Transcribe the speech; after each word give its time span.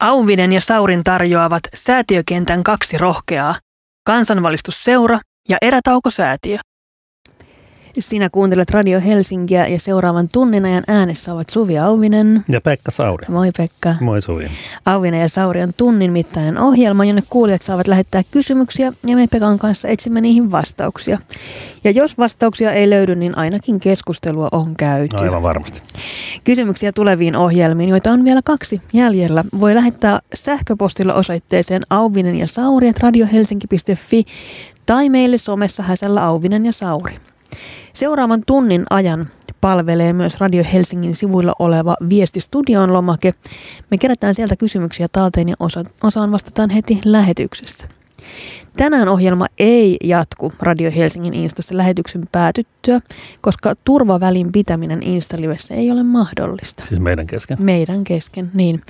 Auvinen 0.00 0.52
ja 0.52 0.60
Saurin 0.60 1.02
tarjoavat 1.02 1.62
säätiökentän 1.74 2.64
kaksi 2.64 2.98
rohkeaa, 2.98 3.54
kansanvalistusseura 4.06 5.18
ja 5.48 5.58
erätaukosäätiö. 5.62 6.58
Sinä 7.98 8.30
kuuntelet 8.30 8.70
Radio 8.70 9.00
Helsinkiä 9.00 9.66
ja 9.66 9.78
seuraavan 9.78 10.28
tunnin 10.32 10.64
ajan 10.64 10.84
äänessä 10.88 11.34
ovat 11.34 11.48
Suvi 11.48 11.78
Auvinen. 11.78 12.44
Ja 12.48 12.60
Pekka 12.60 12.90
Sauri. 12.90 13.26
Moi 13.28 13.50
Pekka. 13.56 13.94
Moi 14.00 14.20
Suvi. 14.20 14.44
Auvinen 14.86 15.20
ja 15.20 15.28
Sauri 15.28 15.62
on 15.62 15.72
tunnin 15.76 16.12
mittainen 16.12 16.58
ohjelma, 16.58 17.04
jonne 17.04 17.22
kuulijat 17.30 17.62
saavat 17.62 17.86
lähettää 17.86 18.22
kysymyksiä 18.30 18.92
ja 19.06 19.16
me 19.16 19.26
Pekan 19.26 19.58
kanssa 19.58 19.88
etsimme 19.88 20.20
niihin 20.20 20.50
vastauksia. 20.50 21.18
Ja 21.84 21.90
jos 21.90 22.18
vastauksia 22.18 22.72
ei 22.72 22.90
löydy, 22.90 23.14
niin 23.14 23.38
ainakin 23.38 23.80
keskustelua 23.80 24.48
on 24.52 24.76
käyty. 24.76 25.16
No 25.16 25.22
aivan 25.22 25.42
varmasti. 25.42 25.82
Kysymyksiä 26.44 26.92
tuleviin 26.92 27.36
ohjelmiin, 27.36 27.90
joita 27.90 28.12
on 28.12 28.24
vielä 28.24 28.40
kaksi 28.44 28.80
jäljellä, 28.92 29.44
voi 29.60 29.74
lähettää 29.74 30.20
sähköpostilla 30.34 31.14
osoitteeseen 31.14 31.82
auvinen 31.90 32.36
ja 32.36 32.46
sauri 32.46 32.92
radiohelsinki.fi 33.00 34.24
tai 34.86 35.08
meille 35.08 35.38
somessa 35.38 35.82
häsällä 35.82 36.24
Auvinen 36.24 36.66
ja 36.66 36.72
Sauri. 36.72 37.14
Seuraavan 37.92 38.42
tunnin 38.46 38.84
ajan 38.90 39.28
palvelee 39.60 40.12
myös 40.12 40.40
Radio 40.40 40.64
Helsingin 40.72 41.14
sivuilla 41.14 41.52
oleva 41.58 41.96
Viesti 42.08 42.40
Studioon 42.40 42.92
lomake. 42.92 43.32
Me 43.90 43.98
kerätään 43.98 44.34
sieltä 44.34 44.56
kysymyksiä 44.56 45.06
talteen 45.12 45.48
ja 45.48 45.54
osa, 45.60 45.84
osaan 46.02 46.32
vastataan 46.32 46.70
heti 46.70 47.00
lähetyksessä. 47.04 47.88
Tänään 48.76 49.08
ohjelma 49.08 49.46
ei 49.58 49.96
jatku 50.04 50.52
Radio 50.60 50.90
Helsingin 50.96 51.34
Instassa 51.34 51.76
lähetyksen 51.76 52.22
päätyttyä, 52.32 53.00
koska 53.40 53.74
turvavälin 53.84 54.52
pitäminen 54.52 55.02
Insta-livessä 55.02 55.74
ei 55.74 55.90
ole 55.90 56.02
mahdollista. 56.02 56.84
Siis 56.84 57.00
meidän 57.00 57.26
kesken? 57.26 57.56
Meidän 57.60 58.04
kesken, 58.04 58.50
niin. 58.54 58.80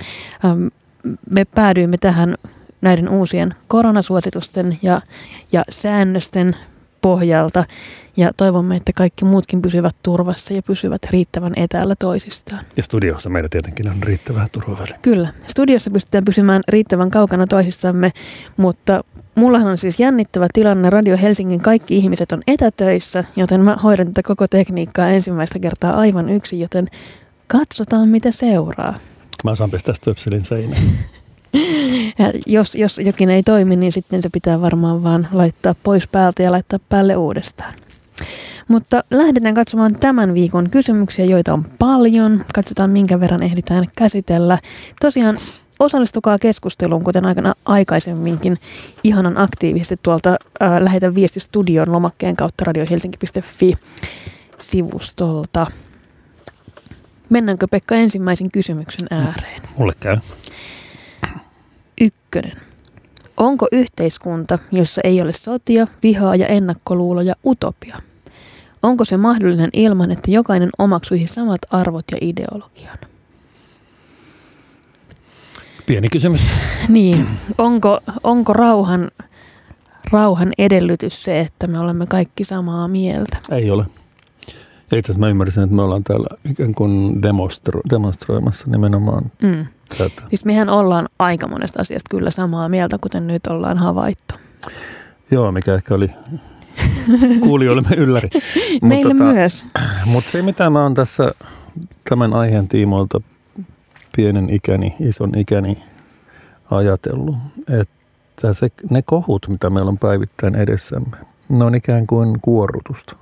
Me 1.29 1.45
päädyimme 1.45 1.97
tähän 1.97 2.35
näiden 2.81 3.09
uusien 3.09 3.53
koronasuositusten 3.67 4.77
ja, 4.81 5.01
ja 5.51 5.63
säännösten 5.69 6.55
pohjalta 7.01 7.63
ja 8.17 8.31
toivomme, 8.37 8.75
että 8.75 8.93
kaikki 8.95 9.25
muutkin 9.25 9.61
pysyvät 9.61 9.95
turvassa 10.03 10.53
ja 10.53 10.61
pysyvät 10.61 11.01
riittävän 11.09 11.53
etäällä 11.55 11.93
toisistaan. 11.99 12.65
Ja 12.77 12.83
studiossa 12.83 13.29
meillä 13.29 13.49
tietenkin 13.49 13.89
on 13.89 14.03
riittävä 14.03 14.47
turvaväli. 14.51 14.91
Kyllä, 15.01 15.29
studiossa 15.47 15.91
pystytään 15.91 16.25
pysymään 16.25 16.61
riittävän 16.67 17.09
kaukana 17.09 17.47
toisistamme, 17.47 18.11
mutta 18.57 19.03
mullahan 19.35 19.71
on 19.71 19.77
siis 19.77 19.99
jännittävä 19.99 20.47
tilanne. 20.53 20.89
Radio 20.89 21.17
Helsingin 21.17 21.61
kaikki 21.61 21.95
ihmiset 21.97 22.31
on 22.31 22.41
etätöissä, 22.47 23.23
joten 23.35 23.61
mä 23.61 23.77
hoidan 23.83 24.07
tätä 24.07 24.23
koko 24.23 24.47
tekniikkaa 24.47 25.07
ensimmäistä 25.07 25.59
kertaa 25.59 25.95
aivan 25.95 26.29
yksin, 26.29 26.59
joten 26.59 26.87
katsotaan 27.47 28.09
mitä 28.09 28.31
seuraa. 28.31 28.95
Mä 29.43 29.55
saan 29.55 29.71
pistää 29.71 29.95
stöpselin 29.95 30.45
seinään. 30.45 30.83
Ja 32.19 32.33
jos, 32.45 32.75
jos 32.75 32.99
jokin 32.99 33.29
ei 33.29 33.43
toimi, 33.43 33.75
niin 33.75 33.91
sitten 33.91 34.21
se 34.21 34.29
pitää 34.33 34.61
varmaan 34.61 35.03
vaan 35.03 35.27
laittaa 35.31 35.75
pois 35.83 36.07
päältä 36.07 36.43
ja 36.43 36.51
laittaa 36.51 36.79
päälle 36.89 37.15
uudestaan. 37.15 37.73
Mutta 38.67 39.03
lähdetään 39.09 39.53
katsomaan 39.53 39.95
tämän 39.95 40.33
viikon 40.33 40.69
kysymyksiä, 40.69 41.25
joita 41.25 41.53
on 41.53 41.65
paljon. 41.79 42.45
Katsotaan, 42.53 42.89
minkä 42.89 43.19
verran 43.19 43.43
ehditään 43.43 43.85
käsitellä. 43.95 44.57
Tosiaan 45.01 45.37
osallistukaa 45.79 46.39
keskusteluun, 46.39 47.03
kuten 47.03 47.25
aikana 47.25 47.53
aikaisemminkin, 47.65 48.57
ihanan 49.03 49.37
aktiivisesti 49.37 49.99
tuolta 50.03 50.35
ää, 50.59 50.85
Lähetä 50.85 51.15
viesti 51.15 51.39
studion 51.39 51.91
lomakkeen 51.91 52.35
kautta 52.35 52.65
radiohelsinki.fi 52.65 53.73
sivustolta. 54.59 55.67
Mennäänkö 57.29 57.67
Pekka 57.67 57.95
ensimmäisen 57.95 58.51
kysymyksen 58.51 59.07
ääreen? 59.11 59.61
Mulle 59.77 59.93
käy. 59.99 60.17
Ykkönen. 62.01 62.57
Onko 63.37 63.67
yhteiskunta, 63.71 64.59
jossa 64.71 65.01
ei 65.03 65.21
ole 65.21 65.33
sotia, 65.33 65.87
vihaa 66.03 66.35
ja 66.35 66.47
ennakkoluuloja 66.47 67.35
utopia? 67.45 67.97
Onko 68.83 69.05
se 69.05 69.17
mahdollinen 69.17 69.69
ilman, 69.73 70.11
että 70.11 70.31
jokainen 70.31 70.69
omaksuisi 70.77 71.33
samat 71.33 71.59
arvot 71.71 72.05
ja 72.11 72.17
ideologian? 72.21 72.97
Pieni 75.85 76.07
kysymys. 76.09 76.41
Niin, 76.87 77.27
onko, 77.57 77.99
onko 78.23 78.53
rauhan, 78.53 79.11
rauhan 80.11 80.53
edellytys 80.57 81.23
se, 81.23 81.39
että 81.39 81.67
me 81.67 81.79
olemme 81.79 82.07
kaikki 82.07 82.43
samaa 82.43 82.87
mieltä? 82.87 83.37
Ei 83.51 83.71
ole. 83.71 83.85
Ja 84.91 84.97
itse 84.97 85.11
asiassa 85.11 85.19
mä 85.19 85.29
ymmärsin, 85.29 85.63
että 85.63 85.75
me 85.75 85.81
ollaan 85.81 86.03
täällä 86.03 86.27
ikään 86.51 86.75
kuin 86.75 87.21
demostro, 87.21 87.81
demonstroimassa 87.89 88.69
nimenomaan 88.69 89.23
mm. 89.41 89.65
tätä. 89.97 90.21
Siis 90.29 90.45
mehän 90.45 90.69
ollaan 90.69 91.09
aika 91.19 91.47
monesta 91.47 91.81
asiasta 91.81 92.09
kyllä 92.09 92.29
samaa 92.29 92.69
mieltä, 92.69 92.97
kuten 92.97 93.27
nyt 93.27 93.47
ollaan 93.47 93.77
havaittu. 93.77 94.35
Joo, 95.31 95.51
mikä 95.51 95.73
ehkä 95.73 95.95
oli 95.95 96.09
kuulijoillemme 97.43 97.95
ylläri. 97.95 98.29
Meille 98.81 99.13
tota, 99.13 99.23
myös. 99.23 99.65
Mutta 100.05 100.31
se, 100.31 100.41
mitä 100.41 100.69
mä 100.69 100.83
oon 100.83 100.93
tässä 100.93 101.31
tämän 102.09 102.33
aiheen 102.33 102.67
tiimoilta 102.67 103.21
pienen 104.15 104.49
ikäni, 104.49 104.95
ison 104.99 105.37
ikäni 105.37 105.83
ajatellut, 106.71 107.35
että 107.69 108.53
se, 108.53 108.67
ne 108.89 109.01
kohut, 109.01 109.47
mitä 109.49 109.69
meillä 109.69 109.89
on 109.89 109.97
päivittäin 109.97 110.55
edessämme, 110.55 111.17
ne 111.49 111.63
on 111.63 111.75
ikään 111.75 112.07
kuin 112.07 112.41
kuorrutusta. 112.41 113.17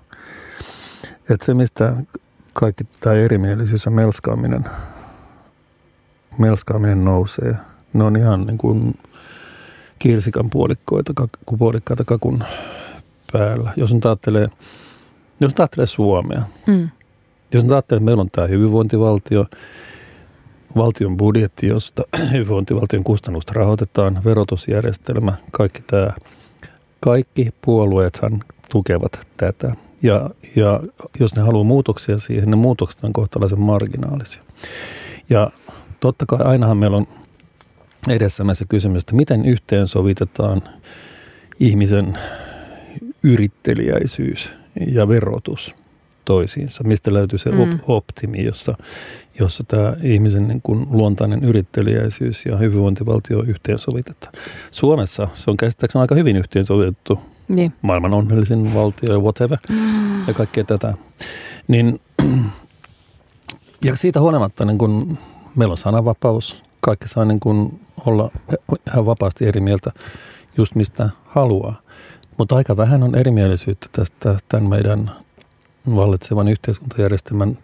Että 1.29 1.45
se, 1.45 1.53
mistä 1.53 1.95
kaikki 2.53 2.83
tämä 2.99 3.15
erimielisyys 3.15 3.85
ja 3.85 3.91
melskaaminen, 3.91 4.65
melskaaminen 6.37 7.05
nousee, 7.05 7.55
ne 7.93 8.03
on 8.03 8.15
ihan 8.15 8.47
niin 8.47 8.57
kuin 8.57 8.93
kirsikan 9.99 10.49
puolikkoita, 10.49 11.13
puolikkaita 11.57 12.03
kakun 12.05 12.43
päällä. 13.31 13.71
Jos 13.75 13.93
nyt 13.93 14.05
ajattelee, 14.05 14.49
jos 15.39 15.51
nyt 15.51 15.59
ajattelee 15.59 15.87
Suomea, 15.87 16.41
mm. 16.67 16.89
jos 17.53 17.63
nyt 17.63 17.71
ajattelee, 17.71 17.97
että 17.97 18.05
meillä 18.05 18.21
on 18.21 18.29
tämä 18.31 18.47
hyvinvointivaltio, 18.47 19.45
valtion 20.75 21.17
budjetti, 21.17 21.67
josta 21.67 22.03
hyvinvointivaltion 22.33 23.03
kustannusta 23.03 23.53
rahoitetaan, 23.55 24.21
verotusjärjestelmä, 24.25 25.33
kaikki 25.51 25.81
tämä. 25.87 26.11
Kaikki 26.99 27.49
puolueethan 27.61 28.43
tukevat 28.71 29.19
tätä. 29.37 29.73
Ja, 30.03 30.29
ja 30.55 30.79
jos 31.19 31.35
ne 31.35 31.41
haluaa 31.41 31.63
muutoksia 31.63 32.19
siihen, 32.19 32.49
ne 32.49 32.55
muutokset 32.55 33.03
on 33.03 33.13
kohtalaisen 33.13 33.59
marginaalisia. 33.59 34.41
Ja 35.29 35.51
totta 35.99 36.25
kai 36.25 36.39
ainahan 36.45 36.77
meillä 36.77 36.97
on 36.97 37.07
edessämme 38.09 38.55
se 38.55 38.65
kysymys, 38.69 39.03
että 39.03 39.15
miten 39.15 39.45
yhteensovitetaan 39.45 40.61
ihmisen 41.59 42.17
yritteliäisyys 43.23 44.51
ja 44.87 45.07
verotus 45.07 45.75
toisiinsa. 46.25 46.83
Mistä 46.83 47.13
löytyy 47.13 47.39
se 47.39 47.51
mm. 47.51 47.79
optimi, 47.87 48.43
jossa, 48.43 48.77
jossa 49.39 49.63
tämä 49.67 49.93
ihmisen 50.03 50.47
niin 50.47 50.61
kuin 50.61 50.87
luontainen 50.89 51.43
yritteliäisyys 51.43 52.45
ja 52.45 52.57
hyvinvointivaltio 52.57 53.43
yhteensovitetaan. 53.43 54.33
Suomessa 54.71 55.27
se 55.35 55.51
on 55.51 55.57
käsittääkseni 55.57 56.01
aika 56.01 56.15
hyvin 56.15 56.35
yhteensovitettu. 56.35 57.19
Niin. 57.47 57.73
Maailman 57.81 58.13
onnellisin 58.13 58.73
valtio 58.73 59.13
ja 59.13 59.19
whatever 59.19 59.57
mm. 59.69 60.27
ja 60.27 60.33
kaikkea 60.33 60.63
tätä. 60.63 60.93
Niin, 61.67 61.99
ja 63.83 63.95
siitä 63.95 64.19
huolimatta 64.21 64.65
niin 64.65 64.77
kun 64.77 65.17
meillä 65.55 65.71
on 65.71 65.77
sananvapaus. 65.77 66.63
Kaikki 66.81 67.07
saa 67.07 67.25
niin 67.25 67.39
kun 67.39 67.79
olla 68.05 68.31
ihan 68.87 69.05
vapaasti 69.05 69.47
eri 69.47 69.61
mieltä 69.61 69.91
just 70.57 70.75
mistä 70.75 71.09
haluaa. 71.25 71.81
Mutta 72.39 72.55
aika 72.55 72.77
vähän 72.77 73.03
on 73.03 73.15
erimielisyyttä 73.15 73.87
tästä 73.91 74.37
tämän 74.49 74.69
meidän 74.69 75.11
vallitsevan 75.95 76.47
yhteiskuntajärjestelmän 76.47 77.57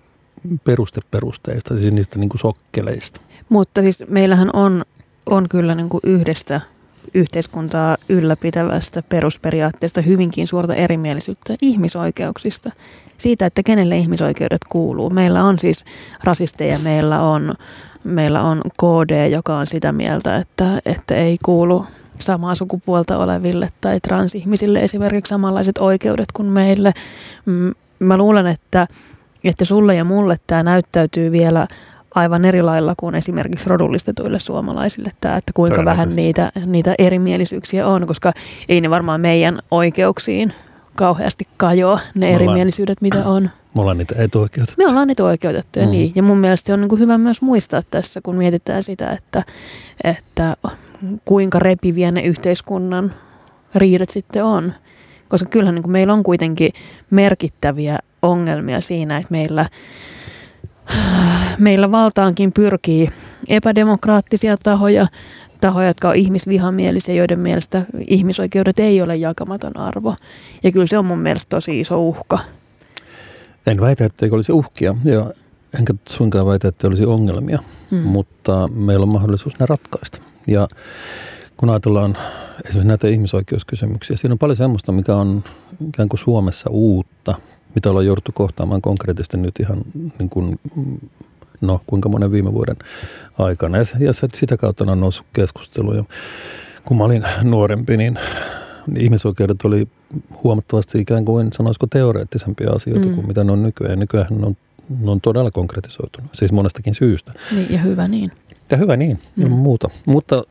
perusteperusteista, 0.64 1.78
siis 1.78 1.94
niistä 1.94 2.20
niin 2.20 2.30
kuin 2.30 2.40
sokkeleista. 2.40 3.22
Mutta 3.50 3.82
siis 3.82 4.04
meillähän 4.08 4.50
on, 4.54 4.82
on 5.26 5.50
kyllä 5.50 5.76
niin 5.76 5.90
kuin 5.90 6.02
yhdestä 6.04 6.62
yhteiskuntaa 7.14 7.98
ylläpitävästä 8.10 9.02
perusperiaatteesta 9.02 10.02
hyvinkin 10.02 10.48
suurta 10.48 10.76
erimielisyyttä 10.76 11.56
ihmisoikeuksista. 11.62 12.72
Siitä, 13.18 13.46
että 13.46 13.64
kenelle 13.64 13.98
ihmisoikeudet 13.98 14.62
kuuluu. 14.70 15.10
Meillä 15.10 15.44
on 15.44 15.60
siis 15.60 15.86
rasisteja, 16.24 16.80
meillä 16.80 17.22
on, 17.22 17.54
meillä 18.04 18.42
on 18.44 18.62
KD, 18.62 19.30
joka 19.30 19.58
on 19.58 19.68
sitä 19.68 19.92
mieltä, 19.92 20.38
että, 20.38 20.82
että 20.86 21.16
ei 21.16 21.38
kuulu 21.46 21.86
samaa 22.20 22.56
sukupuolta 22.56 23.18
oleville 23.18 23.70
tai 23.82 24.00
transihmisille 24.00 24.84
esimerkiksi 24.84 25.30
samanlaiset 25.30 25.78
oikeudet 25.78 26.32
kuin 26.34 26.48
meille. 26.48 26.92
Mm, 27.46 27.72
mä 28.00 28.18
luulen, 28.18 28.48
että, 28.48 28.88
että 29.44 29.66
sulle 29.66 29.96
ja 29.96 30.04
mulle 30.04 30.38
tämä 30.48 30.64
näyttäytyy 30.64 31.32
vielä 31.32 31.68
aivan 32.16 32.46
eri 32.46 32.62
lailla 32.62 32.94
kuin 32.98 33.16
esimerkiksi 33.16 33.70
rodullistetuille 33.70 34.40
suomalaisille 34.40 35.12
tämä, 35.22 35.38
että 35.38 35.52
kuinka 35.56 35.86
vähän 35.86 36.10
niitä, 36.16 36.52
niitä 36.66 36.96
erimielisyyksiä 36.98 37.88
on, 37.88 38.08
koska 38.08 38.34
ei 38.70 38.82
ne 38.82 38.90
varmaan 38.90 39.22
meidän 39.22 39.60
oikeuksiin 39.72 40.54
kauheasti 40.96 41.48
kajoa, 41.58 42.00
ne 42.16 42.36
erimielisyydet, 42.36 43.02
mitä 43.02 43.26
on. 43.26 43.50
Me 43.76 43.82
ollaan 43.82 43.98
niitä 43.98 44.16
etuoikeutettuja. 44.18 44.86
Me 44.86 44.92
ollaan 44.92 45.10
etuoikeutettuja, 45.10 45.86
mm. 45.86 45.92
niin. 45.92 46.12
Ja 46.16 46.24
mun 46.24 46.38
mielestä 46.38 46.74
on 46.74 46.82
niin 46.82 46.90
kuin 46.90 47.00
hyvä 47.00 47.18
myös 47.18 47.42
muistaa 47.42 47.82
tässä, 47.92 48.22
kun 48.24 48.36
mietitään 48.36 48.84
sitä, 48.84 49.10
että, 49.10 49.44
että 50.04 50.58
kuinka 51.26 51.60
repiviä 51.60 52.12
ne 52.12 52.22
yhteiskunnan 52.22 53.14
riidat 53.76 54.10
sitten 54.10 54.44
on. 54.44 54.74
Koska 55.28 55.50
kyllähän 55.50 55.76
niin 55.76 55.84
kuin 55.84 55.92
meillä 55.92 56.14
on 56.14 56.24
kuitenkin 56.24 56.72
merkittäviä 57.10 58.00
ongelmia 58.22 58.82
siinä, 58.82 59.18
että 59.18 59.32
meillä, 59.32 59.66
meillä 61.58 61.92
valtaankin 61.92 62.54
pyrkii 62.54 63.10
epädemokraattisia 63.50 64.58
tahoja, 64.64 65.08
tahoja, 65.66 65.88
jotka 65.88 66.10
on 66.10 66.16
ihmisvihamielisiä, 66.16 67.16
joiden 67.16 67.40
mielestä 67.40 67.86
ihmisoikeudet 68.08 68.80
ei 68.80 69.02
ole 69.02 69.16
jakamaton 69.16 69.78
arvo. 69.78 70.16
Ja 70.64 70.72
kyllä 70.72 70.86
se 70.86 70.98
on 70.98 71.06
mun 71.06 71.20
mielestä 71.20 71.50
tosi 71.50 71.80
iso 71.80 72.02
uhka. 72.02 72.40
En 73.68 73.82
väitä, 73.82 74.06
että 74.06 74.26
olisi 74.32 74.52
uhkia, 74.52 74.96
ja 75.06 75.32
enkä 75.80 75.94
suinkaan 76.10 76.48
väitä, 76.48 76.68
että 76.68 76.88
olisi 76.88 77.06
ongelmia, 77.06 77.60
hmm. 77.92 78.00
mutta 78.00 78.68
meillä 78.68 79.04
on 79.04 79.10
mahdollisuus 79.10 79.60
ne 79.60 79.66
ratkaista. 79.70 80.20
Ja 80.48 80.68
kun 81.58 81.70
ajatellaan 81.70 82.18
esimerkiksi 82.66 82.88
näitä 82.88 83.08
ihmisoikeuskysymyksiä, 83.08 84.18
siinä 84.18 84.34
on 84.34 84.40
paljon 84.40 84.58
semmoista, 84.58 84.92
mikä 84.92 85.16
on 85.16 85.44
ikään 85.88 86.10
kuin 86.10 86.20
Suomessa 86.20 86.70
uutta, 86.70 87.36
mitä 87.76 87.90
ollaan 87.90 88.06
jouduttu 88.06 88.32
kohtaamaan 88.32 88.82
konkreettisesti 88.82 89.38
nyt 89.38 89.60
ihan 89.60 89.78
niin 90.20 90.30
kuin, 90.30 90.60
no 91.62 91.82
kuinka 91.88 92.10
monen 92.10 92.32
viime 92.32 92.54
vuoden 92.54 92.76
aikana. 93.40 93.78
Ja, 93.78 93.84
ja 94.00 94.14
sitä 94.14 94.58
kautta 94.58 94.92
on 94.92 95.00
noussut 95.00 95.26
keskusteluja. 95.34 96.04
Kun 96.84 96.98
mä 96.98 97.04
olin 97.04 97.24
nuorempi, 97.44 97.98
niin 97.98 98.20
ihmisoikeudet 98.98 99.58
oli 99.64 99.88
huomattavasti 100.44 101.00
ikään 101.00 101.26
kuin, 101.26 101.54
sanoisiko 101.54 101.88
teoreettisempia 101.88 102.72
asioita 102.72 103.08
mm. 103.08 103.16
kuin 103.16 103.28
mitä 103.28 103.44
ne 103.44 103.52
on 103.52 103.64
nykyään. 103.64 103.92
Ja 103.92 103.96
nykyään 103.96 104.28
ne 104.30 104.46
on, 104.46 104.56
ne 105.04 105.12
on 105.12 105.22
todella 105.22 105.52
konkretisoitunut, 105.52 106.30
siis 106.34 106.52
monestakin 106.52 106.96
syystä. 106.96 107.34
Niin, 107.52 107.74
ja 107.74 107.80
hyvä 107.80 108.08
niin. 108.08 108.32
Ja 108.70 108.78
hyvä 108.78 108.98
niin, 108.98 109.20
mm. 109.36 109.52
muuta. 109.52 109.90
Mutta 110.06 110.44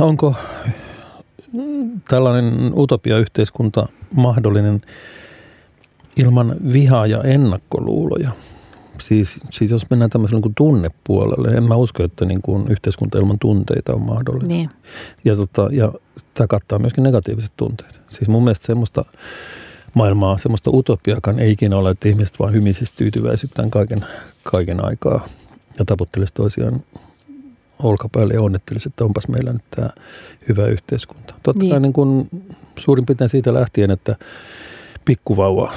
onko 0.00 0.34
tällainen 2.08 2.72
utopia-yhteiskunta 2.74 3.88
mahdollinen 4.16 4.80
ilman 6.16 6.56
vihaa 6.72 7.06
ja 7.06 7.22
ennakkoluuloja? 7.22 8.30
Siis, 9.00 9.40
siis 9.50 9.70
jos 9.70 9.90
mennään 9.90 10.10
tämmöiselle 10.10 10.40
niin 10.44 10.54
tunnepuolelle, 10.54 11.48
en 11.48 11.64
mä 11.64 11.74
usko, 11.74 12.02
että 12.02 12.24
niin 12.24 12.42
kuin 12.42 12.68
yhteiskunta 12.68 13.18
ilman 13.18 13.38
tunteita 13.38 13.94
on 13.94 14.02
mahdollinen. 14.02 14.48
Niin. 14.48 14.70
Ja, 15.24 15.36
tota, 15.36 15.68
ja 15.72 15.92
tämä 16.34 16.46
kattaa 16.46 16.78
myöskin 16.78 17.04
negatiiviset 17.04 17.52
tunteet. 17.56 18.00
Siis 18.08 18.28
mun 18.28 18.44
mielestä 18.44 18.66
semmoista 18.66 19.04
maailmaa, 19.94 20.38
semmoista 20.38 20.70
utopiakaan 20.70 21.38
ei 21.38 21.50
ikinä 21.50 21.76
ole, 21.76 21.90
että 21.90 22.08
ihmiset 22.08 22.38
vaan 22.38 22.52
hymisistä 22.52 22.98
tyytyväisyyttään 22.98 23.70
kaiken, 23.70 24.04
kaiken 24.42 24.84
aikaa 24.84 25.28
ja 25.78 25.84
taputtelisi 25.84 26.34
toisiaan 26.34 26.80
olkapäälle 27.82 28.34
ja 28.34 28.42
onnettelisi, 28.42 28.88
että 28.88 29.04
onpas 29.04 29.28
meillä 29.28 29.52
nyt 29.52 29.64
tämä 29.70 29.90
hyvä 30.48 30.66
yhteiskunta. 30.66 31.34
Totta 31.42 31.62
niin. 31.62 31.70
kai 31.70 31.80
niin 31.80 31.92
kuin 31.92 32.28
suurin 32.78 33.06
piirtein 33.06 33.30
siitä 33.30 33.54
lähtien, 33.54 33.90
että 33.90 34.16
pikkuvauva 35.04 35.72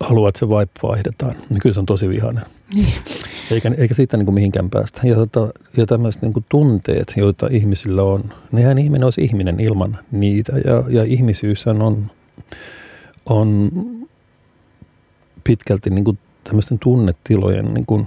haluaa, 0.00 0.28
että 0.28 0.38
se 0.38 0.48
vibe 0.48 0.70
vaihdetaan, 0.82 1.36
niin 1.50 1.60
kyllä 1.60 1.74
se 1.74 1.80
on 1.80 1.86
tosi 1.86 2.08
vihainen. 2.08 2.44
Niin. 2.74 2.94
Eikä, 3.50 3.70
eikä 3.78 3.94
siitä 3.94 4.16
niin 4.16 4.24
kuin 4.26 4.34
mihinkään 4.34 4.70
päästä. 4.70 5.00
Ja, 5.04 5.14
tota, 5.14 5.48
ja 5.76 5.86
tämmöiset 5.86 6.22
niin 6.22 6.32
kuin 6.32 6.44
tunteet, 6.48 7.12
joita 7.16 7.48
ihmisillä 7.50 8.02
on, 8.02 8.24
nehän 8.52 8.78
ihminen 8.78 9.04
olisi 9.04 9.22
ihminen 9.24 9.60
ilman 9.60 9.98
niitä. 10.12 10.52
Ja, 10.64 10.84
ja 10.88 11.04
ihmisyys 11.04 11.66
on, 11.66 12.10
on 13.26 13.70
pitkälti 15.44 15.90
niin 15.90 16.04
kuin 16.04 16.18
tämmöisten 16.44 16.78
tunnetilojen 16.78 17.74
niin 17.74 17.86
kuin 17.86 18.06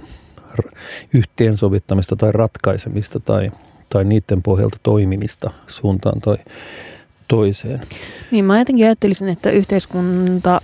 yhteensovittamista 1.12 2.16
tai 2.16 2.32
ratkaisemista 2.32 3.20
tai, 3.20 3.50
tai 3.90 4.04
niiden 4.04 4.42
pohjalta 4.42 4.76
toimimista 4.82 5.50
suuntaan 5.66 6.20
tai 6.20 6.36
toiseen. 7.28 7.80
Niin 8.30 8.44
mä 8.44 8.58
jotenkin 8.58 8.86
ajattelisin, 8.86 9.28
että 9.28 9.50
yhteiskunta, 9.50 10.60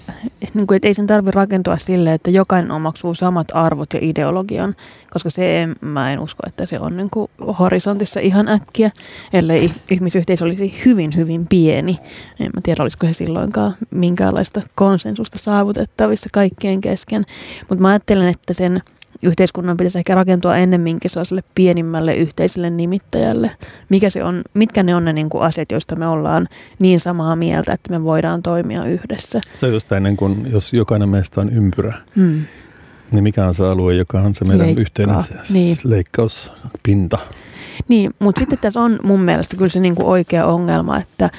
niin 0.54 0.66
kuin, 0.66 0.76
että 0.76 0.88
ei 0.88 0.94
sen 0.94 1.06
tarvitse 1.06 1.36
rakentua 1.36 1.76
sille, 1.76 2.14
että 2.14 2.30
jokainen 2.30 2.70
omaksuu 2.70 3.14
samat 3.14 3.46
arvot 3.54 3.92
ja 3.92 4.00
ideologian, 4.02 4.74
koska 5.10 5.30
se 5.30 5.68
mä 5.80 6.12
en 6.12 6.20
usko, 6.20 6.42
että 6.46 6.66
se 6.66 6.80
on 6.80 6.96
niin 6.96 7.10
kuin 7.10 7.30
horisontissa 7.58 8.20
ihan 8.20 8.48
äkkiä, 8.48 8.90
ellei 9.32 9.70
ihmisyhteisö 9.90 10.44
olisi 10.44 10.82
hyvin, 10.84 11.16
hyvin 11.16 11.46
pieni. 11.46 11.98
En 12.40 12.50
mä 12.54 12.60
tiedä, 12.62 12.82
olisiko 12.82 13.06
he 13.06 13.12
silloinkaan 13.12 13.74
minkäänlaista 13.90 14.62
konsensusta 14.74 15.38
saavutettavissa 15.38 16.28
kaikkien 16.32 16.80
kesken, 16.80 17.26
mutta 17.68 17.82
mä 17.82 17.88
ajattelen, 17.88 18.28
että 18.28 18.52
sen 18.52 18.82
yhteiskunnan 19.22 19.76
pitäisi 19.76 19.98
ehkä 19.98 20.14
rakentua 20.14 20.56
ennemminkin 20.56 21.10
sellaiselle 21.10 21.42
pienimmälle 21.54 22.14
yhteiselle 22.14 22.70
nimittäjälle. 22.70 23.50
Mikä 23.88 24.10
se 24.10 24.24
on, 24.24 24.42
mitkä 24.54 24.82
ne 24.82 24.94
on 24.94 25.04
ne 25.04 25.12
niin 25.12 25.30
kuin 25.30 25.44
asiat, 25.44 25.72
joista 25.72 25.96
me 25.96 26.06
ollaan 26.06 26.48
niin 26.78 27.00
samaa 27.00 27.36
mieltä, 27.36 27.72
että 27.72 27.90
me 27.90 28.04
voidaan 28.04 28.42
toimia 28.42 28.84
yhdessä. 28.84 29.40
Se 29.56 29.66
on 29.66 29.72
just 29.72 29.92
ennen 29.92 30.16
kuin, 30.16 30.46
jos 30.52 30.72
jokainen 30.72 31.08
meistä 31.08 31.40
on 31.40 31.50
ympyrä, 31.50 31.94
hmm. 32.16 32.42
niin 33.12 33.22
mikä 33.22 33.46
on 33.46 33.54
se 33.54 33.66
alue, 33.66 33.94
joka 33.94 34.20
on 34.20 34.34
se 34.34 34.44
meidän 34.44 34.66
Leikkaa. 34.66 34.82
yhteinen 34.82 35.16
niin. 35.52 35.76
leikkauspinta. 35.84 37.18
Niin, 37.88 38.10
mutta 38.18 38.38
sitten 38.38 38.58
tässä 38.58 38.80
on 38.80 38.98
mun 39.02 39.20
mielestä 39.20 39.56
kyllä 39.56 39.68
se 39.68 39.80
niin 39.80 39.94
kuin 39.94 40.06
oikea 40.06 40.46
ongelma, 40.46 40.98
että 40.98 41.30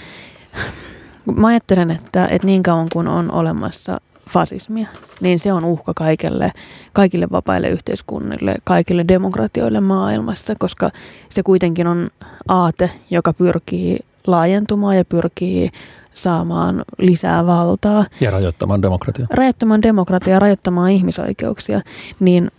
mä 1.36 1.48
ajattelen, 1.48 1.92
että, 1.92 2.28
että 2.28 2.48
niin 2.48 2.64
kauan 2.64 2.88
kuin 2.94 3.08
on 3.08 3.32
olemassa 3.32 4.02
fasismia, 4.30 4.88
niin 5.22 5.40
se 5.40 5.54
on 5.54 5.66
uhka 5.66 5.94
kaikille, 5.94 6.52
kaikille 6.94 7.28
vapaille 7.32 7.70
yhteiskunnille, 7.70 8.56
kaikille 8.64 9.06
demokratioille 9.08 9.82
maailmassa, 9.82 10.54
koska 10.60 10.92
se 11.30 11.44
kuitenkin 11.44 11.88
on 11.88 12.10
aate, 12.48 12.92
joka 13.10 13.34
pyrkii 13.34 14.00
laajentumaan 14.28 14.98
ja 14.98 15.06
pyrkii 15.06 15.70
saamaan 16.14 16.86
lisää 16.98 17.46
valtaa. 17.46 18.06
Ja 18.22 18.32
rajoittamaan 18.32 18.82
demokratiaa. 18.82 19.28
Rajoittamaan 19.32 19.82
demokratiaa, 19.82 20.40
rajoittamaan 20.40 20.92
ihmisoikeuksia. 20.92 21.82
Niin 22.20 22.52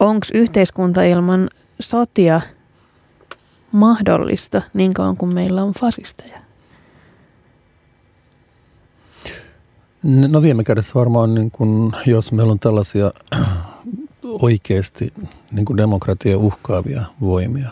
onko 0.00 0.26
yhteiskunta 0.34 1.02
ilman 1.02 1.50
sotia 1.80 2.40
mahdollista 3.72 4.62
niin 4.74 4.94
kauan 4.94 5.16
kuin 5.16 5.34
meillä 5.34 5.62
on 5.62 5.72
fasisteja? 5.72 6.38
No 10.02 10.42
viime 10.42 10.64
kädessä 10.64 10.92
varmaan, 10.94 11.34
niin 11.34 11.50
kun, 11.50 11.92
jos 12.06 12.32
meillä 12.32 12.52
on 12.52 12.58
tällaisia 12.58 13.12
oikeasti 14.42 15.12
niin 15.52 15.64
kuin 15.64 15.76
demokratia 15.76 16.38
uhkaavia 16.38 17.02
voimia, 17.20 17.68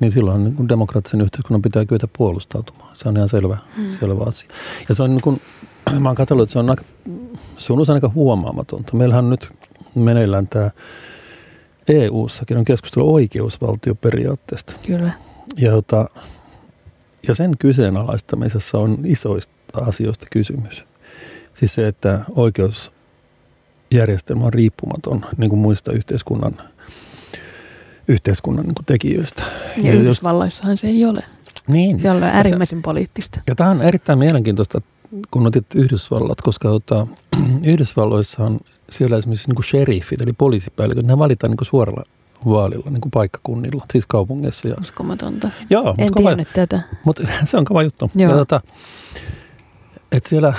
niin 0.00 0.12
silloin 0.12 0.44
niin 0.44 0.54
kuin 0.54 0.68
demokraattisen 0.68 1.20
yhteiskunnan 1.20 1.62
pitää 1.62 1.84
kyetä 1.84 2.08
puolustautumaan. 2.18 2.96
Se 2.96 3.08
on 3.08 3.16
ihan 3.16 3.28
selvä, 3.28 3.58
hmm. 3.76 3.88
selvä 3.88 4.24
asia. 4.26 4.48
Ja 4.88 4.94
se 4.94 5.02
on 5.02 5.10
niin 5.10 5.20
kuin, 5.20 5.40
mä 6.00 6.08
oon 6.08 6.16
katsellut, 6.16 6.42
että 6.42 6.52
se 6.52 6.58
on, 6.58 6.70
aika, 6.70 6.84
se 7.58 7.72
on 7.72 7.80
usein 7.80 7.94
aika 7.94 8.10
huomaamatonta. 8.14 8.96
Meillähän 8.96 9.30
nyt 9.30 9.48
meneillään 9.94 10.48
tämä 10.48 10.70
EU-sakin 11.88 12.56
on 12.56 12.64
keskustelu 12.64 13.14
oikeusvaltioperiaatteesta. 13.14 14.74
Kyllä. 14.86 15.12
Ja, 15.56 15.70
jota, 15.70 16.08
ja 17.28 17.34
sen 17.34 17.52
kyseenalaistamisessa 17.58 18.78
on 18.78 18.98
isoista 19.04 19.54
asioista 19.74 20.26
kysymys. 20.32 20.84
Siis 21.54 21.74
se, 21.74 21.88
että 21.88 22.20
oikeusjärjestelmä 22.34 24.44
on 24.44 24.52
riippumaton 24.52 25.24
niin 25.36 25.50
kuin 25.50 25.60
muista 25.60 25.92
yhteiskunnan, 25.92 26.52
yhteiskunnan 28.08 28.64
niin 28.64 28.74
kuin 28.74 28.86
tekijöistä. 28.86 29.42
Ja, 29.76 29.88
ja 29.88 29.92
Yhdysvalloissahan 29.92 30.76
se 30.76 30.86
ei 30.86 31.04
ole. 31.04 31.24
Niin. 31.68 32.00
Se 32.00 32.10
on 32.10 32.22
äärimmäisen 32.22 32.82
poliittista. 32.82 33.40
Ja 33.46 33.54
tämä 33.54 33.70
on 33.70 33.82
erittäin 33.82 34.18
mielenkiintoista, 34.18 34.80
kun 35.30 35.46
otit 35.46 35.66
Yhdysvallat, 35.74 36.42
koska 36.42 36.70
ota, 36.78 37.06
Yhdysvalloissa 37.64 38.44
on 38.44 38.58
siellä 38.90 39.16
esimerkiksi 39.16 39.48
niin 39.48 39.56
kuin 39.56 39.64
sheriffit, 39.64 40.20
eli 40.20 40.32
poliisipäälliköt, 40.32 41.06
ne 41.06 41.18
valitaan 41.18 41.50
niin 41.50 41.56
kuin 41.56 41.66
suoralla 41.66 42.04
vaalilla 42.48 42.90
niin 42.90 43.00
kuin 43.00 43.10
paikkakunnilla, 43.10 43.84
siis 43.92 44.06
kaupungeissa. 44.06 44.68
Ja... 44.68 44.74
Uskomatonta. 44.80 45.50
Joo, 45.70 45.94
en 45.98 46.14
tiennyt 46.14 46.48
tätä. 46.52 46.80
Mutta 47.04 47.22
se 47.44 47.56
on 47.56 47.64
kova 47.64 47.82
juttu. 47.82 48.10
Joo. 48.14 48.30
Ja, 48.30 48.38
tota, 48.38 48.60
että 50.12 50.28
siellä 50.28 50.54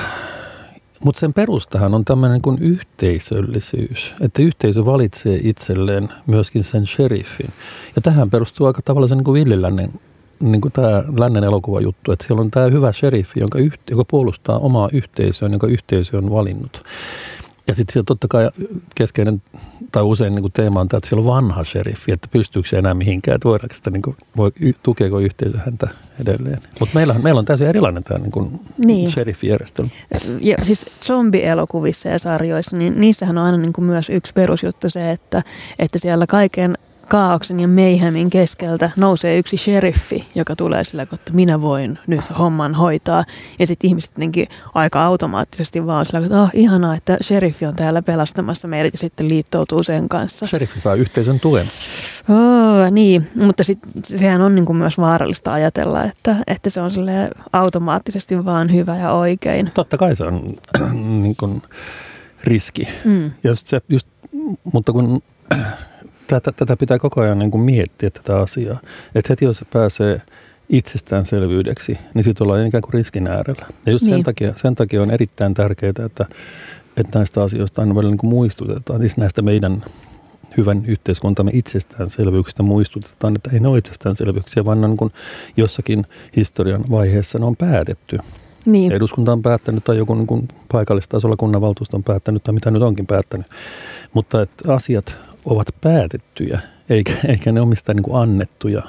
mutta 1.05 1.19
sen 1.19 1.33
perustahan 1.33 1.93
on 1.93 2.05
tämmöinen 2.05 2.41
kuin 2.41 2.57
yhteisöllisyys, 2.61 4.13
että 4.21 4.41
yhteisö 4.41 4.85
valitsee 4.85 5.39
itselleen 5.43 6.09
myöskin 6.27 6.63
sen 6.63 6.87
sheriffin. 6.87 7.49
Ja 7.95 8.01
tähän 8.01 8.29
perustuu 8.29 8.67
aika 8.67 8.81
tavalla 8.81 9.07
se 9.07 9.15
niin 9.15 9.23
kuin 9.23 9.33
villilännen, 9.33 9.89
niin 10.39 10.61
kuin 10.61 10.71
tämä 10.71 11.03
lännen 11.17 11.43
juttu, 11.81 12.11
että 12.11 12.27
siellä 12.27 12.41
on 12.41 12.51
tämä 12.51 12.67
hyvä 12.67 12.91
sheriffi, 12.91 13.39
jonka, 13.39 13.59
joka 13.89 14.03
puolustaa 14.07 14.59
omaa 14.59 14.89
yhteisöä, 14.93 15.49
jonka 15.49 15.67
yhteisö 15.67 16.17
on 16.17 16.31
valinnut. 16.31 16.83
Ja 17.67 17.75
sitten 17.75 17.93
siellä 17.93 18.05
totta 18.05 18.27
kai 18.27 18.49
keskeinen 18.95 19.41
tai 19.91 20.03
usein 20.03 20.35
niin 20.35 20.43
kuin 20.43 20.51
teema 20.51 20.79
on 20.79 20.87
tämä, 20.87 20.97
että 20.97 21.09
siellä 21.09 21.21
on 21.21 21.35
vanha 21.35 21.63
sheriffi, 21.63 22.11
että 22.11 22.27
pystyykö 22.31 22.69
se 22.69 22.77
enää 22.77 22.93
mihinkään, 22.93 23.35
että 23.35 23.49
voidaanko 23.49 23.75
sitä, 23.75 23.89
niin 23.89 24.01
kuin, 24.01 24.17
voi, 24.37 24.51
tukeeko 24.83 25.19
yhteisö 25.19 25.57
häntä 25.57 25.87
edelleen. 26.21 26.61
Mutta 26.79 26.95
meillä, 26.95 27.13
meillä 27.13 27.39
on 27.39 27.45
täysin 27.45 27.67
erilainen 27.67 28.03
tämä 28.03 28.19
niin 28.19 28.31
kuin 28.31 28.59
niin. 28.77 29.11
sheriffijärjestelmä. 29.11 29.91
Ja 30.41 30.55
siis 30.63 30.85
zombielokuvissa 31.01 32.09
ja 32.09 32.19
sarjoissa, 32.19 32.77
niin 32.77 33.01
niissähän 33.01 33.37
on 33.37 33.45
aina 33.45 33.57
niin 33.57 33.73
kuin 33.73 33.85
myös 33.85 34.09
yksi 34.09 34.33
perusjuttu 34.33 34.89
se, 34.89 35.11
että, 35.11 35.43
että 35.79 35.99
siellä 35.99 36.27
kaiken 36.27 36.77
kaauksen 37.09 37.59
ja 37.59 37.67
meihemin 37.67 38.29
keskeltä 38.29 38.89
nousee 38.95 39.37
yksi 39.37 39.57
sheriffi, 39.57 40.27
joka 40.35 40.55
tulee 40.55 40.83
sillä, 40.83 41.01
että 41.01 41.33
minä 41.33 41.61
voin 41.61 41.99
nyt 42.07 42.21
homman 42.39 42.73
hoitaa. 42.73 43.23
Ja 43.59 43.67
sitten 43.67 43.87
ihmiset 43.87 44.11
jotenkin 44.11 44.47
aika 44.73 45.05
automaattisesti 45.05 45.85
vaan 45.85 46.05
sillä, 46.05 46.19
että 46.19 46.41
oh, 46.41 46.49
ihanaa, 46.53 46.95
että 46.95 47.17
sheriffi 47.21 47.65
on 47.65 47.75
täällä 47.75 48.01
pelastamassa 48.01 48.67
meidät 48.67 48.93
ja 48.93 48.97
sitten 48.97 49.29
liittoutuu 49.29 49.83
sen 49.83 50.09
kanssa. 50.09 50.47
Sheriffi 50.47 50.79
saa 50.79 50.95
yhteisön 50.95 51.39
tuen. 51.39 51.65
Oh, 52.29 52.91
niin, 52.91 53.27
mutta 53.35 53.63
sit, 53.63 53.79
sehän 54.03 54.41
on 54.41 54.55
niin 54.55 54.65
kuin 54.65 54.77
myös 54.77 54.97
vaarallista 54.97 55.53
ajatella, 55.53 56.03
että, 56.03 56.35
että 56.47 56.69
se 56.69 56.81
on 56.81 56.91
automaattisesti 57.53 58.45
vaan 58.45 58.73
hyvä 58.73 58.97
ja 58.97 59.11
oikein. 59.11 59.71
Totta 59.73 59.97
kai 59.97 60.15
se 60.15 60.23
on 60.23 60.41
niin 61.21 61.35
kuin 61.35 61.61
riski. 62.43 62.87
Mm. 63.05 63.31
Ja 63.43 63.55
se 63.55 63.81
just, 63.89 64.07
mutta 64.73 64.91
kun 64.91 65.21
tätä, 66.27 66.51
tätä 66.51 66.77
pitää 66.77 66.99
koko 66.99 67.21
ajan 67.21 67.39
niin 67.39 67.51
kuin 67.51 67.61
miettiä 67.61 68.09
tätä 68.09 68.37
asiaa. 68.37 68.79
Että 69.15 69.27
heti 69.29 69.45
jos 69.45 69.57
se 69.57 69.65
pääsee 69.65 70.21
itsestäänselvyydeksi, 70.69 71.97
niin 72.13 72.23
sitten 72.23 72.47
ollaan 72.47 72.67
ikään 72.67 72.81
kuin 72.81 72.93
riskin 72.93 73.27
äärellä. 73.27 73.65
Ja 73.85 73.91
just 73.91 74.05
niin. 74.05 74.15
sen, 74.15 74.23
takia, 74.23 74.53
sen 74.55 74.75
takia 74.75 75.01
on 75.01 75.11
erittäin 75.11 75.53
tärkeää, 75.53 75.93
että, 76.05 76.25
että 76.97 77.19
näistä 77.19 77.43
asioista 77.43 77.81
aina 77.81 77.95
välillä 77.95 78.15
niin 78.15 78.29
muistutetaan. 78.29 78.99
Siis 78.99 79.17
näistä 79.17 79.41
meidän 79.41 79.83
hyvän 80.57 80.85
yhteiskuntamme 80.85 81.51
itsestäänselvyyksistä 81.53 82.63
muistutetaan, 82.63 83.33
että 83.35 83.49
ei 83.53 83.59
ne 83.59 83.67
ole 83.67 83.77
itsestäänselvyyksiä, 83.77 84.65
vaan 84.65 84.83
on 84.83 84.89
niin 84.89 84.97
kuin 84.97 85.11
jossakin 85.57 86.05
historian 86.35 86.85
vaiheessa 86.91 87.39
ne 87.39 87.45
on 87.45 87.55
päätetty. 87.55 88.17
Niin. 88.65 88.91
Eduskunta 88.91 89.31
on 89.31 89.41
päättänyt 89.41 89.83
tai 89.83 89.97
joku 89.97 90.15
niin 90.15 90.27
kuin 90.27 90.47
paikallistasolla 90.71 91.35
kunnanvaltuusto 91.35 91.97
on 91.97 92.03
päättänyt 92.03 92.43
tai 92.43 92.53
mitä 92.53 92.71
nyt 92.71 92.81
onkin 92.81 93.07
päättänyt. 93.07 93.47
Mutta 94.13 94.41
että 94.41 94.73
asiat 94.73 95.19
ovat 95.45 95.67
päätettyjä, 95.81 96.59
eikä, 96.89 97.13
eikä 97.27 97.51
ne 97.51 97.61
ole 97.61 97.69
mistään 97.69 97.95
niin 97.95 98.15
annettuja. 98.15 98.81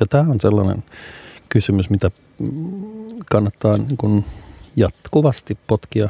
Ja 0.00 0.06
tämä 0.06 0.30
on 0.30 0.40
sellainen 0.40 0.84
kysymys, 1.48 1.90
mitä 1.90 2.10
kannattaa 3.30 3.76
niin 3.76 3.96
kuin 3.96 4.24
jatkuvasti 4.76 5.58
potkia 5.66 6.08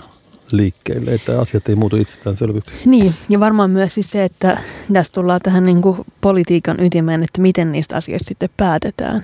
liikkeelle, 0.53 1.15
että 1.15 1.41
asiat 1.41 1.69
ei 1.69 1.77
muutu 1.77 1.97
itsestäänselvyyksiä. 1.97 2.77
Niin, 2.85 3.15
ja 3.29 3.41
varmaan 3.41 3.71
myös 3.71 3.95
siis 3.95 4.11
se, 4.11 4.25
että 4.25 4.61
tässä 4.93 5.13
tullaan 5.13 5.41
tähän 5.43 5.67
niin 5.67 5.83
kuin 5.83 5.99
politiikan 6.21 6.81
ytimeen, 6.81 7.23
että 7.23 7.43
miten 7.43 7.73
niistä 7.73 7.97
asioista 7.97 8.29
sitten 8.29 8.51
päätetään 8.57 9.23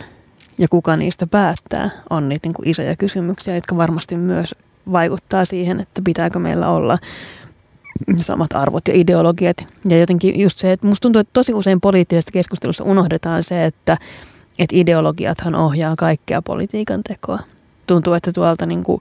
ja 0.59 0.69
kuka 0.69 0.97
niistä 0.97 1.27
päättää, 1.27 1.91
on 2.11 2.29
niitä 2.29 2.49
niin 2.49 2.55
kuin 2.55 2.69
isoja 2.69 2.97
kysymyksiä, 2.97 3.55
jotka 3.55 3.77
varmasti 3.77 4.17
myös 4.17 4.55
vaikuttaa 4.93 5.45
siihen, 5.45 5.81
että 5.81 6.03
pitääkö 6.05 6.39
meillä 6.39 6.69
olla 6.69 6.99
samat 8.17 8.53
arvot 8.53 8.89
ja 8.89 8.95
ideologiat. 8.95 9.57
Ja 9.89 9.99
jotenkin 9.99 10.41
just 10.41 10.59
se, 10.59 10.73
että 10.73 10.87
musta 10.87 11.03
tuntuu, 11.03 11.21
että 11.21 11.31
tosi 11.33 11.55
usein 11.55 11.81
poliittisessa 11.81 12.33
keskustelussa 12.33 12.85
unohdetaan 12.85 13.43
se, 13.43 13.65
että, 13.65 13.97
että 14.59 14.77
ideologiathan 14.77 15.55
ohjaa 15.55 15.97
kaikkea 15.97 16.43
politiikan 16.43 17.03
tekoa. 17.03 17.39
Tuntuu, 17.87 18.15
että 18.15 18.33
tuolta 18.33 18.67
niin 18.67 18.83
kuin, 18.83 19.01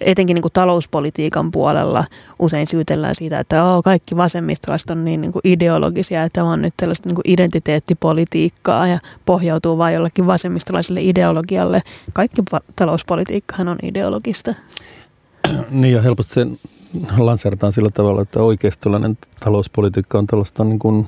etenkin 0.00 0.34
niin 0.34 0.42
kuin 0.42 0.52
talouspolitiikan 0.52 1.50
puolella 1.50 2.04
usein 2.38 2.66
syytellään 2.66 3.14
siitä, 3.14 3.40
että 3.40 3.64
oh, 3.64 3.84
kaikki 3.84 4.16
vasemmistolaiset 4.16 4.90
on 4.90 5.04
niin, 5.04 5.20
niin 5.20 5.32
kuin 5.32 5.40
ideologisia, 5.44 6.22
että 6.22 6.40
tämä 6.40 6.52
on 6.52 6.62
nyt 6.62 6.74
tällaista 6.76 7.08
niin 7.08 7.14
kuin 7.14 7.30
identiteettipolitiikkaa 7.30 8.86
ja 8.86 8.98
pohjautuu 9.24 9.78
vain 9.78 9.94
jollekin 9.94 10.26
vasemmistolaiselle 10.26 11.02
ideologialle. 11.02 11.82
Kaikki 12.12 12.42
talouspolitiikkahan 12.76 13.68
on 13.68 13.78
ideologista. 13.82 14.54
Niin 15.70 15.94
ja 15.94 16.02
helposti 16.02 16.34
sen 16.34 16.58
lanseerataan 17.18 17.72
sillä 17.72 17.90
tavalla, 17.90 18.22
että 18.22 18.42
oikeistolainen 18.42 19.18
talouspolitiikka 19.40 20.18
on 20.18 20.26
tällaista 20.26 20.64
niin 20.64 20.78
kuin 20.78 21.06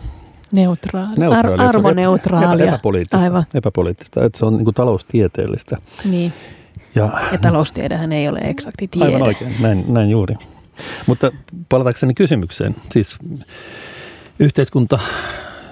Neutraali. 0.52 1.16
Neutraali. 1.16 1.62
Ar- 1.62 1.76
arvoneutraalia. 1.76 2.64
Epä, 2.64 2.74
epäpoliittista. 2.74 3.24
Aivan. 3.24 3.44
epäpoliittista. 3.54 4.24
Että 4.24 4.38
se 4.38 4.44
on 4.44 4.56
niin 4.56 4.64
kuin 4.64 4.74
taloustieteellistä. 4.74 5.76
Niin. 6.04 6.32
Ja, 6.94 7.20
ja 7.32 7.38
taloustiedehän 7.38 8.12
ei 8.12 8.28
ole 8.28 8.38
eksakti 8.38 8.88
tiede. 8.88 9.06
Aivan 9.06 9.22
oikein, 9.22 9.54
näin, 9.60 9.84
näin 9.88 10.10
juuri. 10.10 10.34
Mutta 11.06 11.32
palatakseni 11.68 12.14
kysymykseen. 12.14 12.76
Siis 12.92 13.18
yhteiskunta, 14.38 14.98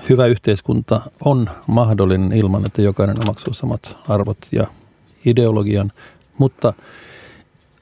hyvä 0.08 0.26
yhteiskunta 0.26 1.00
on 1.24 1.50
mahdollinen 1.66 2.32
ilman, 2.32 2.66
että 2.66 2.82
jokainen 2.82 3.16
omaksuu 3.24 3.54
samat 3.54 3.96
arvot 4.08 4.38
ja 4.52 4.66
ideologian, 5.24 5.92
mutta– 6.38 6.72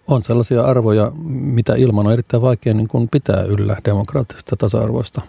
on 0.07 0.23
sellaisia 0.23 0.65
arvoja, 0.65 1.13
mitä 1.29 1.75
ilman 1.75 2.07
on 2.07 2.13
erittäin 2.13 2.43
vaikea 2.43 2.75
niin 2.75 2.89
kuin 2.89 3.09
pitää 3.09 3.43
yllä 3.43 3.77
demokraattista 3.85 4.57
tasa-arvoista 4.57 5.23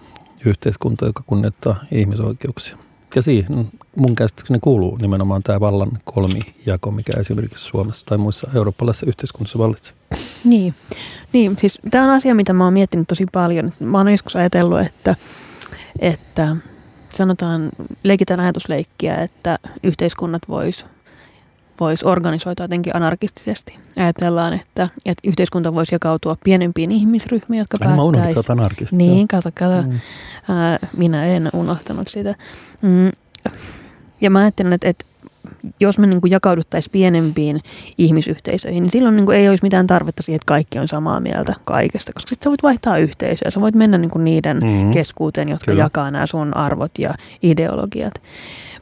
yhteiskuntaa, 0.45 1.09
joka 1.09 1.23
kunnioittaa 1.27 1.75
ihmisoikeuksia. 1.91 2.77
Ja 3.15 3.21
siihen 3.21 3.67
mun 3.95 4.15
käsitykseni 4.15 4.59
kuuluu 4.59 4.97
nimenomaan 4.97 5.43
tämä 5.43 5.59
vallan 5.59 5.91
kolmijako, 6.03 6.91
mikä 6.91 7.19
esimerkiksi 7.19 7.63
Suomessa 7.63 8.05
tai 8.05 8.17
muissa 8.17 8.51
eurooppalaisissa 8.55 9.05
yhteiskunnissa 9.05 9.59
vallitsee. 9.59 9.95
Niin. 10.43 10.73
niin, 11.33 11.57
siis 11.59 11.79
tämä 11.91 12.03
on 12.03 12.09
asia, 12.09 12.35
mitä 12.35 12.53
mä 12.53 12.63
oon 12.63 12.73
miettinyt 12.73 13.07
tosi 13.07 13.25
paljon. 13.31 13.71
Mä 13.79 13.97
oon 13.97 14.11
joskus 14.11 14.35
ajatellut, 14.35 14.79
että, 14.79 15.15
että 15.99 16.55
sanotaan, 17.13 17.69
leikitään 18.03 18.39
ajatusleikkiä, 18.39 19.15
että 19.15 19.59
yhteiskunnat 19.83 20.41
vois 20.49 20.85
voisi 21.79 22.05
organisoitua 22.07 22.63
jotenkin 22.63 22.95
anarkistisesti. 22.95 23.79
Ajatellaan, 23.97 24.53
että, 24.53 24.89
että 25.05 25.27
yhteiskunta 25.27 25.73
voisi 25.73 25.95
jakautua 25.95 26.37
pienempiin 26.43 26.91
ihmisryhmiin, 26.91 27.59
jotka. 27.59 27.89
Mä 27.89 28.03
unohdin, 28.03 28.29
että 28.29 28.53
anarkisti. 28.53 28.95
Niin, 28.95 29.27
kato, 29.27 29.49
kato. 29.53 29.81
Mm. 29.81 29.99
Ää, 30.49 30.79
minä 30.97 31.25
en 31.25 31.49
unohtanut 31.53 32.07
sitä. 32.07 32.35
Mm. 32.81 33.11
Ja 34.21 34.29
mä 34.29 34.39
ajattelen, 34.39 34.73
että, 34.73 34.87
että 34.87 35.05
jos 35.79 35.99
me 35.99 36.07
niin 36.07 36.21
kuin 36.21 36.31
jakauduttaisiin 36.31 36.91
pienempiin 36.91 37.61
ihmisyhteisöihin, 37.97 38.83
niin 38.83 38.91
silloin 38.91 39.15
niin 39.15 39.25
kuin 39.25 39.37
ei 39.37 39.49
olisi 39.49 39.63
mitään 39.63 39.87
tarvetta 39.87 40.23
siihen, 40.23 40.35
että 40.35 40.45
kaikki 40.45 40.79
on 40.79 40.87
samaa 40.87 41.19
mieltä 41.19 41.53
kaikesta, 41.63 42.13
koska 42.13 42.29
sitten 42.29 42.43
sä 42.43 42.49
voit 42.49 42.63
vaihtaa 42.63 42.97
yhteisöä, 42.97 43.49
sä 43.49 43.61
voit 43.61 43.75
mennä 43.75 43.97
niin 43.97 44.11
kuin 44.11 44.25
niiden 44.25 44.57
mm-hmm. 44.57 44.91
keskuuteen, 44.91 45.49
jotka 45.49 45.71
Kyllä. 45.71 45.83
jakaa 45.83 46.11
nämä 46.11 46.27
sun 46.27 46.57
arvot 46.57 46.91
ja 46.99 47.13
ideologiat. 47.43 48.13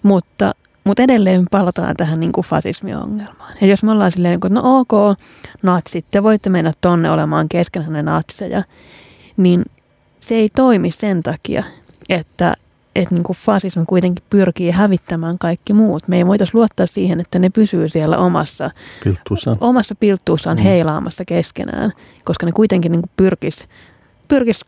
Mutta 0.04 0.56
mutta 0.84 1.04
edelleen 1.04 1.46
palataan 1.52 1.96
tähän 1.96 2.20
niin 2.20 2.32
kuin 2.32 2.46
fasismiongelmaan. 2.46 3.54
Ja 3.62 3.68
jos 3.68 3.84
me 3.84 3.92
ollaan 3.92 4.12
silleen, 4.12 4.34
että 4.34 4.50
no 4.50 4.80
ok, 4.80 5.18
natsit, 5.63 6.06
te 6.12 6.24
voitte 6.24 6.50
mennä 6.50 6.72
tonne 6.82 7.12
olemaan 7.12 7.50
keskenään 7.50 7.94
ne 7.94 8.04
natseja, 8.04 8.63
niin 9.38 9.66
se 10.20 10.36
ei 10.36 10.50
toimi 10.50 10.92
sen 10.92 11.24
takia, 11.24 11.63
että, 12.10 12.54
että 12.96 13.16
niin 13.16 13.24
kuin 13.24 13.38
fasismi 13.38 13.84
kuitenkin 13.88 14.25
pyrkii 14.30 14.72
hävittämään 14.72 15.38
kaikki 15.38 15.74
muut. 15.74 16.08
Me 16.08 16.18
ei 16.18 16.28
voitaisiin 16.28 16.60
luottaa 16.60 16.86
siihen, 16.86 17.20
että 17.20 17.40
ne 17.40 17.50
pysyy 17.50 17.90
siellä 17.90 18.18
omassa 18.18 18.72
pilttuussaan, 19.04 19.58
omassa 19.62 19.96
pilttuussaan 19.96 20.58
mm. 20.58 20.63
heilaamassa 20.63 21.25
keskenään, 21.25 21.92
koska 22.24 22.46
ne 22.46 22.52
kuitenkin 22.52 22.92
niin 22.92 23.02
pyrkis, 23.18 23.68
pyrkis 24.28 24.66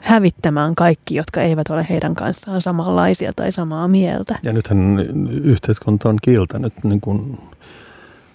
hävittämään 0.00 0.74
kaikki, 0.74 1.14
jotka 1.14 1.42
eivät 1.42 1.70
ole 1.70 1.86
heidän 1.90 2.14
kanssaan 2.14 2.60
samanlaisia 2.60 3.32
tai 3.36 3.52
samaa 3.52 3.88
mieltä. 3.88 4.38
Ja 4.44 4.52
nythän 4.52 4.98
yhteiskunta 5.44 6.08
on 6.08 6.16
kieltänyt 6.22 6.72
niin 6.84 7.00
kuin 7.00 7.38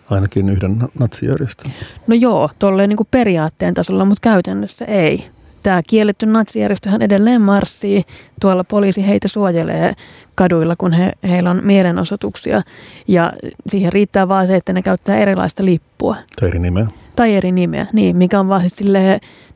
ainakin 0.09 0.49
yhden 0.49 0.83
natsijärjestön. 0.99 1.71
No 2.07 2.15
joo, 2.15 2.49
tolleen 2.59 2.89
niin 2.89 2.97
kuin 2.97 3.07
periaatteen 3.11 3.73
tasolla, 3.73 4.05
mutta 4.05 4.29
käytännössä 4.29 4.85
ei. 4.85 5.25
Tämä 5.63 5.81
kielletty 5.87 6.25
natsijärjestöhän 6.25 7.01
edelleen 7.01 7.41
marssii. 7.41 8.03
Tuolla 8.41 8.63
poliisi 8.63 9.07
heitä 9.07 9.27
suojelee 9.27 9.93
kaduilla, 10.35 10.75
kun 10.75 10.93
he, 10.93 11.11
heillä 11.29 11.51
on 11.51 11.61
mielenosoituksia. 11.63 12.61
Ja 13.07 13.33
siihen 13.67 13.93
riittää 13.93 14.27
vaan 14.27 14.47
se, 14.47 14.55
että 14.55 14.73
ne 14.73 14.81
käyttää 14.81 15.17
erilaista 15.17 15.65
lippua. 15.65 16.15
Tai 16.39 16.49
eri 16.49 16.59
nimeä. 16.59 16.87
Tai 17.15 17.35
eri 17.35 17.51
nimeä, 17.51 17.87
niin, 17.93 18.17
mikä 18.17 18.39
on 18.39 18.47
vaan 18.47 18.69
siis 18.69 18.93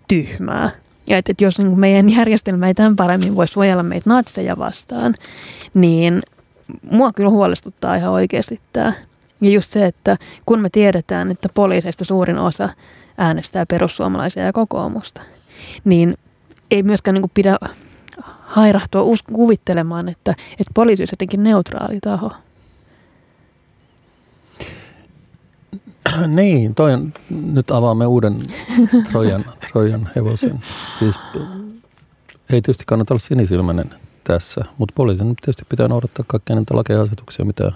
tyhmää. 0.08 0.70
Ja 1.08 1.18
että, 1.18 1.32
että 1.32 1.44
jos 1.44 1.60
niin 1.60 1.80
meidän 1.80 2.10
järjestelmä 2.10 2.68
ei 2.68 2.74
tämän 2.74 2.96
paremmin 2.96 3.36
voi 3.36 3.48
suojella 3.48 3.84
meitä 3.84 4.10
natseja 4.10 4.56
vastaan, 4.58 5.16
niin 5.74 6.22
mua 6.92 7.14
kyllä 7.14 7.30
huolestuttaa 7.30 7.96
ihan 7.96 8.12
oikeasti 8.12 8.60
tämä. 8.74 8.94
Ja 9.42 9.50
just 9.50 9.72
se, 9.72 9.86
että 9.86 10.18
kun 10.46 10.60
me 10.60 10.70
tiedetään, 10.70 11.32
että 11.32 11.50
poliiseista 11.54 12.06
suurin 12.06 12.40
osa 12.40 12.70
äänestää 13.18 13.66
perussuomalaisia 13.66 14.46
ja 14.46 14.54
kokoomusta, 14.54 15.22
niin 15.86 16.18
ei 16.72 16.84
myöskään 16.84 17.16
niin 17.16 17.32
pidä 17.34 17.58
hairahtua 18.42 19.16
kuvittelemaan, 19.34 20.10
että, 20.10 20.32
että 20.32 20.72
poliisi 20.74 21.02
olisi 21.02 21.14
jotenkin 21.14 21.44
neutraali 21.44 22.00
taho. 22.02 22.32
niin, 26.28 26.76
toi 26.76 26.94
on, 26.94 27.14
nyt 27.30 27.72
avaamme 27.72 28.06
uuden 28.06 28.38
Trojan, 29.12 29.46
Trojan 29.72 30.10
hevosen. 30.16 30.60
Siis 31.00 31.16
ei 32.50 32.62
tietysti 32.62 32.84
kannata 32.88 33.14
olla 33.14 33.22
sinisilmäinen 33.22 33.90
tässä, 34.24 34.66
mutta 34.78 34.94
poliisin 34.96 35.36
tietysti 35.36 35.66
pitää 35.70 35.88
noudattaa 35.88 36.26
kaikkia 36.28 36.56
niitä 36.56 36.76
lakeasetuksia, 36.76 37.46
mitä 37.46 37.72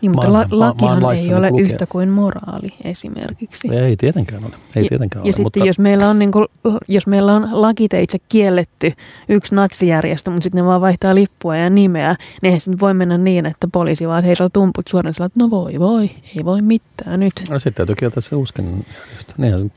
niin, 0.00 0.12
mutta 0.12 0.32
la- 0.32 0.46
lakihan 0.50 1.02
maan 1.02 1.16
ei 1.16 1.34
ole 1.34 1.50
lukee. 1.50 1.64
yhtä 1.64 1.86
kuin 1.86 2.08
moraali 2.08 2.68
esimerkiksi. 2.84 3.68
Ei 3.74 3.96
tietenkään 3.96 4.44
ole. 4.44 4.54
Ei 4.76 4.88
tietenkään 4.88 5.20
ja, 5.20 5.22
ole, 5.22 5.28
ja 5.28 5.32
sitten 5.32 5.44
mutta... 5.44 5.64
jos, 5.64 5.78
meillä 5.78 6.10
on, 6.10 6.18
niin 6.18 6.32
kuin, 6.32 6.46
jos 6.88 7.06
meillä 7.06 7.32
on 7.32 7.48
lakiteitse 7.52 8.18
kielletty 8.28 8.92
yksi 9.28 9.54
natsijärjestö, 9.54 10.30
mutta 10.30 10.44
sitten 10.44 10.62
ne 10.62 10.66
vaan 10.66 10.80
vaihtaa 10.80 11.14
lippua 11.14 11.56
ja 11.56 11.70
nimeä, 11.70 12.08
niin 12.10 12.48
eihän 12.48 12.60
se 12.60 12.80
voi 12.80 12.94
mennä 12.94 13.18
niin, 13.18 13.46
että 13.46 13.68
poliisi 13.72 14.08
vaan 14.08 14.24
heillä 14.24 14.44
on 14.44 14.50
tumput 14.52 14.88
suoraan 14.88 15.14
että 15.26 15.40
no 15.40 15.50
voi 15.50 15.78
voi, 15.78 16.10
ei 16.36 16.44
voi 16.44 16.62
mitään 16.62 17.20
nyt. 17.20 17.32
No 17.50 17.58
sitten 17.58 17.74
täytyy 17.74 17.94
kieltää 17.94 18.20
se 18.20 18.36
usken 18.36 18.84
järjestö. 18.98 19.32
Niinhän 19.38 19.60
se 19.60 19.70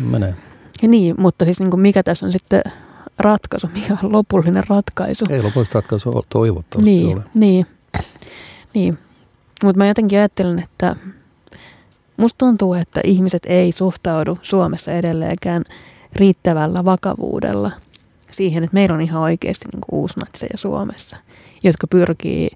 menee. 0.00 0.34
Ja 0.82 0.88
niin, 0.88 1.14
mutta 1.18 1.44
siis 1.44 1.60
niin 1.60 1.70
kuin 1.70 1.80
mikä 1.80 2.02
tässä 2.02 2.26
on 2.26 2.32
sitten 2.32 2.62
ratkaisu, 3.18 3.70
mikä 3.74 3.96
on 4.02 4.12
lopullinen 4.12 4.64
ratkaisu? 4.68 5.24
Ei 5.30 5.42
lopullista 5.42 5.74
ratkaisua 5.78 6.22
toivottavasti 6.28 6.90
niin, 6.90 7.16
ole. 7.16 7.24
Niin, 7.34 7.66
niin. 8.74 8.98
Mutta 9.64 9.78
mä 9.78 9.86
jotenkin 9.86 10.18
ajattelen, 10.18 10.58
että 10.58 10.96
musta 12.16 12.38
tuntuu, 12.38 12.74
että 12.74 13.00
ihmiset 13.04 13.42
ei 13.46 13.72
suhtaudu 13.72 14.38
Suomessa 14.42 14.92
edelleenkään 14.92 15.64
riittävällä 16.16 16.84
vakavuudella 16.84 17.70
siihen, 18.30 18.64
että 18.64 18.74
meillä 18.74 18.94
on 18.94 19.00
ihan 19.00 19.22
oikeasti 19.22 19.68
niin 19.72 19.82
uusnatseja 19.92 20.56
Suomessa, 20.58 21.16
jotka 21.62 21.86
pyrkii, 21.86 22.50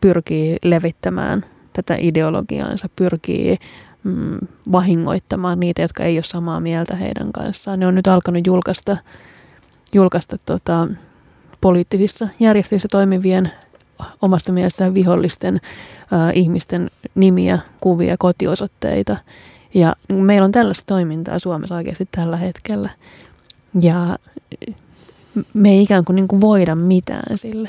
pyrkii 0.00 0.56
levittämään 0.64 1.42
tätä 1.72 1.96
ideologiaansa, 2.00 2.88
pyrkii 2.96 3.58
mm, 4.04 4.38
vahingoittamaan 4.72 5.60
niitä, 5.60 5.82
jotka 5.82 6.04
ei 6.04 6.16
ole 6.16 6.22
samaa 6.22 6.60
mieltä 6.60 6.96
heidän 6.96 7.32
kanssaan. 7.32 7.80
Ne 7.80 7.86
on 7.86 7.94
nyt 7.94 8.06
alkanut 8.06 8.46
julkaista, 8.46 8.96
julkaista 9.92 10.36
tota, 10.46 10.88
poliittisissa 11.60 12.28
järjestöissä 12.40 12.88
toimivien 12.92 13.52
omasta 14.22 14.52
mielestään 14.52 14.94
vihollisten 14.94 15.54
äh, 15.54 16.30
ihmisten 16.34 16.90
nimiä, 17.14 17.58
kuvia, 17.80 18.16
kotiosoitteita. 18.18 19.16
Ja 19.74 19.96
meillä 20.08 20.44
on 20.44 20.52
tällaista 20.52 20.84
toimintaa 20.86 21.38
Suomessa 21.38 21.74
oikeasti 21.74 22.08
tällä 22.10 22.36
hetkellä. 22.36 22.90
Ja 23.80 24.16
me 25.54 25.70
ei 25.70 25.82
ikään 25.82 26.04
kuin, 26.04 26.16
niin 26.16 26.28
kuin 26.28 26.40
voida 26.40 26.74
mitään 26.74 27.38
sille. 27.38 27.68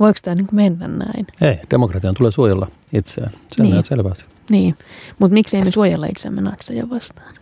Voiko 0.00 0.18
tämä 0.22 0.34
niin 0.34 0.46
kuin 0.46 0.56
mennä 0.56 0.88
näin? 0.88 1.26
Ei, 1.40 1.58
demokratian 1.70 2.14
tulee 2.14 2.32
suojella 2.32 2.66
itseään. 2.92 3.32
Se 3.48 3.62
niin. 3.62 3.76
on 3.76 3.82
selvä 3.82 4.10
asia. 4.12 4.28
Niin, 4.50 4.76
mutta 5.18 5.34
miksi 5.34 5.56
emme 5.56 5.70
suojella 5.70 6.06
itseämme 6.06 6.40
natseja 6.40 6.90
vastaan? 6.90 7.34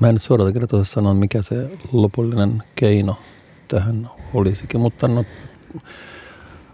Mä 0.00 0.08
en 0.08 0.14
nyt 0.14 0.22
suorata 0.22 0.52
kertoa 0.52 0.84
sanoa, 0.84 1.14
mikä 1.14 1.42
se 1.42 1.78
lopullinen 1.92 2.62
keino 2.74 3.16
tähän 3.68 4.10
olisikin, 4.34 4.80
mutta 4.80 5.08
no, 5.08 5.24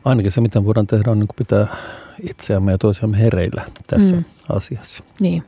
ainakin 0.05 0.33
se, 0.33 0.41
mitä 0.41 0.65
voidaan 0.65 0.87
tehdä, 0.87 1.11
on 1.11 1.19
niin 1.19 1.29
pitää 1.37 1.67
itseämme 2.23 2.73
ja 2.73 2.79
toisiamme 2.79 3.19
hereillä 3.19 3.63
tässä 3.87 4.17
mm. 4.17 4.25
asiassa. 4.49 5.05
Niin. 5.21 5.45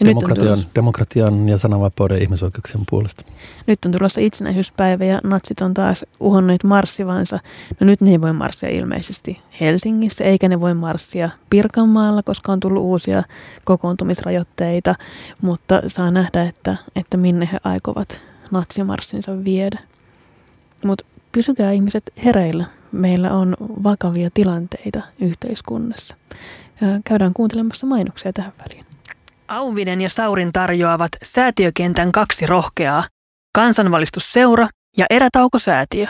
Ja 0.00 0.06
demokratian, 0.06 0.58
demokratian 0.74 1.48
ja 1.48 1.58
sananvapauden 1.58 2.16
ja 2.16 2.22
ihmisoikeuksien 2.22 2.84
puolesta. 2.90 3.24
Nyt 3.66 3.84
on 3.86 3.92
tulossa 3.92 4.20
itsenäisyyspäivä 4.20 5.04
ja 5.04 5.20
natsit 5.24 5.60
on 5.60 5.74
taas 5.74 6.04
uhonneet 6.20 6.64
marssivansa. 6.64 7.38
No 7.80 7.86
nyt 7.86 8.00
ne 8.00 8.10
ei 8.10 8.20
voi 8.20 8.32
marssia 8.32 8.68
ilmeisesti 8.68 9.40
Helsingissä, 9.60 10.24
eikä 10.24 10.48
ne 10.48 10.60
voi 10.60 10.74
marssia 10.74 11.30
Pirkanmaalla, 11.50 12.22
koska 12.22 12.52
on 12.52 12.60
tullut 12.60 12.82
uusia 12.82 13.22
kokoontumisrajoitteita. 13.64 14.94
Mutta 15.40 15.82
saa 15.86 16.10
nähdä, 16.10 16.42
että, 16.42 16.76
että 16.96 17.16
minne 17.16 17.48
he 17.52 17.58
aikovat 17.64 18.20
natsimarssinsa 18.50 19.44
viedä. 19.44 19.78
Mutta 20.84 21.04
pysykää 21.32 21.72
ihmiset 21.72 22.02
hereillä 22.24 22.64
meillä 22.92 23.30
on 23.30 23.56
vakavia 23.60 24.30
tilanteita 24.34 25.02
yhteiskunnassa. 25.20 26.16
Käydään 27.04 27.32
kuuntelemassa 27.34 27.86
mainoksia 27.86 28.32
tähän 28.32 28.52
väliin. 28.58 28.84
Auvinen 29.48 30.00
ja 30.00 30.08
Saurin 30.08 30.52
tarjoavat 30.52 31.10
säätiökentän 31.22 32.12
kaksi 32.12 32.46
rohkeaa, 32.46 33.04
kansanvalistusseura 33.54 34.68
ja 34.96 35.06
erätaukosäätiö. 35.10 36.06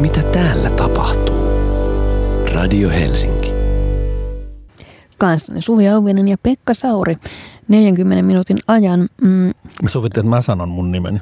Mitä 0.00 0.22
täällä 0.22 0.70
tapahtuu? 0.70 1.50
Radio 2.52 2.90
Helsinki. 2.90 3.45
Kanssani 5.18 5.60
Suvi 5.60 5.88
Auvinen 5.88 6.28
ja 6.28 6.36
Pekka 6.42 6.74
Sauri. 6.74 7.16
40 7.68 8.22
minuutin 8.22 8.58
ajan. 8.68 9.08
Mm, 9.20 9.52
me 9.82 9.88
sovittiin, 9.88 10.20
että 10.20 10.30
mä 10.30 10.42
sanon 10.42 10.68
mun 10.68 10.92
nimeni. 10.92 11.20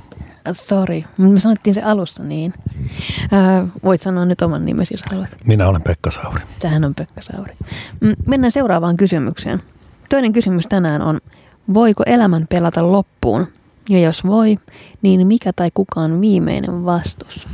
Sorry, 0.52 1.00
me 1.18 1.40
sanottiin 1.40 1.74
se 1.74 1.80
alussa 1.80 2.22
niin. 2.22 2.54
Äh, 3.22 3.68
voit 3.84 4.00
sanoa 4.00 4.24
nyt 4.24 4.42
oman 4.42 4.64
nimesi, 4.64 4.94
jos 4.94 5.02
haluat. 5.10 5.36
Minä 5.46 5.68
olen 5.68 5.82
Pekka 5.82 6.10
Sauri. 6.10 6.40
Tähän 6.60 6.84
on 6.84 6.94
Pekka 6.94 7.20
Sauri. 7.20 7.52
Mm, 8.00 8.14
mennään 8.26 8.50
seuraavaan 8.50 8.96
kysymykseen. 8.96 9.62
Toinen 10.10 10.32
kysymys 10.32 10.66
tänään 10.66 11.02
on, 11.02 11.20
voiko 11.74 12.02
elämän 12.06 12.46
pelata 12.48 12.92
loppuun? 12.92 13.46
Ja 13.88 13.98
jos 13.98 14.26
voi, 14.26 14.58
niin 15.02 15.26
mikä 15.26 15.52
tai 15.52 15.70
kuka 15.74 16.00
on 16.00 16.20
viimeinen 16.20 16.84
vastus? 16.84 17.48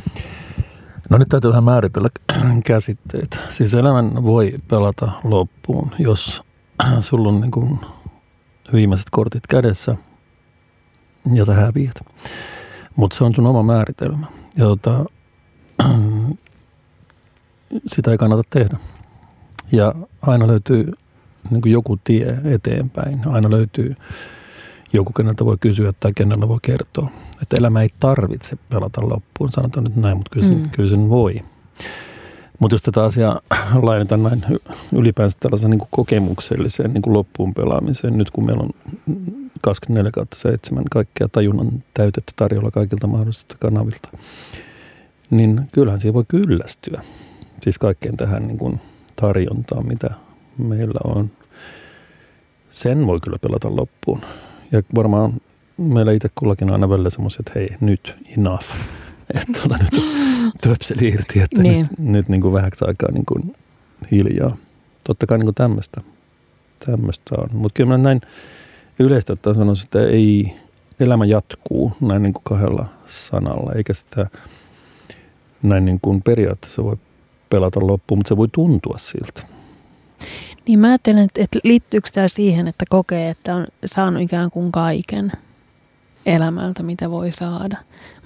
No 1.11 1.19
nyt 1.19 1.29
täytyy 1.29 1.51
vähän 1.51 1.65
määritellä 1.65 2.09
käsitteitä. 2.65 3.37
Siis 3.51 3.75
elämän 3.75 4.23
voi 4.23 4.55
pelata 4.69 5.13
loppuun, 5.25 5.91
jos 5.99 6.43
sulla 7.01 7.29
on 7.29 7.41
niin 7.41 7.51
kuin 7.51 7.79
viimeiset 8.73 9.07
kortit 9.11 9.47
kädessä 9.47 9.97
ja 11.35 11.45
sä 11.45 11.55
häviät. 11.55 12.01
Mutta 12.97 13.17
se 13.17 13.25
on 13.25 13.35
sun 13.35 13.47
oma 13.47 13.63
määritelmä. 13.63 14.27
Ja 14.57 14.65
tota, 14.65 15.05
sitä 17.95 18.11
ei 18.11 18.19
kannata 18.19 18.43
tehdä. 18.51 18.77
Ja 19.73 19.95
aina 20.23 20.47
löytyy 20.47 20.93
niin 21.51 21.63
kuin 21.63 21.73
joku 21.73 21.97
tie 22.05 22.41
eteenpäin. 22.45 23.21
Aina 23.27 23.51
löytyy 23.51 23.97
joku, 24.93 25.13
keneltä 25.13 25.45
voi 25.45 25.57
kysyä 25.61 25.93
tai 26.01 26.13
kenellä 26.17 26.49
voi 26.49 26.59
kertoa. 26.63 27.11
Että 27.43 27.57
elämä 27.57 27.83
ei 27.83 27.89
tarvitse 28.01 28.57
pelata 28.69 29.09
loppuun, 29.09 29.53
sanotaan 29.53 29.85
nyt 29.85 29.97
näin, 29.97 30.17
mutta 30.17 30.31
kyllä 30.33 30.47
sen, 30.47 30.59
mm. 30.59 30.71
kyllä 30.71 30.91
sen 30.91 31.09
voi. 31.09 31.41
Mutta 32.59 32.75
jos 32.75 32.83
tätä 32.83 33.05
asiaa 33.05 33.41
laajennetaan 33.83 34.23
näin 34.23 34.45
ylipäänsä 34.93 35.39
tällaisen 35.41 35.71
niin 35.71 35.81
kokemukselliseen 35.91 36.93
niin 36.93 37.03
kuin 37.03 37.15
loppuun 37.15 37.55
pelaamiseen, 37.55 38.19
nyt 38.19 38.31
kun 38.31 38.47
meillä 38.47 38.63
on 38.63 38.71
24 39.63 40.27
7 40.35 40.85
kaikkea 40.91 41.29
tajunnan 41.29 41.85
täytettä 41.95 42.33
tarjolla 42.37 42.71
kaikilta 42.71 43.07
mahdollisilta 43.07 43.57
kanavilta, 43.59 44.09
niin 45.31 45.69
kyllähän 45.73 46.01
siihen 46.01 46.15
voi 46.15 46.25
kyllästyä. 46.29 47.03
Siis 47.63 47.79
kaikkeen 47.79 48.17
tähän 48.17 48.47
niin 48.47 48.59
kuin 48.59 48.81
tarjontaan, 49.17 49.87
mitä 49.87 50.11
meillä 50.59 51.01
on. 51.05 51.31
Sen 52.71 53.07
voi 53.07 53.21
kyllä 53.21 53.37
pelata 53.43 53.77
loppuun. 53.77 54.21
Ja 54.73 54.83
varmaan 54.95 55.33
meillä 55.77 56.13
itse 56.13 56.29
kullakin 56.35 56.69
on 56.69 56.73
aina 56.73 56.89
välillä 56.89 57.11
semmoiset, 57.11 57.41
että 57.41 57.53
hei, 57.55 57.69
nyt 57.81 58.17
enough 58.39 58.67
että 59.35 59.61
tuota, 59.61 59.77
nyt 59.83 60.05
töpseli 60.63 61.09
irti, 61.09 61.41
että 61.41 61.63
niin. 61.63 61.81
nyt, 61.81 61.99
nyt 61.99 62.29
niin 62.29 62.41
kuin 62.41 62.55
vähäksi 62.55 62.85
aikaa 62.89 63.13
niin 63.13 63.27
kuin 63.27 63.57
hiljaa. 64.11 64.57
Totta 65.05 65.27
kai 65.27 65.39
niin 65.39 65.55
tämmöistä, 65.55 66.01
tämmöistä 66.87 67.35
on. 67.39 67.49
Mutta 67.53 67.77
kyllä 67.77 67.91
mä 67.91 67.99
näin 67.99 68.21
yleistä 68.99 69.33
ottaen 69.33 69.57
sanoisin, 69.57 69.85
että 69.85 70.03
ei, 70.03 70.55
elämä 71.01 71.25
jatkuu 71.25 71.93
näin 72.01 72.23
niin 72.23 72.33
kuin 72.33 72.45
kahdella 72.45 72.87
sanalla, 73.07 73.73
eikä 73.73 73.95
sitä 73.95 74.27
näin 75.63 75.85
niin 75.85 75.99
kuin 76.03 76.23
periaatteessa 76.23 76.85
voi 76.85 76.97
pelata 77.51 77.87
loppuun, 77.87 78.19
mutta 78.19 78.29
se 78.29 78.37
voi 78.37 78.49
tuntua 78.53 78.99
siltä. 78.99 79.43
Niin 80.71 80.79
mä 80.79 80.89
ajattelen, 80.89 81.29
että 81.39 81.59
liittyykö 81.65 82.09
tämä 82.15 82.29
siihen, 82.29 82.69
että 82.69 82.85
kokee, 82.89 83.29
että 83.29 83.55
on 83.55 83.67
saanut 83.85 84.23
ikään 84.23 84.51
kuin 84.51 84.73
kaiken– 84.73 85.33
elämältä, 86.27 86.83
mitä 86.83 87.11
voi 87.11 87.33
saada. 87.33 87.77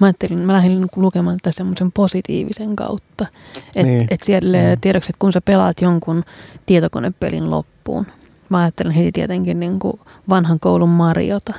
Mä 0.01 0.07
ajattelin, 0.07 0.39
mä 0.39 0.53
lähdin 0.53 0.81
niinku 0.81 1.03
lukemaan 1.03 1.37
tätä 1.37 1.51
semmoisen 1.51 1.93
positiivisen 1.93 2.77
kautta. 2.77 3.27
Että 3.59 3.83
niin. 3.83 4.07
et 4.11 4.23
siellä 4.23 4.59
mm. 4.59 4.81
tiedoksi, 4.81 5.11
että 5.11 5.19
kun 5.19 5.33
sä 5.33 5.41
pelaat 5.41 5.81
jonkun 5.81 6.25
tietokonepelin 6.67 7.51
loppuun, 7.51 8.07
mä 8.49 8.61
ajattelen 8.61 8.93
heti 8.93 9.13
tietenkin 9.13 9.61
niin 9.61 9.79
kuin 9.79 10.01
vanhan 10.29 10.61
koulun 10.61 10.89
Mariota, 10.89 11.53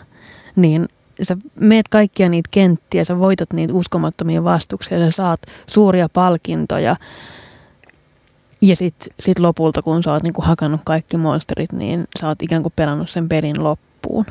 niin 0.56 0.88
sä 1.22 1.38
meet 1.60 1.88
kaikkia 1.88 2.30
niitä 2.30 2.50
kenttiä, 2.52 3.04
sä 3.04 3.20
voitat 3.20 3.54
niitä 3.54 3.74
uskomattomia 3.74 4.44
vastuksia, 4.44 5.00
sä 5.00 5.12
saat 5.12 5.40
suuria 5.68 6.10
palkintoja. 6.14 6.96
Ja 8.66 8.76
sitten 8.76 9.14
sit 9.20 9.40
lopulta, 9.40 9.82
kun 9.82 10.04
sä 10.04 10.14
oot 10.14 10.24
niinku 10.24 10.42
hakannut 10.42 10.82
kaikki 10.84 11.18
monsterit, 11.18 11.72
niin 11.72 12.08
sä 12.20 12.28
oot 12.28 12.42
ikään 12.42 12.62
kuin 12.62 12.74
pelannut 12.76 13.10
sen 13.10 13.30
pelin 13.30 13.64
loppuun. 13.64 14.26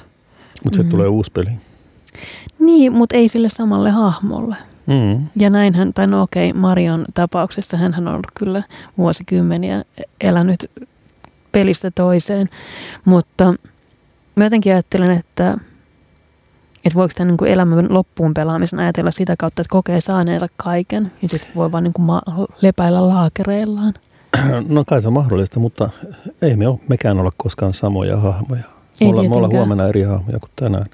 Mutta 0.65 0.77
se 0.77 0.83
mm. 0.83 0.89
tulee 0.89 1.09
uusi 1.09 1.31
peli. 1.31 1.51
Niin, 2.59 2.93
mutta 2.93 3.17
ei 3.17 3.29
sille 3.29 3.49
samalle 3.49 3.91
hahmolle. 3.91 4.57
Mm. 4.87 5.27
Ja 5.37 5.51
näinhän, 5.51 5.93
tai 5.93 6.07
no 6.07 6.23
okei, 6.23 6.53
Marion 6.53 7.05
tapauksessa 7.15 7.77
hän 7.77 7.95
on 7.99 8.09
ollut 8.09 8.31
kyllä 8.35 8.63
vuosikymmeniä 8.99 9.83
elänyt 10.21 10.71
pelistä 11.53 11.91
toiseen, 11.91 12.49
mutta 13.05 13.55
mä 14.37 14.45
jotenkin 14.45 14.73
ajattelen, 14.73 15.11
että, 15.11 15.59
että 16.85 16.95
voiko 16.95 17.15
tämän 17.17 17.29
niin 17.29 17.37
kuin 17.37 17.51
elämän 17.51 17.95
loppuun 17.95 18.35
pelaamisen 18.35 18.81
ajatella 18.81 19.11
sitä 19.11 19.35
kautta, 19.39 19.63
että 19.63 19.73
kokee 19.73 20.01
saaneensa 20.01 20.49
kaiken 20.57 21.13
ja 21.23 21.29
sitten 21.29 21.51
voi 21.55 21.73
vaan 21.73 21.85
niin 21.85 21.93
kuin 21.93 22.07
ma- 22.07 22.23
lepäillä 22.63 23.09
laakereillaan. 23.09 23.95
No 24.69 24.85
kai 24.87 25.03
se 25.03 25.09
on 25.09 25.15
mahdollista, 25.15 25.61
mutta 25.61 25.91
ei 26.43 26.57
me 26.57 26.69
ole, 26.69 26.79
mekään 26.89 27.21
olla 27.21 27.33
koskaan 27.37 27.73
samoja 27.73 28.17
hahmoja. 28.17 28.63
Ei 29.01 29.07
me, 29.07 29.11
ollaan, 29.11 29.31
me 29.31 29.37
ollaan 29.37 29.53
huomenna 29.53 29.89
eri 29.89 30.03
hahmoja 30.03 30.39
kuin 30.39 30.51
tänään. 30.57 30.87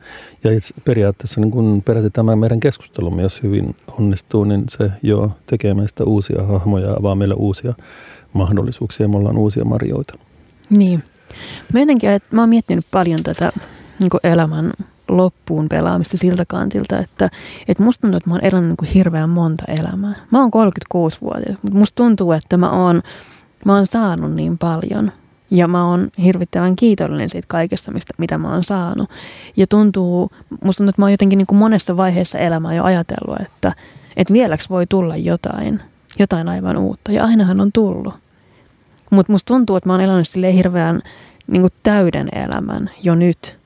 Ja 0.45 0.53
itse 0.53 0.75
periaatteessa 0.85 1.41
niin 1.41 1.51
kun 1.51 1.83
peräti 1.85 2.11
tämä 2.11 2.37
meidän 2.37 2.61
keskustelumme, 2.61 3.23
jos 3.23 3.43
hyvin 3.43 3.77
onnistuu, 3.99 4.45
niin 4.45 4.65
se 4.69 4.91
jo 5.03 5.31
tekee 5.47 5.75
meistä 5.75 6.05
uusia 6.05 6.43
hahmoja 6.43 6.87
ja 6.87 6.97
avaa 6.99 7.15
meille 7.15 7.35
uusia 7.39 7.75
mahdollisuuksia. 8.33 9.09
Me 9.09 9.17
ollaan 9.17 9.39
uusia 9.39 9.65
marjoita. 9.65 10.15
Niin. 10.71 11.03
Mä 11.73 11.81
jotenkin, 11.81 12.11
että 12.11 12.37
mä 12.37 12.43
oon 12.43 12.49
miettinyt 12.49 12.87
paljon 12.91 13.23
tätä 13.23 13.53
niin 13.99 14.11
elämän 14.23 14.73
loppuun 15.17 15.69
pelaamista 15.69 16.17
siltä 16.17 16.45
kantilta, 16.45 16.99
että, 16.99 17.31
että 17.69 17.83
musta 17.83 18.01
tuntuu, 18.01 18.17
että 18.17 18.31
mä 18.31 18.35
oon 18.35 18.45
elänyt 18.45 18.69
niin 18.69 18.77
kuin 18.77 18.89
hirveän 18.89 19.31
monta 19.31 19.65
elämää. 19.69 20.15
Mä 20.31 20.41
oon 20.41 20.51
36-vuotias, 20.51 21.63
mutta 21.63 21.79
musta 21.79 21.97
tuntuu, 21.97 22.33
että 22.33 22.57
mä 22.57 22.71
oon, 22.71 23.03
mä 23.65 23.75
oon 23.75 23.87
saanut 23.87 24.35
niin 24.35 24.59
paljon. 24.59 25.13
Ja 25.51 25.69
mä 25.69 25.89
oon 25.89 26.11
hirvittävän 26.23 26.77
kiitollinen 26.77 27.29
siitä 27.29 27.47
kaikesta, 27.49 27.93
mistä, 27.93 28.15
mitä 28.19 28.39
mä 28.39 28.53
oon 28.53 28.63
saanut. 28.63 29.11
Ja 29.57 29.67
tuntuu, 29.67 30.31
musta 30.65 30.79
tuntuu, 30.79 30.91
että 30.91 31.03
mä 31.03 31.05
oon 31.05 31.13
jotenkin 31.13 31.37
niin 31.37 31.47
kuin 31.47 31.59
monessa 31.59 31.97
vaiheessa 31.97 32.39
elämää 32.39 32.75
jo 32.75 32.85
ajatellut, 32.85 33.41
että, 33.41 33.73
että 34.17 34.33
vieläks 34.33 34.71
voi 34.71 34.87
tulla 34.87 35.17
jotain, 35.17 35.81
jotain 36.19 36.49
aivan 36.49 36.77
uutta. 36.77 37.13
Ja 37.13 37.25
ainahan 37.25 37.61
on 37.61 37.73
tullut. 37.73 38.15
Mutta 39.11 39.33
musta 39.33 39.55
tuntuu, 39.55 39.77
että 39.77 39.89
mä 39.89 39.93
oon 39.93 40.01
elänyt 40.01 40.29
silleen 40.29 40.55
hirveän 40.55 41.03
niin 41.47 41.61
kuin 41.61 41.73
täyden 41.83 42.29
elämän 42.33 42.91
jo 43.03 43.15
nyt. 43.15 43.60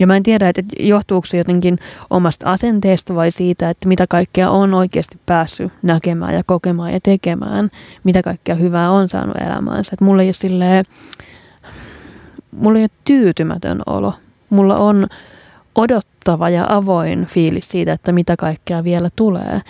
Ja 0.00 0.06
mä 0.06 0.16
en 0.16 0.22
tiedä, 0.22 0.48
että 0.48 0.62
johtuuko 0.78 1.26
se 1.26 1.36
jotenkin 1.36 1.78
omasta 2.10 2.52
asenteesta 2.52 3.14
vai 3.14 3.30
siitä, 3.30 3.70
että 3.70 3.88
mitä 3.88 4.06
kaikkea 4.08 4.50
on 4.50 4.74
oikeasti 4.74 5.18
päässyt 5.26 5.72
näkemään 5.82 6.34
ja 6.34 6.42
kokemaan 6.46 6.92
ja 6.92 7.00
tekemään. 7.00 7.70
Mitä 8.04 8.22
kaikkea 8.22 8.54
hyvää 8.54 8.90
on 8.90 9.08
saanut 9.08 9.36
elämäänsä. 9.36 9.90
Että 9.92 10.04
mulla 10.04 10.22
ei 10.22 10.28
ole 10.28 10.32
silleen, 10.32 10.84
mulla 12.52 12.78
ei 12.78 12.82
ole 12.84 12.90
tyytymätön 13.04 13.82
olo. 13.86 14.14
Mulla 14.50 14.76
on 14.76 15.06
odottava 15.74 16.50
ja 16.50 16.66
avoin 16.68 17.26
fiilis 17.26 17.68
siitä, 17.68 17.92
että 17.92 18.12
mitä 18.12 18.36
kaikkea 18.36 18.84
vielä 18.84 19.08
tulee. 19.16 19.60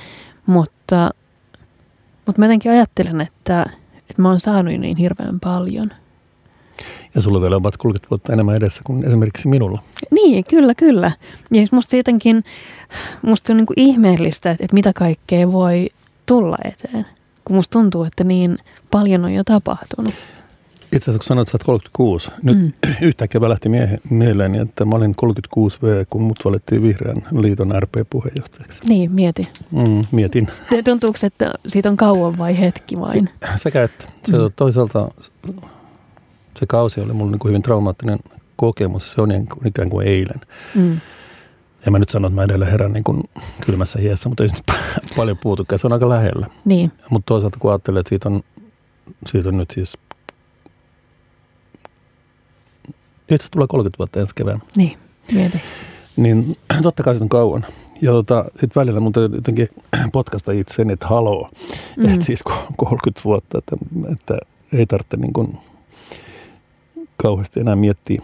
Mutta, 0.47 1.11
mutta 2.27 2.39
mä 2.39 2.45
jotenkin 2.45 2.73
ajattelen, 2.73 3.21
että, 3.21 3.63
että 4.11 4.23
mä 4.23 4.29
oon 4.29 4.41
saanut 4.41 4.75
niin 4.75 4.97
hirveän 4.97 5.41
paljon. 5.41 5.91
Ja 7.15 7.21
sulla 7.21 7.41
vielä 7.41 7.57
on 7.57 7.61
about 7.61 7.77
30 7.77 8.11
vuotta 8.11 8.33
enemmän 8.33 8.57
edessä 8.57 8.81
kuin 8.85 9.05
esimerkiksi 9.05 9.49
minulla. 9.49 9.83
Niin, 10.11 10.45
kyllä, 10.51 10.75
kyllä. 10.75 11.13
Ja 11.51 11.55
siis 11.57 11.73
musta 11.73 11.97
jotenkin, 11.97 12.45
musta 13.23 13.47
se 13.47 13.53
on 13.53 13.57
niin 13.57 13.67
kuin 13.67 13.81
ihmeellistä, 13.81 14.51
että, 14.51 14.65
että 14.65 14.75
mitä 14.75 14.93
kaikkea 14.93 15.53
voi 15.53 15.89
tulla 16.27 16.57
eteen. 16.65 17.07
Kun 17.45 17.57
musta 17.57 17.73
tuntuu, 17.73 18.05
että 18.05 18.25
niin 18.25 18.59
paljon 18.91 19.25
on 19.25 19.33
jo 19.33 19.45
tapahtunut. 19.45 20.15
Itse 20.93 21.05
asiassa 21.05 21.19
kun 21.19 21.27
sanoit, 21.27 21.49
että 21.49 21.53
sä 21.53 21.71
oot 21.71 21.83
36, 21.93 22.31
nyt 22.43 22.59
Mm. 22.59 22.73
yhtäkkiä 23.09 23.41
välähti 23.41 23.69
miehe, 23.69 23.99
mieleeni, 24.11 24.59
että 24.59 24.85
mä 24.85 24.97
olin 24.97 25.15
36V, 25.25 26.07
kun 26.11 26.23
mut 26.23 26.45
valittiin 26.45 26.83
Vihreän 26.83 27.23
liiton 27.41 27.75
RP-puheenjohtajaksi. 27.81 28.81
Niin, 28.89 29.13
mieti. 29.13 29.49
Mm, 29.71 30.05
mietin. 30.13 30.49
Tuntuuko, 30.85 31.19
että 31.23 31.53
siitä 31.67 31.91
on 31.91 31.97
kauan 31.97 32.39
vai 32.39 32.61
hetki 32.61 33.01
vain? 33.01 33.29
Sekä 33.57 33.83
että 33.83 34.05
se 34.25 34.33
mm. 34.33 34.53
toisaalta 34.57 35.09
se 36.61 36.67
kausi 36.67 37.01
oli 37.01 37.13
mulle 37.13 37.31
niin 37.31 37.39
kuin 37.39 37.51
hyvin 37.51 37.63
traumaattinen 37.63 38.19
kokemus. 38.57 39.13
Se 39.13 39.21
on 39.21 39.29
kuin, 39.29 39.67
ikään 39.67 39.91
kuin 39.91 40.07
eilen. 40.07 40.41
Mm. 40.75 41.01
Ja 41.85 41.91
mä 41.91 41.99
nyt 41.99 42.09
sanon, 42.09 42.31
että 42.31 42.41
mä 42.41 42.45
edelleen 42.45 42.71
herään 42.71 42.93
niin 42.93 43.05
kuin 43.05 43.23
kylmässä 43.67 43.99
hiessä, 43.99 44.29
mutta 44.29 44.45
ei 44.45 44.49
nyt 44.49 44.79
paljon 45.17 45.39
puutukään. 45.39 45.79
Se 45.79 45.87
on 45.87 45.93
aika 45.93 46.09
lähellä. 46.09 46.47
Niin, 46.65 46.93
Mutta 47.11 47.27
toisaalta 47.27 47.59
kun 47.59 47.71
ajattelee, 47.71 48.01
että 48.01 48.09
siitä 48.09 48.29
on, 48.29 48.41
siitä 49.27 49.49
on 49.49 49.57
nyt 49.57 49.71
siis... 49.71 49.99
Itse 53.31 53.47
tulee 53.51 53.67
30 53.69 53.99
vuotta 53.99 54.21
ensi 54.21 54.35
keväänä. 54.35 54.61
niin, 54.77 54.99
mieti. 55.33 55.61
Niin 56.17 56.57
totta 56.83 57.03
kai 57.03 57.15
se 57.15 57.23
on 57.23 57.29
kauan. 57.29 57.67
Ja 58.03 58.13
tota, 58.13 58.45
sitten 58.51 58.81
välillä 58.81 59.01
mun 59.01 59.13
täytyy 59.13 59.39
jotenkin 59.39 59.69
potkasta 60.13 60.53
itseni, 60.53 60.93
että 60.93 61.07
haloo. 61.07 61.51
Mm. 61.97 62.09
Että 62.09 62.27
siis 62.27 62.43
kun 62.43 62.55
30 62.77 63.21
vuotta, 63.25 63.59
että, 63.59 63.77
että 64.13 64.39
ei 64.73 64.87
tarvitse 64.87 65.17
niin 65.17 65.33
kuin 65.33 65.59
kauheasti 67.23 67.61
enää 67.61 67.77
miettiä 67.77 68.23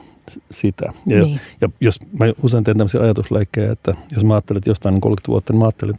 sitä. 0.51 0.87
Ja, 1.07 1.23
Niin. 1.23 1.41
ja 1.61 1.69
jos 1.81 1.99
mä 2.19 2.27
usein 2.43 2.65
teen 2.65 2.77
tämmöisiä 2.77 3.01
ajatusleikkejä, 3.01 3.73
että 3.73 3.95
jos 4.15 4.25
mä 4.25 4.35
ajattelen, 4.35 4.59
että 4.59 4.71
jostain 4.71 4.95
on 4.95 5.01
30 5.01 5.29
vuotta, 5.29 5.53
niin 5.53 5.59
mä 5.59 5.65
ajattelen, 5.65 5.95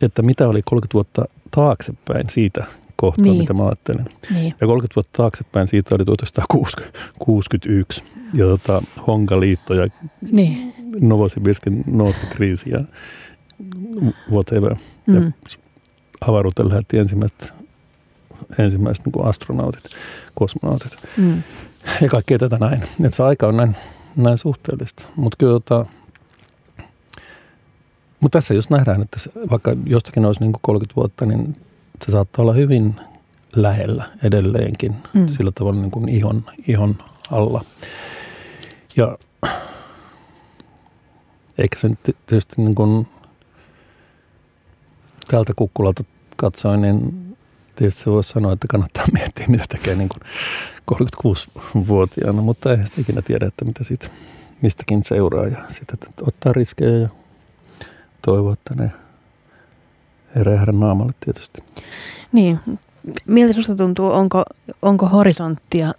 että 0.00 0.22
mitä 0.22 0.48
oli 0.48 0.60
30 0.64 0.94
vuotta 0.94 1.24
taaksepäin 1.50 2.30
siitä 2.30 2.64
kohtaa, 2.96 3.24
Niin. 3.24 3.36
mitä 3.38 3.54
mä 3.54 3.64
ajattelen. 3.66 4.04
Niin, 4.34 4.54
Ja 4.60 4.66
30 4.66 4.94
vuotta 4.96 5.16
taaksepäin 5.16 5.68
siitä 5.68 5.94
oli 5.94 6.04
1961 6.04 8.02
ja 8.34 8.44
tota, 8.46 8.82
Honkaliitto 9.06 9.74
ja 9.74 9.86
niin. 10.32 10.74
Novosibirskin 11.00 11.84
noottikriisi 11.86 12.70
ja 12.70 12.80
whatever. 14.30 14.74
Ja 15.06 15.20
Mm. 15.20 15.32
avaruuteen 16.20 16.68
lähetti 16.68 16.98
ensimmäiset, 16.98 17.52
ensimmäiset 18.58 19.06
niin 19.06 19.24
astronautit, 19.26 19.82
kosmonautit 20.34 20.92
Mm. 21.16 21.42
Ja 22.00 22.08
kaikkea 22.08 22.38
tätä 22.38 22.58
näin. 22.58 22.82
Että 22.82 23.16
se 23.16 23.22
aika 23.22 23.46
on 23.46 23.56
näin, 23.56 23.76
näin 24.16 24.38
suhteellista. 24.38 25.04
Mutta 25.16 25.36
kyllä 25.36 25.52
tota, 25.52 25.86
mut 28.20 28.32
tässä 28.32 28.54
just 28.54 28.70
nähdään, 28.70 29.02
että 29.02 29.18
se, 29.18 29.30
vaikka 29.50 29.76
jostakin 29.86 30.24
olisi 30.24 30.40
niin 30.40 30.52
kuin 30.52 30.62
30 30.62 30.96
vuotta, 30.96 31.26
niin 31.26 31.56
se 32.06 32.12
saattaa 32.12 32.42
olla 32.42 32.52
hyvin 32.52 33.00
lähellä 33.56 34.04
edelleenkin. 34.22 34.94
Mm. 35.12 35.28
Sillä 35.28 35.52
tavalla 35.54 35.80
niin 35.80 35.90
kuin 35.90 36.08
ihon, 36.08 36.44
ihon 36.68 36.94
alla. 37.30 37.64
Ja 38.96 39.18
eikä 41.58 41.78
se 41.78 41.88
nyt 41.88 41.98
tietysti 42.02 42.54
niin 42.56 42.74
kuin 42.74 43.08
tältä 45.30 45.52
kukkulalta 45.56 46.04
katsoen, 46.36 46.80
niin 46.80 47.27
tietysti 47.78 48.02
se 48.02 48.10
voisi 48.10 48.30
sanoa, 48.30 48.52
että 48.52 48.66
kannattaa 48.70 49.04
miettiä, 49.18 49.46
mitä 49.48 49.64
tekee 49.68 49.94
niin 49.94 50.08
kuin 50.08 50.22
36-vuotiaana, 50.94 52.42
mutta 52.42 52.70
ei 52.70 52.76
sitä 52.76 53.00
ikinä 53.00 53.22
tiedä, 53.22 53.46
että 53.46 53.64
mitä 53.64 53.84
siitä 53.84 54.08
mistäkin 54.62 55.04
seuraa 55.04 55.46
ja 55.46 55.58
sitten 55.68 55.98
että 56.10 56.24
ottaa 56.26 56.52
riskejä 56.52 56.98
ja 56.98 57.08
toivoa, 58.22 58.52
että 58.52 58.74
ne 58.74 58.92
ei 60.36 60.44
räjähdä 60.44 60.72
naamalle 60.72 61.12
tietysti. 61.20 61.62
Niin. 62.32 62.60
Miltä 63.26 63.52
susta 63.52 63.76
tuntuu, 63.76 64.10
onko, 64.10 64.44
onko 64.82 65.06
horisonttia 65.06 65.94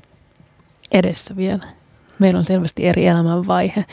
edessä 0.91 1.35
vielä? 1.35 1.63
Meillä 2.19 2.37
on 2.37 2.45
selvästi 2.45 2.85
eri 2.85 3.05
elämänvaihe. 3.05 3.85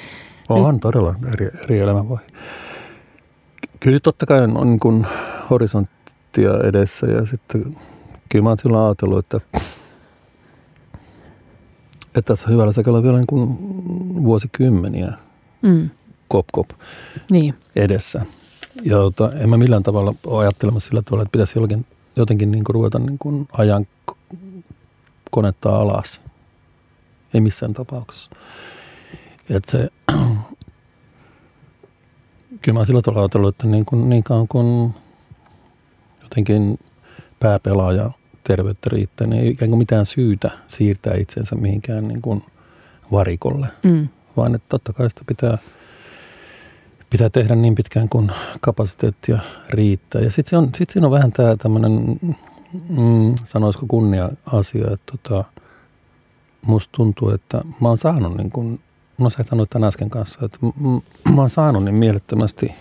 On 0.48 0.80
todella 0.80 1.14
eri, 1.32 1.50
eri 1.64 1.78
elämänvaihe. 1.78 2.26
Kyllä 3.80 4.00
totta 4.00 4.26
kai 4.26 4.42
on, 4.42 4.56
on 4.56 4.66
niin 4.66 4.80
kuin 4.80 5.06
horisonttia 6.36 6.68
edessä 6.68 7.06
ja 7.06 7.26
sitten 7.26 7.76
kyllä 8.28 8.42
mä 8.42 8.48
oon 8.48 8.58
silloin 8.58 8.86
ajatellut, 8.86 9.18
että, 9.18 9.40
että 12.06 12.22
tässä 12.22 12.48
hyvällä 12.48 12.72
sekalla 12.72 13.02
vielä 13.02 13.16
niin 13.16 13.26
kuin 13.26 13.56
vuosikymmeniä 14.22 15.12
Mm. 15.62 15.90
kop 16.28 16.46
kop 16.52 16.68
Niin, 17.30 17.54
edessä. 17.76 18.26
Ja 18.82 18.96
tota, 18.96 19.32
en 19.32 19.48
mä 19.48 19.56
millään 19.56 19.82
tavalla 19.82 20.14
ole 20.26 20.42
ajattelemassa 20.42 20.88
sillä 20.88 21.02
tavalla, 21.02 21.22
että 21.22 21.32
pitäisi 21.32 21.58
jotenkin, 21.58 21.86
jotenkin 22.16 22.50
niin 22.50 22.64
kuin 22.64 22.74
ruveta 22.74 22.98
niin 22.98 23.18
kuin 23.18 23.48
ajan 23.52 23.86
konetta 25.30 25.76
alas. 25.76 26.20
Ei 27.34 27.40
missään 27.40 27.74
tapauksessa. 27.74 28.30
Että 29.50 29.72
se, 29.72 29.88
kyllä 32.62 32.72
mä 32.72 32.78
oon 32.78 32.86
sillä 32.86 33.02
tavalla 33.02 33.22
ajatellut, 33.22 33.54
että 33.54 33.66
niin, 33.66 33.84
kuin, 33.84 34.08
niin 34.08 34.22
kauan 34.22 34.48
kun 34.48 34.94
jotenkin 36.36 36.78
pääpelaaja 37.40 38.10
terveyttä 38.44 38.90
riittää, 38.92 39.26
niin 39.26 39.42
ei 39.42 39.48
ikään 39.48 39.70
kuin 39.70 39.78
mitään 39.78 40.06
syytä 40.06 40.50
siirtää 40.66 41.14
itsensä 41.16 41.56
mihinkään 41.56 42.08
niin 42.08 42.22
kuin 42.22 42.42
varikolle 43.12 43.66
mm. 43.82 44.08
vaan 44.36 44.54
että 44.54 44.66
totta 44.68 44.92
kai 44.92 45.10
sitä 45.10 45.22
pitää, 45.26 45.58
pitää 47.10 47.30
tehdä 47.30 47.54
niin 47.54 47.74
pitkään 47.74 48.08
kuin 48.08 48.32
kapasiteettia 48.60 49.38
riittää. 49.70 50.20
Ja 50.20 50.30
sitten 50.30 50.68
sit 50.76 50.90
siinä 50.90 51.06
on 51.06 51.12
vähän 51.12 51.30
tämä 51.30 51.56
tämmöinen, 51.56 51.92
mm, 52.88 53.34
sanoisiko 53.44 53.86
kunnia-asia, 53.86 54.86
että 54.92 55.12
tota, 55.12 55.44
musta 56.66 56.92
tuntuu, 56.96 57.30
että 57.30 57.60
mä 57.80 57.88
oon 57.88 57.98
saanut 57.98 58.36
niin 58.36 58.50
kuin, 58.50 58.80
no 59.18 59.30
sä 59.30 59.42
sanoit 59.42 59.70
tämän 59.70 59.88
äsken 59.88 60.10
kanssa, 60.10 60.44
että 60.44 60.58
mä 61.34 61.40
oon 61.40 61.50
saanut 61.50 61.84
niin 61.84 61.94
mielettömästi 61.94 62.74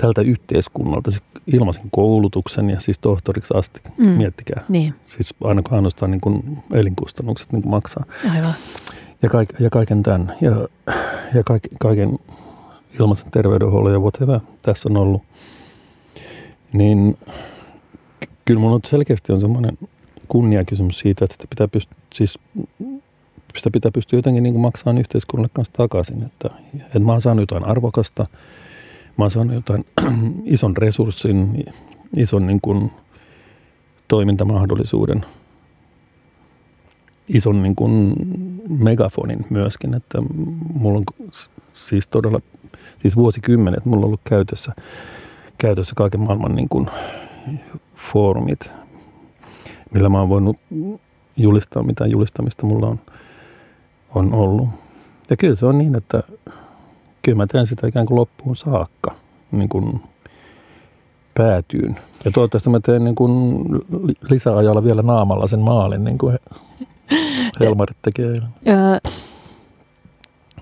tältä 0.00 0.22
yhteiskunnalta 0.22 1.10
siis 1.10 1.22
ilmaisen 1.46 1.84
koulutuksen 1.90 2.70
ja 2.70 2.80
siis 2.80 2.98
tohtoriksi 2.98 3.54
asti, 3.56 3.80
mm. 3.96 4.06
miettikää. 4.06 4.64
Niin. 4.68 4.94
Siis 5.06 5.34
aina 5.44 5.62
ainoastaan 5.70 6.10
niin 6.10 6.20
kuin 6.20 6.58
elinkustannukset 6.72 7.52
niin 7.52 7.62
kuin 7.62 7.70
maksaa. 7.70 8.04
Aivan. 8.34 8.52
Ja, 9.22 9.28
kaik, 9.28 9.48
ja 9.60 9.70
kaiken 9.70 10.02
tämän. 10.02 10.32
Ja, 10.40 10.68
ja 11.34 11.44
kaik, 11.44 11.62
kaiken 11.80 12.18
ilmaisen 13.00 13.30
terveydenhuollon 13.30 13.92
ja 13.92 13.98
whatever 13.98 14.40
tässä 14.62 14.88
on 14.88 14.96
ollut. 14.96 15.22
Niin 16.72 17.18
kyllä 18.44 18.60
minulla 18.60 18.80
selkeästi 18.86 19.32
on 19.32 19.40
semmoinen 19.40 19.78
kunniakysymys 20.28 20.98
siitä, 20.98 21.24
että 21.24 21.32
sitä 21.34 21.46
pitää 21.50 21.68
pystyä, 21.68 21.98
siis 22.14 22.38
sitä 23.56 23.70
pitää 23.72 23.90
pystyä 23.90 24.18
jotenkin 24.18 24.42
niin 24.42 24.60
maksamaan 24.60 24.98
yhteiskunnalle 24.98 25.50
kanssa 25.52 25.72
takaisin. 25.72 26.22
Että, 26.22 26.50
että 26.76 26.98
mä 26.98 27.12
oon 27.12 27.20
saanut 27.20 27.42
jotain 27.42 27.66
arvokasta, 27.66 28.24
mä 29.18 29.28
saanut 29.28 29.54
jotain 29.54 29.84
ison 30.44 30.76
resurssin, 30.76 31.64
ison 32.16 32.46
niin 32.46 32.60
kuin 32.60 32.92
toimintamahdollisuuden, 34.08 35.24
ison 37.28 37.62
niin 37.62 37.76
kuin 37.76 38.12
megafonin 38.68 39.46
myöskin, 39.50 39.94
että 39.94 40.18
mulla 40.74 40.98
on 40.98 41.04
siis 41.74 42.08
todella, 42.08 42.40
siis 43.02 43.16
vuosikymmenet 43.16 43.84
mulla 43.84 44.00
on 44.00 44.04
ollut 44.04 44.20
käytössä, 44.28 44.72
käytössä 45.58 45.94
kaiken 45.96 46.20
maailman 46.20 46.54
niin 46.54 46.68
kuin 46.68 46.86
foorumit, 47.96 48.70
millä 49.94 50.08
mä 50.08 50.18
oon 50.18 50.28
voinut 50.28 50.56
julistaa, 51.36 51.82
mitä 51.82 52.06
julistamista 52.06 52.66
mulla 52.66 52.86
on, 52.86 53.00
on 54.14 54.34
ollut. 54.34 54.68
Ja 55.30 55.36
kyllä 55.36 55.54
se 55.54 55.66
on 55.66 55.78
niin, 55.78 55.96
että 55.96 56.22
kyllä 57.28 57.36
mä 57.36 57.46
teen 57.46 57.66
sitä 57.66 57.86
ikään 57.86 58.06
kuin 58.06 58.16
loppuun 58.16 58.56
saakka, 58.56 59.14
niin 59.52 59.68
kuin 59.68 60.00
päätyyn. 61.34 61.96
Ja 62.24 62.30
toivottavasti 62.30 62.70
mä 62.70 62.80
teen 62.80 63.04
niin 63.04 63.14
kuin 63.14 63.64
lisäajalla 64.30 64.84
vielä 64.84 65.02
naamalla 65.02 65.46
sen 65.46 65.60
maalin, 65.60 66.04
niin 66.04 66.18
kuin 66.18 66.38
Helmarit 67.60 67.96
tekee 68.02 68.34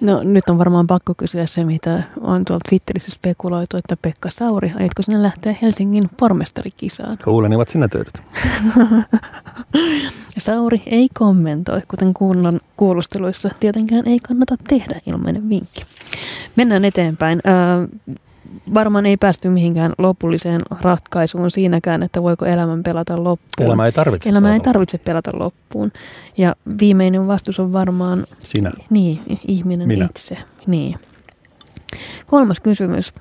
No 0.01 0.23
nyt 0.23 0.49
on 0.49 0.59
varmaan 0.59 0.87
pakko 0.87 1.15
kysyä 1.17 1.47
se, 1.47 1.65
mitä 1.65 2.03
on 2.21 2.45
tuolta 2.45 2.69
Twitterissä 2.69 3.11
spekuloitu, 3.11 3.77
että 3.77 3.97
Pekka 4.03 4.31
Sauri, 4.31 4.73
aiotko 4.79 5.03
sinne 5.03 5.23
lähteä 5.23 5.57
Helsingin 5.63 6.11
pormestarikisaan? 6.17 7.17
Kuulenivat 7.25 7.69
sinä 7.69 7.89
töydät. 7.89 8.23
Sauri 10.39 10.83
ei 10.87 11.09
kommentoi, 11.15 11.83
kuten 11.89 12.15
kunnon 12.15 12.57
kuulusteluissa 12.77 13.51
tietenkään 13.61 14.09
ei 14.09 14.19
kannata 14.19 14.57
tehdä 14.69 15.01
ilmainen 15.07 15.49
vinkki. 15.49 15.85
Mennään 16.57 16.85
eteenpäin. 16.85 17.41
Äh, 17.47 17.89
varmaan 18.75 19.07
ei 19.07 19.17
päästy 19.17 19.49
mihinkään 19.49 19.93
lopulliseen 19.99 20.61
ratkaisuun 20.81 21.51
siinäkään, 21.51 22.03
että 22.03 22.23
voiko 22.23 22.45
elämän 22.45 22.83
pelata 22.83 23.25
loppuun. 23.25 23.67
Elämä 23.67 23.87
ei 23.87 23.93
tarvitse 23.93 24.31
Elämä 24.31 24.55
ei 24.55 24.61
tarvitse 24.61 24.99
pelata 24.99 25.31
loppuun. 25.35 25.93
Ja 26.37 26.57
viimeinen 26.81 27.27
vastus 27.27 27.61
on 27.61 27.73
varmaan... 27.73 28.27
Sinä. 28.39 28.73
Niin, 28.91 29.21
ihminen 29.49 29.89
Minä. 29.89 30.05
itse. 30.05 30.39
Niin. 30.67 30.99
Kolmas 32.27 32.61
kysymys. 32.61 33.15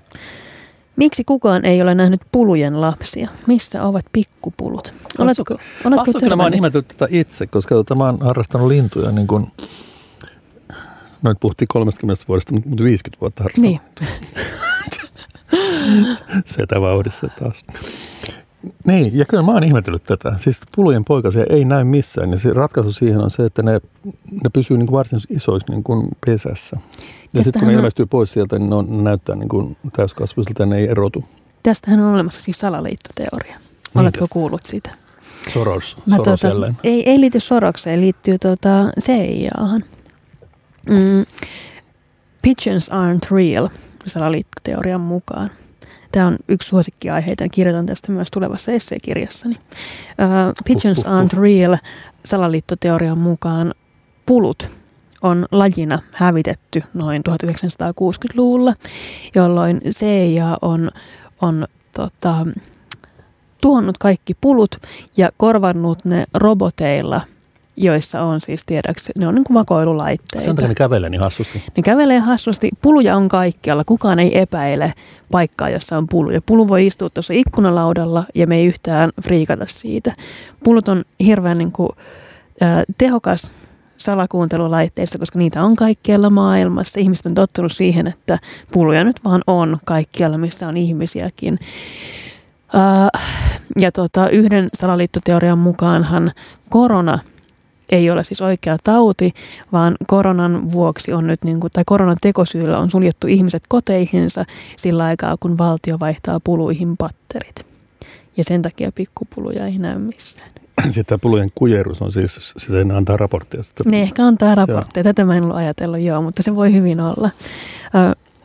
Miksi 0.95 1.23
kukaan 1.23 1.65
ei 1.65 1.81
ole 1.81 1.95
nähnyt 1.95 2.21
pulujen 2.31 2.81
lapsia? 2.81 3.29
Missä 3.47 3.84
ovat 3.84 4.05
pikkupulut? 4.12 4.93
Oletko, 5.17 5.58
oletko 5.86 6.19
kyllä 6.19 6.36
mä 6.36 6.43
oon 6.43 6.53
ihmetellyt 6.53 6.88
tätä 6.88 7.08
itse, 7.10 7.47
koska 7.47 7.75
tota, 7.75 7.95
mä 7.95 8.05
oon 8.05 8.17
harrastanut 8.21 8.67
lintuja 8.67 9.12
niin 9.12 9.27
kuin, 9.27 9.47
no 11.21 11.31
nyt 11.31 11.39
puhuttiin 11.39 11.67
30 11.67 12.23
vuodesta, 12.27 12.53
mutta 12.53 12.84
50 12.84 13.21
vuotta 13.21 13.43
harrastanut. 13.43 13.71
Niin. 13.71 13.81
Setä 16.45 16.81
vauhdissa 16.81 17.27
taas. 17.39 17.65
Niin, 18.86 19.17
ja 19.17 19.25
kyllä 19.25 19.43
mä 19.43 19.51
oon 19.51 19.63
ihmetellyt 19.63 20.04
tätä. 20.04 20.36
Siis 20.38 20.62
pulujen 20.75 21.06
poikasia 21.06 21.45
ei 21.49 21.65
näy 21.65 21.84
missään. 21.84 22.32
Ja 22.32 22.38
se 22.38 22.54
ratkaisu 22.54 22.91
siihen 22.91 23.21
on 23.21 23.32
se, 23.32 23.45
että 23.45 23.63
ne, 23.63 23.82
ne 24.43 24.49
pysyy 24.54 24.78
niin 24.78 24.88
kuin 24.88 24.97
varsin 24.97 25.19
isoiksi 25.30 25.71
niin 25.71 25.84
kuin 25.84 26.08
pesässä. 26.25 26.78
Ja 27.34 27.43
sitten 27.43 27.60
kun 27.60 27.67
ne 27.67 27.73
ilmestyy 27.73 28.06
pois 28.06 28.34
sieltä, 28.34 28.60
niin 28.60 28.69
ne, 28.69 28.75
on, 28.75 28.97
ne 28.97 29.04
näyttää 29.04 29.36
niin 29.36 29.49
kuin 29.49 29.78
täyskasvuisilta 29.95 30.63
ja 30.63 30.65
ne 30.65 30.78
ei 30.78 30.88
erotu. 30.88 31.25
Tästähän 31.63 31.99
on 31.99 32.13
olemassa 32.13 32.41
siis 32.41 32.60
salaliittoteoria. 32.60 33.58
Oletko 33.95 34.28
kuullut 34.30 34.62
siitä? 34.65 34.89
Soros, 35.54 35.97
Mä 36.06 36.15
Soros 36.15 36.25
tuota, 36.25 36.47
jälleen. 36.47 36.78
Ei, 36.84 37.10
ei 37.10 37.19
liity 37.19 37.39
Sorokseen, 37.39 38.01
liittyy 38.01 38.38
tuota 38.38 38.89
CIAhan. 39.01 39.84
Mm, 40.89 41.25
pigeons 42.41 42.89
aren't 42.89 43.32
real, 43.32 43.67
salaliittoteorian 44.08 45.01
mukaan. 45.01 45.49
Tämä 46.15 46.28
on 46.28 46.38
yksi 46.47 46.69
suosikkiaiheita, 46.69 47.49
kirjoitan 47.49 47.86
tästä 47.86 48.12
myös 48.12 48.28
tulevassa 48.32 48.71
esseekirjassani. 48.71 49.56
Uh, 49.56 50.54
Pigeons 50.65 50.99
uh, 50.99 51.06
uh, 51.08 51.13
uh. 51.13 51.19
aren't 51.19 51.41
real 51.41 51.78
salaliittoteorian 52.25 53.17
mukaan 53.17 53.73
pulut 54.25 54.69
on 55.21 55.45
lajina 55.51 55.99
hävitetty 56.13 56.84
noin 56.93 57.23
1960-luvulla, 57.30 58.73
jolloin 59.36 59.82
CIA 59.89 60.58
on, 60.62 60.91
on 61.41 61.67
tota, 61.93 62.47
tuhonnut 63.62 63.97
kaikki 63.97 64.34
pulut 64.41 64.78
ja 65.17 65.30
korvannut 65.38 66.06
ne 66.06 66.25
roboteilla– 66.34 67.21
joissa 67.77 68.21
on 68.21 68.41
siis 68.41 68.63
tiedäksi, 68.65 69.11
ne 69.15 69.27
on 69.27 69.35
niin 69.35 69.43
kuin 69.43 69.55
vakoilulaitteita. 69.55 70.45
Sen 70.45 70.55
takia 70.55 70.69
ne 70.69 70.75
kävelee 70.75 71.09
niin 71.09 71.21
hassusti. 71.21 71.63
Ne 71.77 71.83
kävelee 71.83 72.19
hassusti. 72.19 72.69
Puluja 72.81 73.15
on 73.15 73.29
kaikkialla. 73.29 73.83
Kukaan 73.83 74.19
ei 74.19 74.39
epäile 74.39 74.93
paikkaa, 75.31 75.69
jossa 75.69 75.97
on 75.97 76.07
pulu. 76.07 76.31
Ja 76.31 76.41
pulu 76.41 76.67
voi 76.67 76.88
istua 76.88 77.09
tuossa 77.09 77.33
ikkunalaudalla 77.33 78.23
ja 78.35 78.47
me 78.47 78.55
ei 78.55 78.65
yhtään 78.65 79.11
friikata 79.23 79.65
siitä. 79.67 80.13
Pulut 80.63 80.88
on 80.88 81.03
hirveän 81.19 81.57
niin 81.57 81.71
kuin, 81.71 81.89
äh, 82.63 82.83
tehokas 82.97 83.51
salakuuntelulaitteista, 83.97 85.17
koska 85.17 85.39
niitä 85.39 85.63
on 85.63 85.75
kaikkialla 85.75 86.29
maailmassa. 86.29 86.99
Ihmiset 86.99 87.25
on 87.25 87.33
tottunut 87.33 87.71
siihen, 87.71 88.07
että 88.07 88.39
puluja 88.71 89.03
nyt 89.03 89.23
vaan 89.23 89.41
on 89.47 89.77
kaikkialla, 89.85 90.38
missä 90.38 90.67
on 90.67 90.77
ihmisiäkin. 90.77 91.59
Uh, 92.73 93.21
ja 93.79 93.91
tota, 93.91 94.29
yhden 94.29 94.69
salaliittoteorian 94.73 95.57
mukaanhan 95.57 96.31
korona– 96.69 97.19
ei 97.89 98.11
ole 98.11 98.23
siis 98.23 98.41
oikea 98.41 98.77
tauti, 98.83 99.33
vaan 99.71 99.95
koronan 100.07 100.71
vuoksi 100.71 101.13
on 101.13 101.27
nyt, 101.27 101.43
niin 101.43 101.59
kuin, 101.59 101.71
tai 101.71 101.83
koronan 101.85 102.17
tekosyyllä 102.21 102.77
on 102.77 102.89
suljettu 102.89 103.27
ihmiset 103.27 103.63
koteihinsa 103.67 104.45
sillä 104.77 105.03
aikaa, 105.03 105.37
kun 105.39 105.57
valtio 105.57 105.99
vaihtaa 105.99 106.39
puluihin 106.43 106.97
patterit. 106.97 107.65
Ja 108.37 108.43
sen 108.43 108.61
takia 108.61 108.91
pikkupuluja 108.91 109.65
ei 109.65 109.77
näy 109.77 109.97
missään. 109.99 110.49
Sitten 110.89 111.19
pulujen 111.19 111.49
kujerus 111.55 112.01
on 112.01 112.11
siis, 112.11 112.53
sitä 112.57 112.83
ne 112.83 112.93
antaa 112.93 113.17
raportteja. 113.17 113.63
Ne 113.91 114.01
ehkä 114.01 114.25
antaa 114.25 114.55
raportteja. 114.55 115.01
Joo. 115.01 115.13
Tätä 115.13 115.25
mä 115.25 115.37
en 115.37 115.43
ollut 115.43 115.57
ajatellut, 115.57 116.01
joo, 116.01 116.21
mutta 116.21 116.43
se 116.43 116.55
voi 116.55 116.73
hyvin 116.73 116.99
olla. 116.99 117.29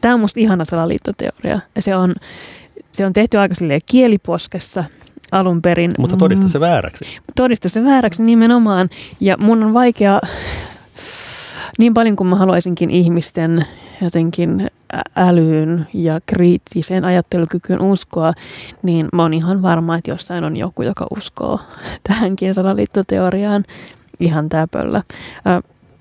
Tämä 0.01 0.15
on 0.15 0.21
musta 0.21 0.41
ihana 0.41 0.65
salaliittoteoria. 0.65 1.61
Se 1.79 1.97
on, 1.97 2.15
se 2.93 3.07
on 3.07 3.13
tehty 3.13 3.39
aika 3.39 3.55
kieliposkessa– 3.87 4.85
alun 5.33 5.63
perin. 5.63 5.91
Mutta 5.99 6.17
todista 6.17 6.49
se 6.49 6.61
vääräksi. 6.61 7.19
Todista 7.37 7.69
se 7.69 7.85
vääräksi 7.85 8.23
nimenomaan. 8.23 8.89
Ja 9.21 9.37
mun 9.41 9.63
on 9.63 9.75
vaikea, 9.75 10.21
niin 11.79 11.95
paljon 11.95 12.17
kuin 12.17 12.27
mä 12.27 12.37
haluaisinkin 12.37 12.91
ihmisten 12.91 13.67
jotenkin 14.03 14.71
älyyn 15.17 15.87
ja 15.95 16.21
kriittiseen 16.27 17.05
ajattelukykyyn 17.05 17.83
uskoa, 17.83 18.33
niin 18.83 19.09
mä 19.13 19.23
oon 19.23 19.35
ihan 19.35 19.63
varma, 19.63 19.97
että 19.97 20.11
jossain 20.11 20.45
on 20.45 20.57
joku, 20.57 20.83
joka 20.83 21.07
uskoo 21.17 21.61
tähänkin 22.09 22.55
salaliittoteoriaan 22.55 23.65
ihan 24.21 24.49
täpöllä. 24.49 25.03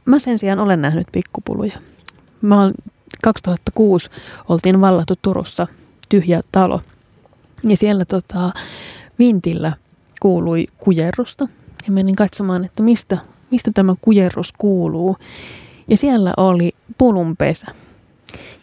Mä 0.05 0.19
sen 0.19 0.39
sijaan 0.39 0.59
olen 0.59 0.81
nähnyt 0.81 1.07
pikkupuluja. 1.11 1.79
Mä 2.41 2.61
oon 2.61 2.73
2006 3.23 4.09
oltiin 4.49 4.81
vallattu 4.81 5.13
Turussa 5.21 5.67
tyhjä 6.09 6.41
talo. 6.51 6.81
Ja 7.63 7.77
siellä 7.77 8.05
tota, 8.05 8.51
vintillä 9.19 9.73
kuului 10.19 10.67
kujerrusta 10.77 11.47
ja 11.85 11.91
menin 11.91 12.15
katsomaan, 12.15 12.65
että 12.65 12.83
mistä, 12.83 13.17
mistä 13.51 13.71
tämä 13.73 13.95
kujerrus 14.01 14.53
kuuluu. 14.57 15.17
Ja 15.87 15.97
siellä 15.97 16.33
oli 16.37 16.71
pulunpesä. 16.97 17.67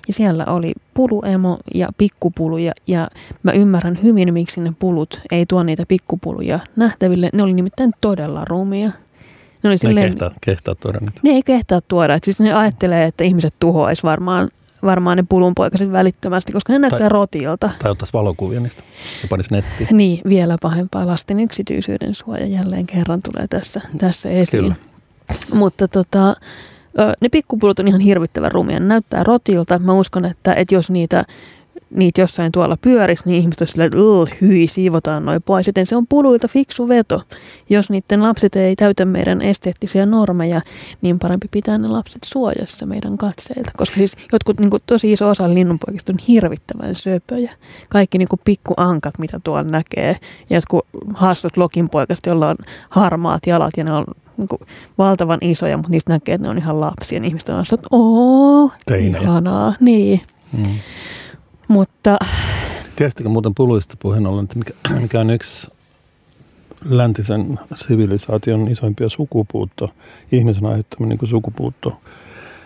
Ja 0.09 0.13
siellä 0.13 0.45
oli 0.45 0.73
puluemo 0.95 1.59
ja 1.75 1.89
pikkupuluja 1.99 2.73
ja 2.87 3.09
mä 3.43 3.53
ymmärrän 3.53 3.99
hyvin, 4.03 4.35
miksi 4.35 4.61
ne 4.61 4.73
pulut 4.79 5.21
ei 5.31 5.47
tuo 5.47 5.63
niitä 5.63 5.85
pikkupuluja 5.89 6.59
nähtäville. 6.77 7.31
Ne 7.33 7.43
oli 7.43 7.55
nimittäin 7.55 7.93
todella 8.01 8.45
rumia. 8.45 8.91
Ne, 9.63 9.69
oli 9.71 9.79
silleen, 9.79 10.05
ne 10.05 10.11
kehtaa, 10.11 10.31
kehtaa 10.41 10.75
tuoda 10.75 10.99
niitä. 11.01 11.21
Ne 11.23 11.31
ei 11.31 11.43
kehtaa 11.43 11.81
tuoda. 11.81 12.15
Et 12.15 12.25
siis 12.25 12.41
ne 12.41 12.53
ajattelee, 12.53 13.05
että 13.05 13.25
ihmiset 13.25 13.55
tuhoaisi 13.61 14.03
varmaan 14.03 14.49
varmaan 14.87 15.17
ne 15.17 15.25
pulunpoikaset 15.29 15.93
välittömästi, 15.93 16.53
koska 16.53 16.73
ne 16.73 16.79
näyttää 16.79 16.99
tai, 16.99 17.09
rotilta. 17.09 17.71
Tai 17.79 17.91
ottaisi 17.91 18.13
valokuvia 18.13 18.61
niistä 18.61 18.83
ja 19.23 19.29
panisi 19.29 19.55
nettiin. 19.55 19.89
Niin, 19.93 20.21
vielä 20.29 20.57
pahempaa. 20.63 21.07
Lasten 21.07 21.41
yksityisyyden 21.41 22.15
suoja 22.15 22.47
jälleen 22.47 22.87
kerran 22.87 23.23
tulee 23.23 23.47
tässä, 23.49 23.81
tässä 23.99 24.31
esiin. 24.31 24.63
Kyllä. 24.63 24.75
Mutta 25.55 25.89
tota, 25.89 26.37
ne 27.21 27.29
pikkupulut 27.29 27.79
on 27.79 27.89
ihan 27.89 28.01
hirvittävän 28.01 28.53
rumia. 28.53 28.81
Ne 28.81 28.87
näyttää 28.87 29.25
rotilta. 29.25 29.79
Mä 29.79 29.93
uskon, 29.93 30.25
että, 30.25 30.55
että 30.55 30.75
jos 30.75 30.91
niitä 30.91 31.23
niitä 31.91 32.21
jossain 32.21 32.53
tuolla 32.53 32.77
pyörisi, 32.81 33.23
niin 33.27 33.41
ihmiset 33.41 33.61
olisivat 33.61 33.91
silleen, 33.91 34.23
että 34.25 34.47
hyi, 34.47 34.67
siivotaan 34.67 35.25
noin 35.25 35.43
pois. 35.43 35.67
Joten 35.67 35.87
se 35.87 35.97
on 35.97 36.07
puluilta 36.07 36.49
fiksu 36.49 36.89
veto. 36.89 37.23
Jos 37.71 37.91
niiden 37.91 38.23
lapset 38.23 38.57
ei 38.57 38.77
täytä 38.77 39.05
meidän 39.05 39.43
esteettisiä 39.43 40.07
normeja, 40.07 40.61
niin 41.03 41.19
parempi 41.19 41.49
pitää 41.51 41.79
ne 41.79 41.89
lapset 41.89 42.23
suojassa 42.25 42.87
meidän 42.87 43.17
katseilta. 43.19 43.73
Koska 43.77 43.97
siis 43.97 44.17
jotkut 44.33 44.61
niin 44.61 44.71
kuin, 44.71 44.81
tosi 44.87 45.13
iso 45.13 45.29
osa 45.29 45.55
linnunpoikista 45.55 46.13
on 46.13 46.19
hirvittävän 46.29 46.95
söpöjä. 46.95 47.53
Kaikki 47.89 48.19
niin 48.19 48.29
kuin 48.29 48.41
pikkuankat, 48.45 49.19
mitä 49.19 49.41
tuolla 49.45 49.63
näkee. 49.63 50.17
Ja 50.51 50.57
jotkut 50.57 50.87
haastut 51.15 51.57
lokinpoikasta, 51.57 52.31
jolla 52.31 52.49
on 52.49 52.57
harmaat 52.91 53.47
jalat 53.47 53.73
ja 53.77 53.85
ne 53.85 53.93
on 53.93 54.05
niin 54.37 54.49
kuin, 54.49 54.61
valtavan 54.99 55.39
isoja, 55.41 55.77
mutta 55.77 55.91
niistä 55.91 56.13
näkee, 56.13 56.35
että 56.35 56.49
ne 56.49 56.51
on 56.51 56.59
ihan 56.59 56.81
lapsia. 56.81 57.21
Niin 57.21 57.29
ihmiset 57.29 57.49
on 57.49 57.65
että 57.73 57.89
ooo, 57.91 58.71
ihanaa. 58.99 59.75
Niin. 59.81 60.21
Mm. 60.53 60.65
Mutta... 61.69 62.19
Tiedättekö 62.97 63.29
muuten 63.29 63.55
puluista 63.55 63.97
puheen 64.01 64.27
ollen, 64.27 64.45
että 64.45 64.59
mikä, 64.59 64.73
mikä 65.01 65.21
on 65.21 65.31
yksi 65.31 65.71
läntisen 66.85 67.59
sivilisaation 67.75 68.69
isoimpia 68.69 69.09
sukupuutto, 69.09 69.91
ihmisen 70.33 70.67
aiheuttamia 70.67 71.09
niin 71.09 71.29
sukupuutto 71.29 72.01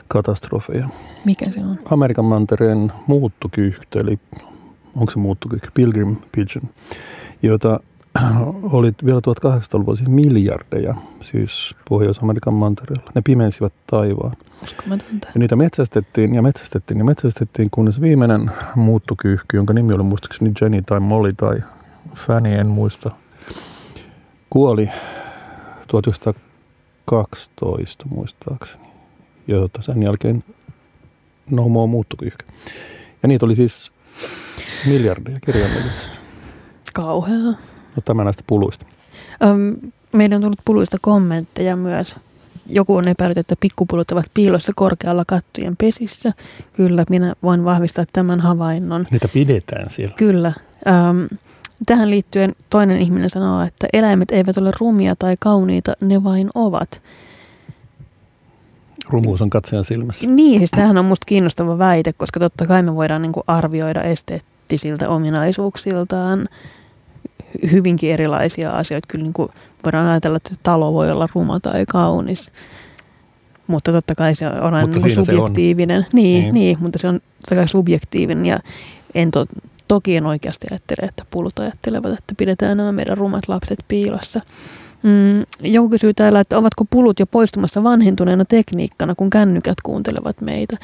katastrofeja. 0.09 0.89
Mikä 1.25 1.51
se 1.51 1.61
on? 1.61 1.79
Amerikan 1.91 2.25
mantereen 2.25 2.93
muuttokyyhty, 3.07 3.99
eli 3.99 4.19
onko 4.97 5.13
se 5.13 5.19
muuttokyyhty, 5.19 5.71
Pilgrim 5.75 6.17
Pigeon, 6.33 6.69
jota 7.43 7.81
oli 8.63 8.93
vielä 9.05 9.21
1800-luvulla 9.21 9.97
siis 9.97 10.09
miljardeja, 10.09 10.95
siis 11.21 11.77
Pohjois-Amerikan 11.89 12.55
mantereella. 12.55 13.11
Ne 13.15 13.23
pimensivät 13.25 13.73
taivaan. 13.87 14.37
Ja 14.91 14.99
niitä 15.35 15.57
metsästettiin 15.57 16.35
ja 16.35 16.43
metsästettiin 16.43 16.99
ja 16.99 17.05
metsästettiin, 17.05 17.71
kunnes 17.71 18.01
viimeinen 18.01 18.51
muuttokyyhky, 18.75 19.57
jonka 19.57 19.73
nimi 19.73 19.95
oli 19.95 20.03
muistaakseni 20.03 20.53
Jenny 20.61 20.83
tai 20.83 21.01
Molly 21.01 21.33
tai 21.33 21.63
Fanny, 22.15 22.55
en 22.55 22.67
muista, 22.67 23.11
kuoli 24.51 24.91
1912 25.89 28.05
muistaakseni. 28.09 28.85
Ja 29.47 29.57
sen 29.81 30.03
jälkeen 30.03 30.45
no 31.51 31.69
more 31.69 31.91
muuttokyyhky. 31.91 32.47
Ja 33.23 33.29
niitä 33.29 33.47
oli 33.47 33.55
siis 33.55 33.93
miljardeja 34.87 35.41
kirjaimellisesti. 35.41 36.19
Kauheaa. 36.93 37.55
No 37.97 38.03
tämä 38.05 38.25
näistä 38.25 38.45
puluista. 38.47 38.87
Öm, 39.43 39.77
meidän 40.13 40.37
on 40.37 40.43
tullut 40.43 40.61
puluista 40.65 40.97
kommentteja 41.01 41.77
myös. 41.77 42.17
Joku 42.67 42.97
on 42.97 43.09
epäillyt, 43.09 43.39
että 43.39 43.55
pikkupulut 43.61 44.11
ovat 44.11 44.31
piilossa 44.35 44.73
korkealla 44.77 45.25
kattojen 45.27 45.77
pesissä. 45.77 46.33
Kyllä, 46.73 47.05
minä 47.11 47.35
voin 47.43 47.65
vahvistaa 47.65 48.05
tämän 48.13 48.41
havainnon. 48.41 49.07
Niitä 49.11 49.29
pidetään 49.29 49.91
siellä. 49.91 50.15
Kyllä. 50.17 50.53
Öm, 50.89 51.29
tähän 51.87 52.11
liittyen 52.11 52.55
toinen 52.71 53.01
ihminen 53.03 53.31
sanoo, 53.31 53.63
että 53.63 53.89
eläimet 53.93 54.31
eivät 54.31 54.59
ole 54.59 54.71
rumia 54.81 55.15
tai 55.19 55.35
kauniita, 55.39 55.93
ne 56.03 56.25
vain 56.25 56.51
ovat. 56.55 57.03
Rumuus 59.09 59.43
on 59.43 59.51
katsojan 59.51 59.85
silmässä. 59.85 60.27
Niin, 60.27 60.59
siis 60.59 60.71
tämähän 60.71 60.99
on 60.99 61.05
minusta 61.05 61.27
kiinnostava 61.27 61.79
väite, 61.79 62.13
koska 62.13 62.41
totta 62.41 62.67
kai 62.67 62.83
me 62.83 62.95
voidaan 62.95 63.23
niin 63.23 63.33
arvioida 63.47 64.03
esteettisiltä 64.03 65.09
ominaisuuksiltaan 65.09 66.49
hyvinkin 67.73 68.11
erilaisia 68.11 68.71
asioita. 68.71 69.07
Kyllä 69.09 69.23
niin 69.23 69.33
kuin 69.33 69.49
voidaan 69.85 70.09
ajatella, 70.09 70.37
että 70.37 70.55
talo 70.63 70.93
voi 70.93 71.11
olla 71.11 71.29
ruma 71.35 71.61
tai 71.61 71.85
kaunis. 71.87 72.53
Mutta 73.67 73.93
totta 73.93 74.15
kai 74.15 74.35
se 74.35 74.47
on 74.47 74.75
aina 74.75 74.87
niin 74.87 75.25
subjektiivinen. 75.25 76.03
Se 76.03 76.07
on. 76.07 76.11
Niin, 76.13 76.43
niin. 76.43 76.55
niin, 76.55 76.77
mutta 76.81 76.99
se 76.99 77.09
on 77.09 77.21
totta 77.41 77.55
kai 77.55 77.69
subjektiivinen 77.69 78.47
ja 78.47 78.59
en 79.15 79.31
to, 79.31 79.47
toki 79.89 80.17
en 80.17 80.27
oikeasti 80.27 80.67
ajattele, 80.71 81.09
että 81.09 81.25
pulut 81.31 81.59
ajattelevat, 81.59 82.19
että 82.19 82.35
pidetään 82.37 82.77
nämä 82.77 82.93
meidän 82.93 83.19
rumat 83.19 83.49
lapset 83.49 83.79
piilossa. 83.89 84.41
Mm, 85.03 85.71
joku 85.73 85.89
kysyy 85.89 86.15
täällä, 86.15 86.41
että 86.41 86.59
ovatko 86.59 86.85
pulut 86.91 87.21
jo 87.21 87.27
poistumassa 87.27 87.83
vanhentuneena 87.83 88.45
tekniikkana, 88.45 89.15
kun 89.17 89.31
kännykät 89.31 89.77
kuuntelevat 89.83 90.41
meitä. 90.41 90.77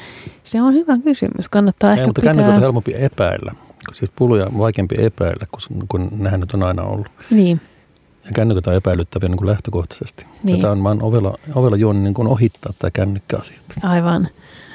Se 0.43 0.61
on 0.61 0.73
hyvä 0.73 0.97
kysymys. 1.03 1.49
Kannattaa 1.49 1.91
Ei, 1.91 1.93
ehkä 1.93 2.07
mutta 2.07 2.21
pitää... 2.21 2.33
kännykät 2.33 2.55
on 2.55 2.61
helpompi 2.61 2.91
epäillä. 2.95 3.55
Siis 3.93 4.11
puluja 4.15 4.45
on 4.45 4.57
vaikeampi 4.57 4.95
epäillä, 4.99 5.45
kun, 5.51 5.87
kun 5.87 6.09
nehän 6.11 6.39
nyt 6.39 6.53
on 6.53 6.63
aina 6.63 6.83
ollut. 6.83 7.07
Niin. 7.31 7.61
Ja 8.25 8.31
kännykät 8.33 8.67
on 8.67 8.75
epäilyttäviä 8.75 9.29
niin 9.29 9.37
kuin 9.37 9.49
lähtökohtaisesti. 9.49 10.25
Niin. 10.43 10.57
Ja 10.57 10.61
tämä 10.61 10.71
on 10.71 10.83
vaan 10.83 11.01
ovella, 11.03 11.35
ovella 11.55 11.77
juoni 11.77 11.99
niin 11.99 12.13
kuin 12.13 12.27
ohittaa 12.27 12.73
tämä 12.79 12.91
kännykkäasia. 12.91 13.59
Aivan. 13.83 14.27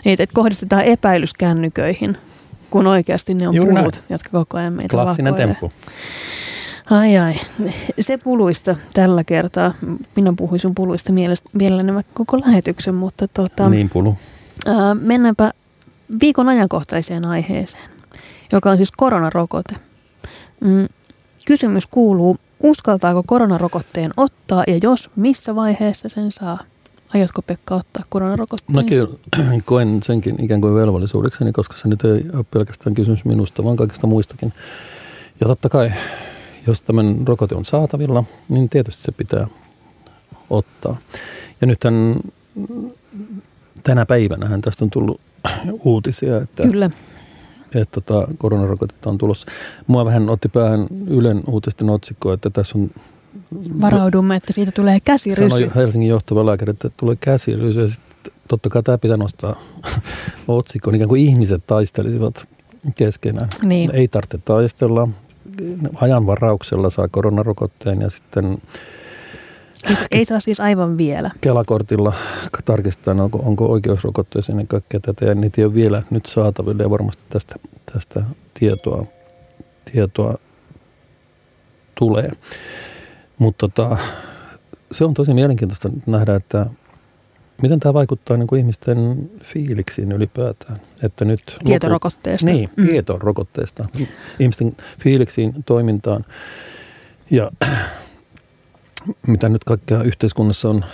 Niin, 0.05 0.23
että 0.23 0.35
kohdistetaan 0.35 0.85
epäilys 0.85 1.35
kännyköihin, 1.35 2.17
kun 2.71 2.87
oikeasti 2.87 3.35
ne 3.35 3.49
on 3.49 3.55
Juuri 3.55 3.75
pulut, 3.75 3.95
näin. 3.95 4.05
jotka 4.11 4.29
koko 4.31 4.59
ajan 4.59 4.73
meitä 4.73 4.91
Klassinen 4.91 5.33
vakoilee. 5.33 5.47
temppu. 5.61 5.73
Ai 6.91 7.19
ai. 7.19 7.35
Se 8.01 8.19
puluista 8.25 8.77
tällä 8.95 9.25
kertaa. 9.25 9.75
Minä 10.17 10.33
puhuisin 10.37 10.75
puluista 10.75 11.13
mielelläni 11.53 12.03
koko 12.15 12.41
lähetyksen, 12.41 12.95
mutta 12.95 13.29
tota, 13.29 13.69
Niin 13.69 13.91
pulu. 13.91 14.17
Ää, 14.67 14.95
mennäänpä 14.95 15.53
viikon 16.21 16.49
ajankohtaiseen 16.49 17.27
aiheeseen 17.27 17.91
joka 18.53 18.71
on 18.71 18.77
siis 18.77 18.93
koronarokote. 18.97 19.77
Mm, 20.61 20.89
kysymys 21.45 21.87
kuuluu, 21.87 22.37
uskaltaako 22.63 23.23
koronarokotteen 23.27 24.11
ottaa 24.17 24.65
ja 24.67 24.79
jos, 24.83 25.11
missä 25.17 25.55
vaiheessa 25.55 26.09
sen 26.09 26.33
saa? 26.33 26.59
Aiotko 27.15 27.43
Pekka 27.43 27.75
ottaa 27.75 28.05
koronarokotteen? 28.09 28.77
Mäkin 28.77 29.09
koen 29.65 30.01
senkin 30.03 30.45
ikään 30.45 30.61
kuin 30.61 30.75
velvollisuudekseni, 30.75 31.53
koska 31.53 31.77
se 31.77 31.89
nyt 31.89 32.05
ei 32.05 32.25
ole 32.35 32.45
pelkästään 32.51 32.95
kysymys 32.95 33.25
minusta, 33.25 33.65
vaan 33.65 33.77
kaikista 33.77 34.07
muistakin. 34.07 34.53
Ja 35.41 35.47
totta 35.47 35.69
kai, 35.69 35.93
jos 36.67 36.83
tämän 36.83 37.17
rokote 37.27 37.55
on 37.55 37.65
saatavilla, 37.65 38.25
niin 38.49 38.69
tietysti 38.69 39.03
se 39.03 39.13
pitää 39.13 39.47
ottaa. 40.51 40.97
Ja 41.61 41.67
nythän 41.67 42.17
tänä 43.83 44.07
päivänä 44.07 44.59
tästä 44.63 44.85
on 44.85 44.91
tullut 44.91 45.21
uutisia, 45.85 46.37
että 46.37 46.63
Kyllä 46.63 46.91
että 47.75 48.01
tota, 48.01 48.29
koronarokotetta 48.39 49.11
on 49.11 49.19
tulossa. 49.19 49.47
Mua 49.87 50.05
vähän 50.05 50.31
otti 50.31 50.49
päähän 50.49 50.87
Ylen 51.07 51.41
uutisten 51.47 51.91
otsikko, 51.91 52.33
että 52.33 52.51
tässä 52.51 52.79
on... 52.79 52.91
Varaudumme, 53.81 54.37
että 54.37 54.53
siitä 54.53 54.73
tulee 54.73 54.99
käsirysy. 55.05 55.51
Sanoi 55.51 55.75
Helsingin 55.75 56.11
johtava 56.11 56.47
lääkäri, 56.47 56.71
että 56.71 56.91
tulee 56.97 57.17
käsirysy 57.21 57.81
ja 57.81 57.87
sitten 57.87 58.33
totta 58.49 58.69
kai 58.69 58.83
tämä 58.83 58.99
pitää 58.99 59.17
nostaa 59.17 59.57
otsikkoon, 60.49 60.95
ikään 60.95 61.09
kuin 61.09 61.29
ihmiset 61.29 61.67
taistelisivat 61.67 62.49
keskenään. 62.95 63.49
Niin. 63.63 63.91
Ei 63.95 64.09
tarvitse 64.09 64.39
taistella, 64.39 65.09
ajan 65.95 66.27
varauksella 66.27 66.91
saa 66.91 67.09
koronarokotteen 67.09 68.01
ja 68.01 68.11
sitten 68.11 68.59
ei, 69.85 69.97
ei 70.11 70.25
saa 70.25 70.41
siis 70.41 70.61
aivan 70.61 70.99
vielä. 70.99 71.31
Kelakortilla 71.41 72.13
tarkistetaan, 72.65 73.21
onko, 73.21 73.39
onko 73.45 73.67
oikeusrokotteeseen 73.67 74.55
ennen 74.55 74.69
kaikkea 74.69 75.01
tätä. 75.01 75.25
Ja 75.25 75.35
niitä 75.35 75.61
ei 75.61 75.65
ole 75.65 75.75
vielä 75.75 76.03
nyt 76.11 76.27
saatavilla 76.27 76.83
ja 76.83 76.91
varmasti 76.91 77.23
tästä, 77.29 77.55
tästä 77.93 78.23
tietoa, 78.55 79.07
tietoa 79.93 80.35
tulee. 81.95 82.31
Mutta 83.39 83.69
tota, 83.69 83.97
se 84.93 85.05
on 85.05 85.15
tosi 85.15 85.35
mielenkiintoista 85.35 85.91
nähdä, 86.07 86.35
että 86.35 86.67
miten 87.63 87.81
tämä 87.81 87.95
vaikuttaa 87.95 88.37
niin 88.37 88.47
kuin 88.47 88.59
ihmisten 88.59 89.31
fiiliksiin 89.43 90.13
ylipäätään. 90.13 90.81
Että 91.03 91.25
nyt 91.25 91.41
tietorokotteesta. 91.65 92.47
Lopu, 92.47 92.57
niin, 92.57 92.71
mm. 92.77 92.87
tietorokotteesta. 92.87 93.85
Ihmisten 94.39 94.77
fiiliksiin, 95.01 95.55
toimintaan. 95.67 96.25
Ja 97.31 97.51
mitä 99.27 99.49
nyt 99.49 99.65
kaikkea 99.65 100.03
yhteiskunnassa 100.03 100.69
on 100.69 100.85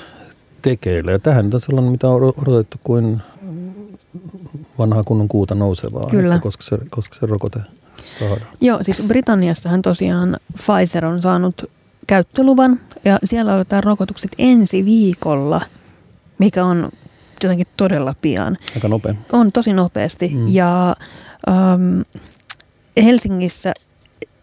tekeillä. 0.63 1.13
Ja 1.13 1.19
tähän 1.19 1.55
on 1.55 1.61
sellainen, 1.61 1.93
mitä 1.93 2.09
on 2.09 2.23
odotettu 2.23 2.77
kuin 2.85 3.23
vanhaa 4.79 5.03
kunnon 5.05 5.29
kuuta 5.29 5.55
nousevaa, 5.55 6.11
Kyllä. 6.11 6.35
Että 6.35 6.43
koska, 6.43 6.63
se, 6.63 6.79
koska 6.91 7.17
se 7.21 7.27
rokote 7.27 7.61
saadaan. 8.03 8.41
Joo, 8.61 8.79
siis 8.83 9.03
Britanniassahan 9.07 9.83
tosiaan 9.83 10.37
Pfizer 10.53 11.07
on 11.07 11.19
saanut 11.19 11.71
käyttöluvan 12.07 12.81
ja 13.05 13.19
siellä 13.25 13.55
otetaan 13.55 13.85
rokotukset 13.85 14.31
ensi 14.39 14.85
viikolla, 14.85 15.61
mikä 16.39 16.65
on 16.65 16.89
jotenkin 17.43 17.67
todella 17.77 18.15
pian. 18.23 18.57
Aika 18.75 18.89
nopea. 18.89 19.15
On 19.33 19.53
tosi 19.53 19.73
nopeasti 19.73 20.29
mm. 20.29 20.49
ja 20.49 20.97
ähm, 21.49 22.01
Helsingissä 23.03 23.75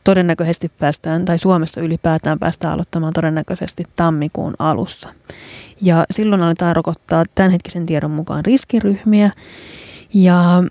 todennäköisesti 0.06 0.72
päästään, 0.80 1.26
tai 1.26 1.40
Suomessa 1.40 1.82
ylipäätään 1.82 2.40
päästään 2.40 2.74
aloittamaan 2.74 3.14
todennäköisesti 3.14 3.84
tammikuun 3.96 4.54
alussa. 4.60 5.10
Ja 5.82 6.06
silloin 6.12 6.42
aletaan 6.42 6.76
rokottaa 6.76 7.24
tämänhetkisen 7.36 7.86
tiedon 7.86 8.12
mukaan 8.12 8.46
riskiryhmiä. 8.46 9.32
Ja 10.14 10.64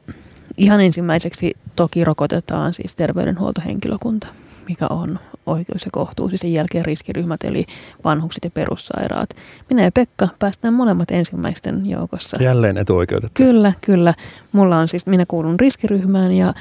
ihan 0.57 0.81
ensimmäiseksi 0.81 1.55
toki 1.77 2.05
rokotetaan 2.05 2.75
siis 2.75 2.97
terveydenhuoltohenkilökunta. 2.97 4.27
Mikä 4.69 4.87
on 4.91 5.19
oikeus 5.47 5.85
ja 5.85 5.91
kohtuus. 5.93 6.33
Ja 6.33 6.39
sen 6.39 6.53
jälkeen 6.53 6.85
riskiryhmät, 6.85 7.45
eli 7.45 7.65
vanhukset 8.05 8.45
ja 8.45 8.51
perussairaat. 8.51 9.31
Minä 9.71 9.85
ja 9.85 9.93
Pekka 9.93 10.29
päästään 10.39 10.75
molemmat 10.75 11.11
ensimmäisten 11.11 11.87
joukossa. 11.87 12.43
Jälleen 12.43 12.79
etuoikeutettu. 12.79 13.43
Kyllä, 13.43 13.73
kyllä. 13.81 14.15
Mulla 14.53 14.79
on 14.79 14.89
siis, 14.89 15.07
minä 15.07 15.25
kuulun 15.29 15.61
riskiryhmään 15.61 16.33
ja 16.33 16.55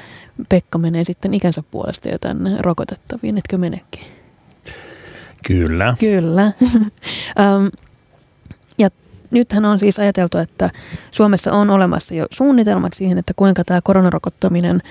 Pekka 0.48 0.78
menee 0.78 1.04
sitten 1.04 1.34
ikänsä 1.34 1.62
puolesta 1.70 2.08
jo 2.08 2.18
tänne 2.18 2.56
rokotettaviin. 2.60 3.38
Etkö 3.38 3.58
menekin? 3.58 4.06
Kyllä. 5.46 5.96
Kyllä. 6.00 6.52
ja 8.78 8.90
nythän 9.30 9.64
on 9.64 9.78
siis 9.78 9.98
ajateltu, 9.98 10.38
että 10.38 10.70
Suomessa 11.10 11.52
on 11.52 11.70
olemassa 11.70 12.14
jo 12.14 12.26
suunnitelmat 12.30 12.92
siihen, 12.92 13.18
että 13.18 13.32
kuinka 13.36 13.64
tämä 13.64 13.80
koronarokottaminen 13.80 14.82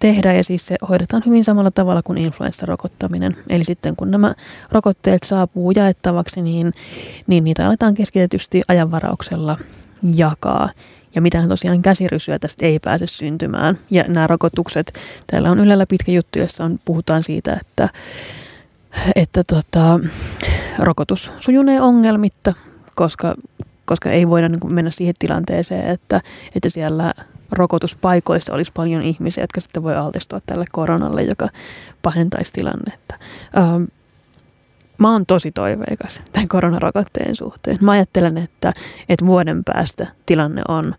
tehdään 0.00 0.36
ja 0.36 0.44
siis 0.44 0.66
se 0.66 0.76
hoidetaan 0.88 1.22
hyvin 1.26 1.44
samalla 1.44 1.70
tavalla 1.70 2.02
kuin 2.02 2.18
influenssarokottaminen. 2.18 3.36
Eli 3.48 3.64
sitten 3.64 3.96
kun 3.96 4.10
nämä 4.10 4.34
rokotteet 4.72 5.22
saapuu 5.22 5.70
jaettavaksi, 5.70 6.40
niin, 6.40 6.72
niin 7.26 7.44
niitä 7.44 7.66
aletaan 7.66 7.94
keskitetysti 7.94 8.62
ajanvarauksella 8.68 9.56
jakaa. 10.14 10.68
Ja 11.14 11.22
mitään 11.22 11.48
tosiaan 11.48 11.82
käsirysyä 11.82 12.38
tästä 12.38 12.66
ei 12.66 12.78
pääse 12.78 13.06
syntymään. 13.06 13.78
Ja 13.90 14.04
nämä 14.08 14.26
rokotukset, 14.26 14.92
täällä 15.26 15.50
on 15.50 15.58
Ylellä 15.60 15.86
pitkä 15.86 16.12
juttu, 16.12 16.38
jossa 16.38 16.64
on, 16.64 16.80
puhutaan 16.84 17.22
siitä, 17.22 17.58
että, 17.60 17.88
että 19.16 19.44
tota, 19.44 20.00
rokotus 20.78 21.32
sujunee 21.38 21.80
ongelmitta, 21.80 22.54
koska, 22.94 23.34
koska 23.84 24.10
ei 24.10 24.28
voida 24.28 24.48
niin 24.48 24.74
mennä 24.74 24.90
siihen 24.90 25.14
tilanteeseen, 25.18 25.90
että, 25.90 26.20
että 26.54 26.68
siellä 26.68 27.14
rokotuspaikoissa 27.52 28.54
olisi 28.54 28.72
paljon 28.74 29.02
ihmisiä, 29.02 29.42
jotka 29.42 29.60
sitten 29.60 29.82
voi 29.82 29.96
altistua 29.96 30.40
tälle 30.46 30.64
koronalle, 30.72 31.22
joka 31.22 31.48
pahentaisi 32.02 32.52
tilannetta. 32.52 33.14
Ähm, 33.58 33.84
mä 34.98 35.12
oon 35.12 35.26
tosi 35.26 35.52
toiveikas 35.52 36.20
tämän 36.32 36.48
koronarokotteen 36.48 37.36
suhteen. 37.36 37.78
Mä 37.80 37.92
ajattelen, 37.92 38.38
että, 38.38 38.72
että 39.08 39.26
vuoden 39.26 39.64
päästä 39.64 40.06
tilanne 40.26 40.62
on 40.68 40.94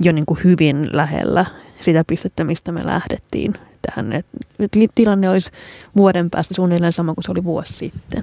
jo 0.00 0.12
niin 0.12 0.26
kuin 0.26 0.40
hyvin 0.44 0.86
lähellä 0.92 1.46
sitä 1.80 2.04
pistettä, 2.06 2.44
mistä 2.44 2.72
me 2.72 2.86
lähdettiin 2.86 3.54
tähän. 3.90 4.12
Että 4.12 4.78
tilanne 4.94 5.30
olisi 5.30 5.50
vuoden 5.96 6.30
päästä 6.30 6.54
suunnilleen 6.54 6.92
sama 6.92 7.14
kuin 7.14 7.24
se 7.24 7.30
oli 7.30 7.44
vuosi 7.44 7.72
sitten. 7.72 8.22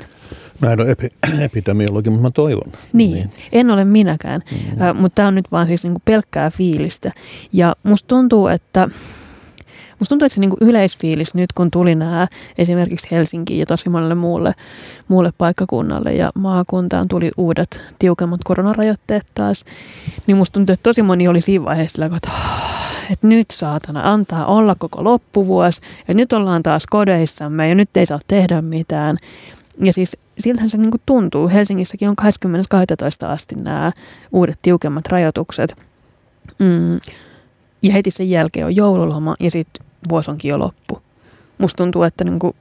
Mä 0.61 0.73
en 0.73 0.81
ole 0.81 0.91
epi- 0.91 1.13
epidemiologi, 1.45 2.09
mutta 2.09 2.23
mä 2.23 2.31
toivon. 2.31 2.71
Niin, 2.93 3.13
niin. 3.13 3.29
en 3.51 3.71
ole 3.71 3.85
minäkään, 3.85 4.41
mm. 4.51 4.81
äh, 4.81 4.95
mutta 4.95 5.15
tämä 5.15 5.27
on 5.27 5.35
nyt 5.35 5.51
vaan 5.51 5.67
siis 5.67 5.83
niinku 5.83 6.01
pelkkää 6.05 6.49
fiilistä. 6.49 7.11
Ja 7.53 7.75
musta 7.83 8.07
tuntuu, 8.07 8.47
että 8.47 8.89
Musta 9.99 10.09
tuntuu, 10.09 10.25
että 10.25 10.33
se 10.33 10.41
niinku 10.41 10.57
yleisfiilis 10.61 11.33
nyt, 11.33 11.53
kun 11.53 11.71
tuli 11.71 11.95
nämä 11.95 12.27
esimerkiksi 12.57 13.07
Helsinkiin 13.11 13.59
ja 13.59 13.65
tosi 13.65 13.89
monelle 13.89 14.15
muulle, 14.15 14.53
muulle 15.07 15.33
paikkakunnalle 15.37 16.13
ja 16.13 16.31
maakuntaan 16.35 17.07
tuli 17.07 17.31
uudet 17.37 17.81
tiukemmat 17.99 18.41
koronarajoitteet 18.43 19.25
taas, 19.33 19.65
niin 20.27 20.37
musta 20.37 20.53
tuntuu, 20.53 20.73
että 20.73 20.83
tosi 20.83 21.01
moni 21.01 21.27
oli 21.27 21.41
siinä 21.41 21.65
vaiheessa 21.65 22.01
että, 22.01 22.29
että 23.11 23.27
nyt 23.27 23.51
saatana 23.51 24.13
antaa 24.13 24.45
olla 24.45 24.75
koko 24.75 25.03
loppuvuosi 25.03 25.81
ja 26.07 26.13
nyt 26.13 26.33
ollaan 26.33 26.63
taas 26.63 26.85
kodeissamme 26.89 27.69
ja 27.69 27.75
nyt 27.75 27.97
ei 27.97 28.05
saa 28.05 28.19
tehdä 28.27 28.61
mitään. 28.61 29.17
Ja 29.79 29.93
siis 29.93 30.17
siltähän 30.39 30.69
se 30.69 30.77
niin 30.77 30.91
kuin 30.91 31.01
tuntuu. 31.05 31.49
Helsingissäkin 31.49 32.09
on 32.09 32.15
20.12. 33.25 33.27
asti 33.27 33.55
nämä 33.55 33.91
uudet 34.31 34.59
tiukemmat 34.61 35.07
rajoitukset. 35.07 35.75
Mm. 36.59 36.99
Ja 37.81 37.93
heti 37.93 38.11
sen 38.11 38.29
jälkeen 38.29 38.65
on 38.65 38.75
joululoma 38.75 39.35
ja 39.39 39.51
sitten 39.51 39.85
vuosi 40.09 40.31
onkin 40.31 40.49
jo 40.49 40.59
loppu. 40.59 41.01
Musta 41.57 41.77
tuntuu, 41.77 42.03
että 42.03 42.23
niin 42.23 42.39
kuin 42.39 42.55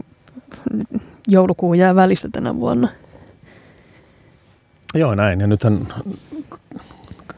joulukuu 1.29 1.75
jää 1.75 1.95
välistä 1.95 2.29
tänä 2.33 2.57
vuonna. 2.57 2.89
Joo, 4.95 5.15
näin. 5.15 5.41
Ja 5.41 5.47
nythän 5.47 5.87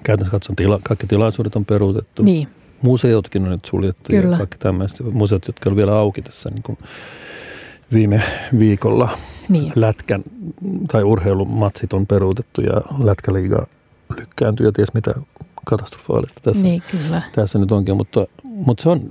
käytännössä 0.05 0.31
katson 0.31 0.57
tila, 0.57 0.81
kaikki 0.83 1.07
tilaisuudet 1.07 1.57
on 1.57 1.65
peruutettu. 1.65 2.23
Niin. 2.23 2.49
Museotkin 2.83 3.45
on 3.45 3.51
nyt 3.51 3.65
suljettu 3.65 4.03
Kyllä. 4.11 4.31
ja 4.31 4.37
kaikki 4.37 4.59
tämmöiset 4.59 5.01
museot, 5.13 5.47
jotka 5.47 5.71
on 5.71 5.77
vielä 5.77 5.99
auki 5.99 6.23
tässä 6.23 6.51
niin 6.51 6.63
kuin 6.63 6.79
viime 7.93 8.23
viikolla 8.59 9.19
niin. 9.49 9.73
lätkän 9.75 10.23
tai 10.93 11.03
urheilumatsit 11.03 11.93
on 11.93 12.07
peruutettu 12.07 12.61
ja 12.61 12.81
lätkäliiga 12.99 13.67
lykkääntyy 14.17 14.67
ja 14.67 14.73
ties 14.73 14.95
mitä 14.95 15.15
katastrofaalista 15.65 16.41
tässä, 16.41 16.63
niin, 16.63 16.83
kyllä. 16.91 17.23
tässä 17.33 17.59
nyt 17.59 17.73
onkin. 17.73 17.97
Mutta, 17.97 18.27
mutta 18.43 18.83
se 18.83 18.89
on, 18.89 19.11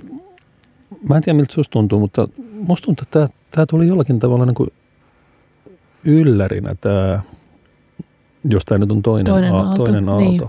mä 1.08 1.16
en 1.16 1.22
tiedä 1.22 1.36
miltä 1.36 1.54
susta 1.54 1.72
tuntuu, 1.72 2.00
mutta 2.00 2.28
musta 2.52 2.84
tuntuu, 2.84 3.02
että 3.02 3.18
tämä, 3.18 3.28
tämä 3.50 3.66
tuli 3.66 3.88
jollakin 3.88 4.20
tavalla 4.20 4.46
niin 4.46 4.54
kuin 4.54 4.70
yllärinä 6.04 6.74
tämä, 6.74 7.20
jos 8.44 8.64
tämä 8.64 8.78
nyt 8.78 8.90
on 8.90 9.02
toinen, 9.02 9.26
toinen 9.26 9.52
aalto. 9.52 9.76
Toinen 9.76 10.08
aalto. 10.08 10.24
Niin. 10.24 10.40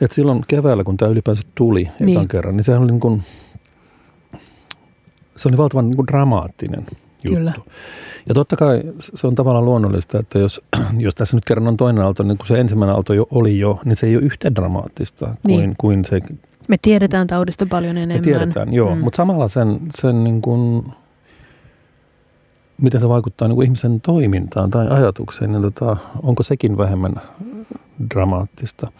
Et 0.00 0.12
silloin 0.12 0.42
keväällä, 0.48 0.84
kun 0.84 0.96
tämä 0.96 1.10
ylipäänsä 1.10 1.42
tuli 1.54 1.90
niin. 2.00 2.10
ekan 2.10 2.28
kerran, 2.28 2.56
niin 2.56 2.64
sehän 2.64 2.82
oli 2.82 2.90
niin 2.90 3.00
kuin, 3.00 3.22
se 5.36 5.48
oli 5.48 5.56
valtavan 5.56 5.86
niin 5.86 5.96
kuin 5.96 6.06
dramaattinen 6.06 6.86
juttu. 7.24 7.34
Kyllä. 7.34 7.52
Ja 8.28 8.34
totta 8.34 8.56
kai 8.56 8.82
se 9.00 9.26
on 9.26 9.34
tavallaan 9.34 9.64
luonnollista, 9.64 10.18
että 10.18 10.38
jos, 10.38 10.60
jos 10.98 11.14
tässä 11.14 11.36
nyt 11.36 11.44
kerran 11.44 11.68
on 11.68 11.76
toinen 11.76 12.04
aalto, 12.04 12.22
niin 12.22 12.38
kun 12.38 12.46
se 12.46 12.60
ensimmäinen 12.60 12.94
aalto 12.94 13.14
jo 13.14 13.26
oli 13.30 13.58
jo, 13.58 13.80
niin 13.84 13.96
se 13.96 14.06
ei 14.06 14.16
ole 14.16 14.24
yhtä 14.24 14.54
dramaattista 14.54 15.26
kuin, 15.26 15.36
niin. 15.42 15.74
kuin 15.78 16.04
se... 16.04 16.20
Me 16.68 16.76
tiedetään 16.82 17.26
taudista 17.26 17.66
paljon 17.66 17.96
enemmän. 17.96 18.18
Me 18.18 18.22
tiedetään, 18.22 18.74
joo. 18.74 18.94
Mm. 18.94 19.00
Mutta 19.00 19.16
samalla 19.16 19.48
sen, 19.48 19.80
sen 20.00 20.24
niin 20.24 20.42
kuin, 20.42 20.84
miten 22.82 23.00
se 23.00 23.08
vaikuttaa 23.08 23.48
niin 23.48 23.56
kuin 23.56 23.64
ihmisen 23.64 24.00
toimintaan 24.00 24.70
tai 24.70 24.86
ajatukseen, 24.88 25.52
niin 25.52 25.62
tota, 25.62 25.96
onko 26.22 26.42
sekin 26.42 26.78
vähemmän 26.78 27.14
dramaattista. 28.14 28.92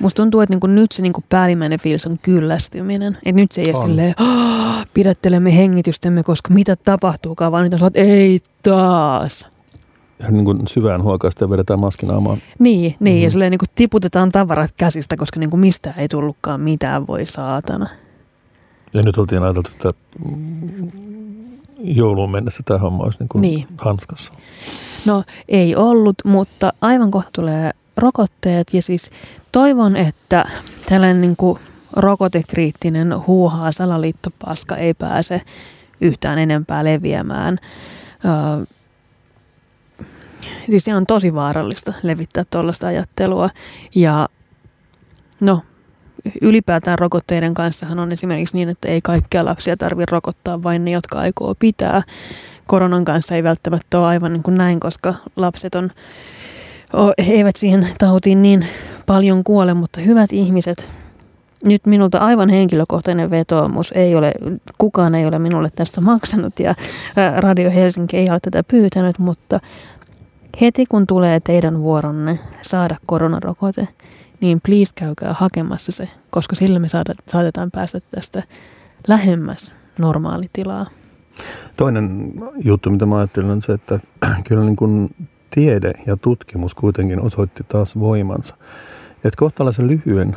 Musta 0.00 0.22
tuntuu, 0.22 0.40
että 0.40 0.52
niinku 0.52 0.66
nyt 0.66 0.92
se 0.92 1.02
niinku 1.02 1.24
päällimmäinen 1.28 1.80
fiilis 1.80 2.06
on 2.06 2.18
kyllästyminen. 2.22 3.18
Et 3.26 3.34
nyt 3.34 3.52
se 3.52 3.62
ei 3.62 3.72
ole 3.74 3.86
silleen, 3.86 4.14
pidättelemme 4.94 5.56
hengitystämme, 5.56 6.22
koska 6.22 6.54
mitä 6.54 6.76
tapahtuukaan, 6.76 7.52
vaan 7.52 7.64
nyt 7.64 7.82
on 7.82 7.86
että 7.86 8.00
ei 8.00 8.40
taas. 8.62 9.46
Ja 10.18 10.30
niin 10.30 10.44
kuin 10.44 10.68
syvään 10.68 11.02
huokaista 11.02 11.44
ja 11.44 11.50
vedetään 11.50 11.80
maskinaamaan. 11.80 12.38
Niin, 12.58 12.80
niin 12.82 12.96
mm-hmm. 13.00 13.24
ja 13.24 13.30
silleen 13.30 13.50
niin 13.50 13.58
kuin 13.58 13.68
tiputetaan 13.74 14.28
tavarat 14.32 14.70
käsistä, 14.76 15.16
koska 15.16 15.40
niin 15.40 15.50
kuin 15.50 15.60
mistään 15.60 15.98
ei 15.98 16.08
tullutkaan 16.08 16.60
mitään, 16.60 17.06
voi 17.06 17.26
saatana. 17.26 17.88
Ja 18.94 19.02
nyt 19.02 19.18
oltiin 19.18 19.42
ajateltu, 19.42 19.70
että 19.72 19.90
jouluun 21.78 22.30
mennessä 22.30 22.62
tämä 22.64 22.78
homma 22.78 23.04
olisi 23.04 23.18
niin 23.18 23.28
kuin 23.28 23.42
niin. 23.42 23.66
hanskassa. 23.78 24.32
No 25.06 25.24
ei 25.48 25.76
ollut, 25.76 26.16
mutta 26.24 26.72
aivan 26.80 27.10
kohta 27.10 27.30
tulee 27.32 27.70
rokotteet 27.96 28.74
ja 28.74 28.82
siis 28.82 29.10
toivon, 29.52 29.96
että 29.96 30.44
tällainen 30.88 31.20
niin 31.20 31.36
kuin 31.36 31.58
rokotekriittinen 31.92 33.26
huuhaa 33.26 33.72
salaliittopaska 33.72 34.76
ei 34.76 34.94
pääse 34.94 35.40
yhtään 36.00 36.38
enempää 36.38 36.84
leviämään. 36.84 37.56
Öö, 38.24 38.64
siis 40.66 40.84
se 40.84 40.94
on 40.94 41.06
tosi 41.06 41.34
vaarallista 41.34 41.92
levittää 42.02 42.44
tuollaista 42.50 42.86
ajattelua 42.86 43.50
ja 43.94 44.28
no 45.40 45.62
ylipäätään 46.40 46.98
rokotteiden 46.98 47.54
kanssahan 47.54 47.98
on 47.98 48.12
esimerkiksi 48.12 48.56
niin, 48.56 48.68
että 48.68 48.88
ei 48.88 49.00
kaikkia 49.00 49.44
lapsia 49.44 49.76
tarvitse 49.76 50.12
rokottaa, 50.12 50.62
vain 50.62 50.84
ne, 50.84 50.90
jotka 50.90 51.18
aikoo 51.18 51.54
pitää. 51.58 52.02
Koronan 52.66 53.04
kanssa 53.04 53.34
ei 53.34 53.42
välttämättä 53.42 53.98
ole 53.98 54.06
aivan 54.06 54.32
niin 54.32 54.42
kuin 54.42 54.58
näin, 54.58 54.80
koska 54.80 55.14
lapset 55.36 55.74
on 55.74 55.90
he 57.26 57.32
eivät 57.32 57.56
siihen 57.56 57.86
tautiin 57.98 58.42
niin 58.42 58.66
paljon 59.06 59.44
kuole, 59.44 59.74
mutta 59.74 60.00
hyvät 60.00 60.32
ihmiset, 60.32 60.88
nyt 61.64 61.86
minulta 61.86 62.18
aivan 62.18 62.48
henkilökohtainen 62.48 63.30
vetoomus, 63.30 63.92
ei 63.92 64.14
ole, 64.14 64.32
kukaan 64.78 65.14
ei 65.14 65.26
ole 65.26 65.38
minulle 65.38 65.68
tästä 65.76 66.00
maksanut 66.00 66.60
ja 66.60 66.74
Radio 67.36 67.70
Helsinki 67.70 68.16
ei 68.16 68.26
ole 68.30 68.40
tätä 68.40 68.62
pyytänyt, 68.62 69.18
mutta 69.18 69.60
heti 70.60 70.86
kun 70.86 71.06
tulee 71.06 71.40
teidän 71.40 71.80
vuoronne 71.80 72.38
saada 72.62 72.96
koronarokote, 73.06 73.88
niin 74.40 74.60
please 74.66 74.92
käykää 74.94 75.34
hakemassa 75.38 75.92
se, 75.92 76.08
koska 76.30 76.56
sillä 76.56 76.78
me 76.78 76.88
saada, 76.88 77.14
saatetaan 77.28 77.70
päästä 77.70 78.00
tästä 78.10 78.42
lähemmäs 79.08 79.72
normaalitilaa. 79.98 80.86
Toinen 81.76 82.32
juttu, 82.64 82.90
mitä 82.90 83.06
mä 83.06 83.16
ajattelen, 83.16 83.50
on 83.50 83.62
se, 83.62 83.72
että 83.72 84.00
kyllä 84.48 84.64
niin 84.64 84.76
kuin 84.76 85.10
tiede 85.54 85.92
ja 86.06 86.16
tutkimus 86.16 86.74
kuitenkin 86.74 87.20
osoitti 87.20 87.64
taas 87.68 87.98
voimansa. 87.98 88.56
Että 89.16 89.38
kohtalaisen 89.38 89.86
lyhyen 89.86 90.36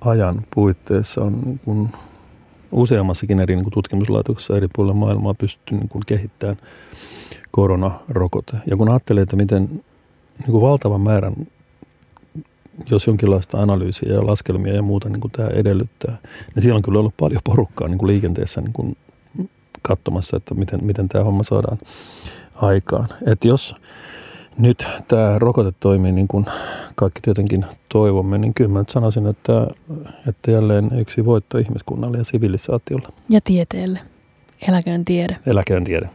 ajan 0.00 0.42
puitteissa 0.54 1.20
on 1.20 1.40
niin 1.44 1.60
kuin 1.64 1.88
useammassakin 2.72 3.40
eri 3.40 3.54
niin 3.54 3.64
kuin 3.64 3.72
tutkimuslaitoksessa 3.72 4.56
eri 4.56 4.68
puolilla 4.74 4.94
maailmaa 4.94 5.34
pystytty 5.34 5.74
niin 5.74 5.88
kuin 5.88 6.02
kehittämään 6.06 6.56
koronarokote. 7.50 8.56
Ja 8.66 8.76
kun 8.76 8.88
ajattelee, 8.88 9.22
että 9.22 9.36
miten 9.36 9.68
niin 10.38 10.50
kuin 10.52 10.62
valtavan 10.62 11.00
määrän, 11.00 11.34
jos 12.90 13.06
jonkinlaista 13.06 13.60
analyysiä 13.60 14.12
ja 14.12 14.26
laskelmia 14.26 14.74
ja 14.74 14.82
muuta 14.82 15.08
niin 15.08 15.20
kuin 15.20 15.32
tämä 15.32 15.48
edellyttää, 15.48 16.18
niin 16.54 16.62
siellä 16.62 16.76
on 16.76 16.82
kyllä 16.82 16.98
ollut 16.98 17.16
paljon 17.16 17.42
porukkaa 17.44 17.88
niin 17.88 17.98
kuin 17.98 18.06
liikenteessä 18.06 18.60
niin 18.60 18.72
kuin 18.72 18.96
katsomassa, 19.82 20.36
että 20.36 20.54
miten, 20.54 20.84
miten 20.84 21.08
tämä 21.08 21.24
homma 21.24 21.42
saadaan 21.42 21.78
aikaan. 22.54 23.08
Että 23.26 23.48
jos 23.48 23.74
nyt 24.58 24.86
tämä 25.08 25.38
rokote 25.38 25.72
toimii 25.80 26.12
niin 26.12 26.28
kuin 26.28 26.46
kaikki 26.96 27.20
tietenkin 27.20 27.64
toivomme, 27.88 28.38
niin 28.38 28.54
kyllä 28.54 28.70
mä 28.70 28.78
nyt 28.78 28.90
sanoisin, 28.90 29.26
että, 29.26 29.52
että 30.28 30.50
jälleen 30.50 30.90
yksi 31.00 31.24
voitto 31.24 31.58
ihmiskunnalle 31.58 32.18
ja 32.18 32.24
sivilisaatiolle. 32.24 33.08
Ja 33.28 33.40
tieteelle. 33.44 34.00
Eläköön 34.68 35.04
tiede. 35.04 35.36
Eläköön 35.46 35.84
tiede. 35.84 36.10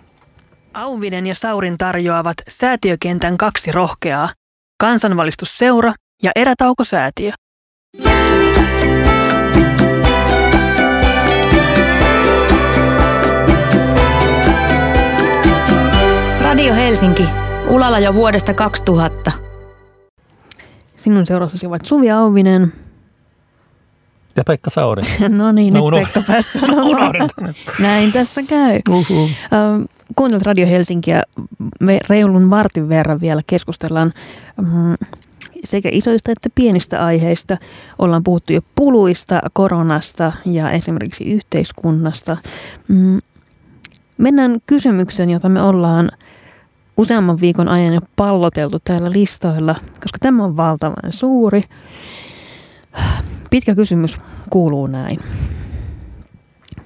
Auvinen 0.74 1.28
ja 1.28 1.36
Saurin 1.36 1.78
tarjoavat 1.78 2.38
säätiökentän 2.50 3.38
kaksi 3.38 3.72
rohkeaa, 3.72 4.30
kansanvalistusseura 4.80 5.94
ja 6.24 6.32
erätaukosäätiö. 6.36 7.32
Radio 16.42 16.74
Helsinki. 16.76 17.43
Ulalla 17.70 18.00
jo 18.00 18.14
vuodesta 18.14 18.54
2000. 18.54 19.32
Sinun 20.96 21.26
seurassasi 21.26 21.68
ovat 21.68 21.86
Suvi 21.86 22.12
Auvinen. 22.12 22.74
Ja 24.38 24.44
Pekka 24.44 24.70
Sauri. 24.70 25.02
no 25.30 25.52
niin, 25.52 25.74
No, 25.74 25.80
nyt 25.80 25.88
uno- 25.88 25.98
Pekka 25.98 26.22
tänne. 27.36 27.54
Näin 27.80 28.12
tässä 28.12 28.44
käy. 28.44 28.80
Uhuh. 28.90 29.30
Kuuntelet 30.16 30.44
Radio 30.44 30.68
Helsinkiä. 30.68 31.24
Me 31.80 32.00
reilun 32.10 32.50
vartin 32.50 32.90
verran 32.90 33.22
vielä 33.22 33.42
keskustellaan 33.48 34.14
mm, 34.62 34.96
sekä 35.64 35.90
isoista 35.92 36.32
että 36.32 36.50
pienistä 36.56 37.06
aiheista. 37.06 37.58
Ollaan 38.00 38.24
puhuttu 38.24 38.54
jo 38.54 38.62
puluista, 38.76 39.42
koronasta 39.54 40.32
ja 40.46 40.72
esimerkiksi 40.72 41.24
yhteiskunnasta. 41.24 42.38
Mm, 42.88 43.22
Mennään 44.18 44.58
kysymykseen, 44.68 45.30
jota 45.30 45.50
me 45.50 45.62
ollaan 45.62 46.12
useamman 46.98 47.42
viikon 47.42 47.68
ajan 47.68 47.94
jo 47.94 48.02
palloteltu 48.16 48.80
täällä 48.84 49.12
listoilla, 49.12 49.76
koska 50.02 50.18
tämä 50.20 50.44
on 50.44 50.58
valtavan 50.58 51.12
suuri. 51.12 51.62
Pitkä 53.50 53.76
kysymys 53.76 54.18
kuuluu 54.50 54.88
näin. 54.88 55.20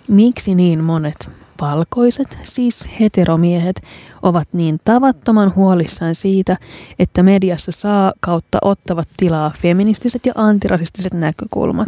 Miksi 0.07 0.55
niin 0.55 0.83
monet 0.83 1.29
valkoiset, 1.61 2.37
siis 2.43 2.89
heteromiehet, 2.99 3.81
ovat 4.21 4.47
niin 4.53 4.79
tavattoman 4.85 5.55
huolissaan 5.55 6.15
siitä, 6.15 6.57
että 6.99 7.23
mediassa 7.23 7.71
saa 7.71 8.13
kautta 8.19 8.57
ottavat 8.61 9.07
tilaa 9.17 9.51
feministiset 9.57 10.25
ja 10.25 10.33
antirasistiset 10.35 11.13
näkökulmat. 11.13 11.87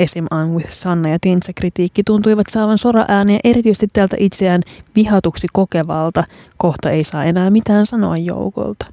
Esim. 0.00 0.26
I'm 0.34 0.50
with 0.50 0.70
Sanna 0.70 1.08
ja 1.08 1.18
Tinsa 1.20 1.52
kritiikki 1.54 2.02
tuntuivat 2.02 2.46
saavan 2.50 2.78
sora 2.78 3.04
ääniä 3.08 3.40
erityisesti 3.44 3.88
tältä 3.92 4.16
itseään 4.20 4.62
vihatuksi 4.96 5.46
kokevalta, 5.52 6.24
kohta 6.56 6.90
ei 6.90 7.04
saa 7.04 7.24
enää 7.24 7.50
mitään 7.50 7.86
sanoa 7.86 8.16
joukolta. 8.16 8.86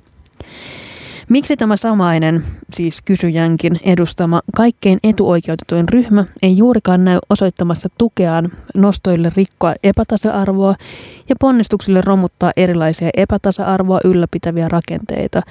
Miksi 1.29 1.57
tämä 1.57 1.75
samainen, 1.75 2.43
siis 2.73 3.01
kysyjänkin 3.01 3.79
edustama 3.83 4.41
kaikkein 4.55 4.99
etuoikeutetuin 5.03 5.89
ryhmä 5.89 6.25
ei 6.41 6.57
juurikaan 6.57 7.05
näy 7.05 7.19
osoittamassa 7.29 7.89
tukeaan 7.97 8.49
nostoille 8.77 9.31
rikkoa 9.35 9.75
epätasa-arvoa 9.83 10.75
ja 11.29 11.35
ponnistuksille 11.39 12.01
romuttaa 12.01 12.51
erilaisia 12.57 13.09
epätasa-arvoa 13.17 13.99
ylläpitäviä 14.03 14.67
rakenteita, 14.67 15.41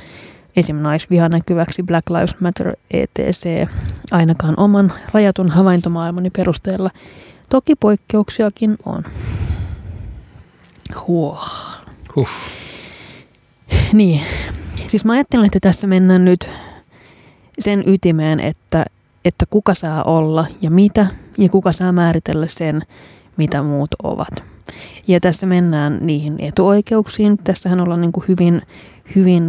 esim. 0.57 0.77
naisviha 0.77 1.29
näkyväksi 1.29 1.83
Black 1.83 2.11
Lives 2.11 2.41
Matter 2.41 2.73
etc. 2.91 3.45
ainakaan 4.11 4.55
oman 4.57 4.93
rajatun 5.13 5.51
havaintomaailmani 5.51 6.31
perusteella. 6.31 6.91
Toki 7.49 7.75
poikkeuksiakin 7.75 8.77
on. 8.87 9.03
Huoh. 11.07 11.49
Huh. 12.17 12.29
Niin, 13.93 14.21
siis 14.87 15.05
mä 15.05 15.13
ajattelen, 15.13 15.47
että 15.47 15.61
tässä 15.61 15.87
mennään 15.87 16.25
nyt 16.25 16.49
sen 17.59 17.89
ytimeen, 17.89 18.41
että, 18.41 18.85
että 19.25 19.45
kuka 19.51 19.75
saa 19.75 20.03
olla 20.03 20.47
ja 20.63 20.71
mitä, 20.71 21.07
ja 21.39 21.49
kuka 21.49 21.73
saa 21.73 21.93
määritellä 21.93 22.47
sen, 22.47 22.83
mitä 23.37 23.63
muut 23.63 23.91
ovat. 24.03 24.43
Ja 25.09 25.21
tässä 25.21 25.47
mennään 25.47 25.99
niihin 26.01 26.37
etuoikeuksiin. 26.39 27.39
Tässähän 27.39 27.81
ollaan 27.81 28.01
niin 28.01 28.13
kuin 28.13 28.25
hyvin, 28.29 28.63
hyvin 29.15 29.45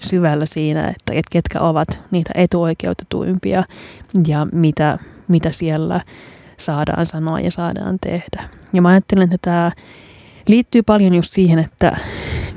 syvällä 0.00 0.46
siinä, 0.46 0.88
että, 0.88 1.12
ketkä 1.32 1.60
ovat 1.60 2.00
niitä 2.10 2.30
etuoikeutetuimpia 2.34 3.62
ja 4.26 4.46
mitä, 4.52 4.98
mitä 5.28 5.50
siellä 5.50 6.00
saadaan 6.56 7.06
sanoa 7.06 7.40
ja 7.40 7.50
saadaan 7.50 7.98
tehdä. 8.00 8.42
Ja 8.72 8.82
mä 8.82 8.88
ajattelen, 8.88 9.24
että 9.24 9.38
tämä 9.42 9.72
liittyy 10.48 10.82
paljon 10.82 11.14
just 11.14 11.32
siihen, 11.32 11.58
että 11.58 11.96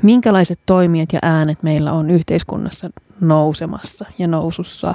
minkälaiset 0.02 0.58
toimijat 0.66 1.12
ja 1.12 1.18
äänet 1.22 1.62
meillä 1.62 1.92
on 1.92 2.10
yhteiskunnassa 2.10 2.90
nousemassa 3.20 4.04
ja 4.18 4.26
nousussa. 4.26 4.94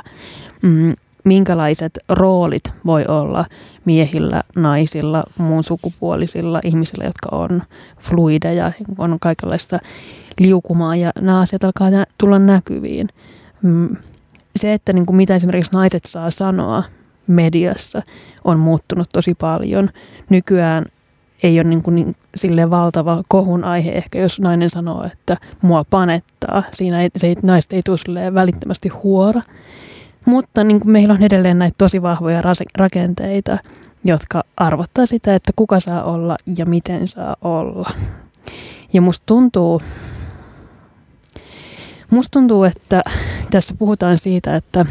Mm, 0.62 0.93
minkälaiset 1.24 1.99
roolit 2.10 2.64
voi 2.86 3.05
olla 3.07 3.45
miehillä, 3.86 4.43
naisilla, 4.55 5.24
muun 5.38 5.64
sukupuolisilla 5.64 6.60
ihmisillä, 6.64 7.05
jotka 7.05 7.30
on 7.32 7.64
fluideja, 7.99 8.72
on 8.97 9.18
kaikenlaista 9.22 9.80
liukumaa 10.39 10.95
ja 10.95 11.11
nämä 11.21 11.39
asiat 11.39 11.63
alkaa 11.63 11.89
nä- 11.89 12.05
tulla 12.17 12.39
näkyviin. 12.39 13.07
Mm, 13.61 13.95
se, 14.55 14.73
että 14.73 14.93
niin 14.93 15.05
kuin 15.05 15.17
mitä 15.17 15.35
esimerkiksi 15.35 15.73
naiset 15.73 16.05
saa 16.05 16.31
sanoa 16.31 16.83
mediassa, 17.27 18.01
on 18.43 18.59
muuttunut 18.59 19.07
tosi 19.13 19.33
paljon. 19.33 19.89
Nykyään 20.29 20.85
ei 21.43 21.59
ole 21.59 21.69
niin 21.69 21.81
kuin 21.81 21.95
niin, 21.95 22.15
silleen 22.35 22.69
valtava 22.69 23.23
kohun 23.27 23.63
aihe 23.63 23.91
ehkä, 23.91 24.19
jos 24.19 24.39
nainen 24.39 24.69
sanoo, 24.69 25.03
että 25.03 25.37
mua 25.61 25.85
panettaa. 25.89 26.63
Siinä 26.73 27.01
ei, 27.01 27.09
se 27.15 27.27
ei, 27.27 27.35
naista 27.43 27.75
ei 27.75 27.81
tule 27.85 28.33
välittömästi 28.33 28.89
huora. 28.89 29.41
Mutta 30.25 30.63
niin 30.63 30.79
kuin 30.79 30.91
meillä 30.91 31.13
on 31.13 31.23
edelleen 31.23 31.59
näitä 31.59 31.75
tosi 31.77 32.01
vahvoja 32.01 32.41
rakenteita, 32.77 33.57
jotka 34.03 34.43
arvottaa 34.57 35.05
sitä, 35.05 35.35
että 35.35 35.51
kuka 35.55 35.79
saa 35.79 36.03
olla 36.03 36.37
ja 36.57 36.65
miten 36.65 37.07
saa 37.07 37.35
olla. 37.41 37.89
Ja 38.93 39.01
musta 39.01 39.23
tuntuu, 39.25 39.81
musta 42.10 42.32
tuntuu, 42.32 42.64
että 42.64 43.01
tässä 43.51 43.76
puhutaan 43.80 44.18
siitä, 44.18 44.55
että 44.55 44.86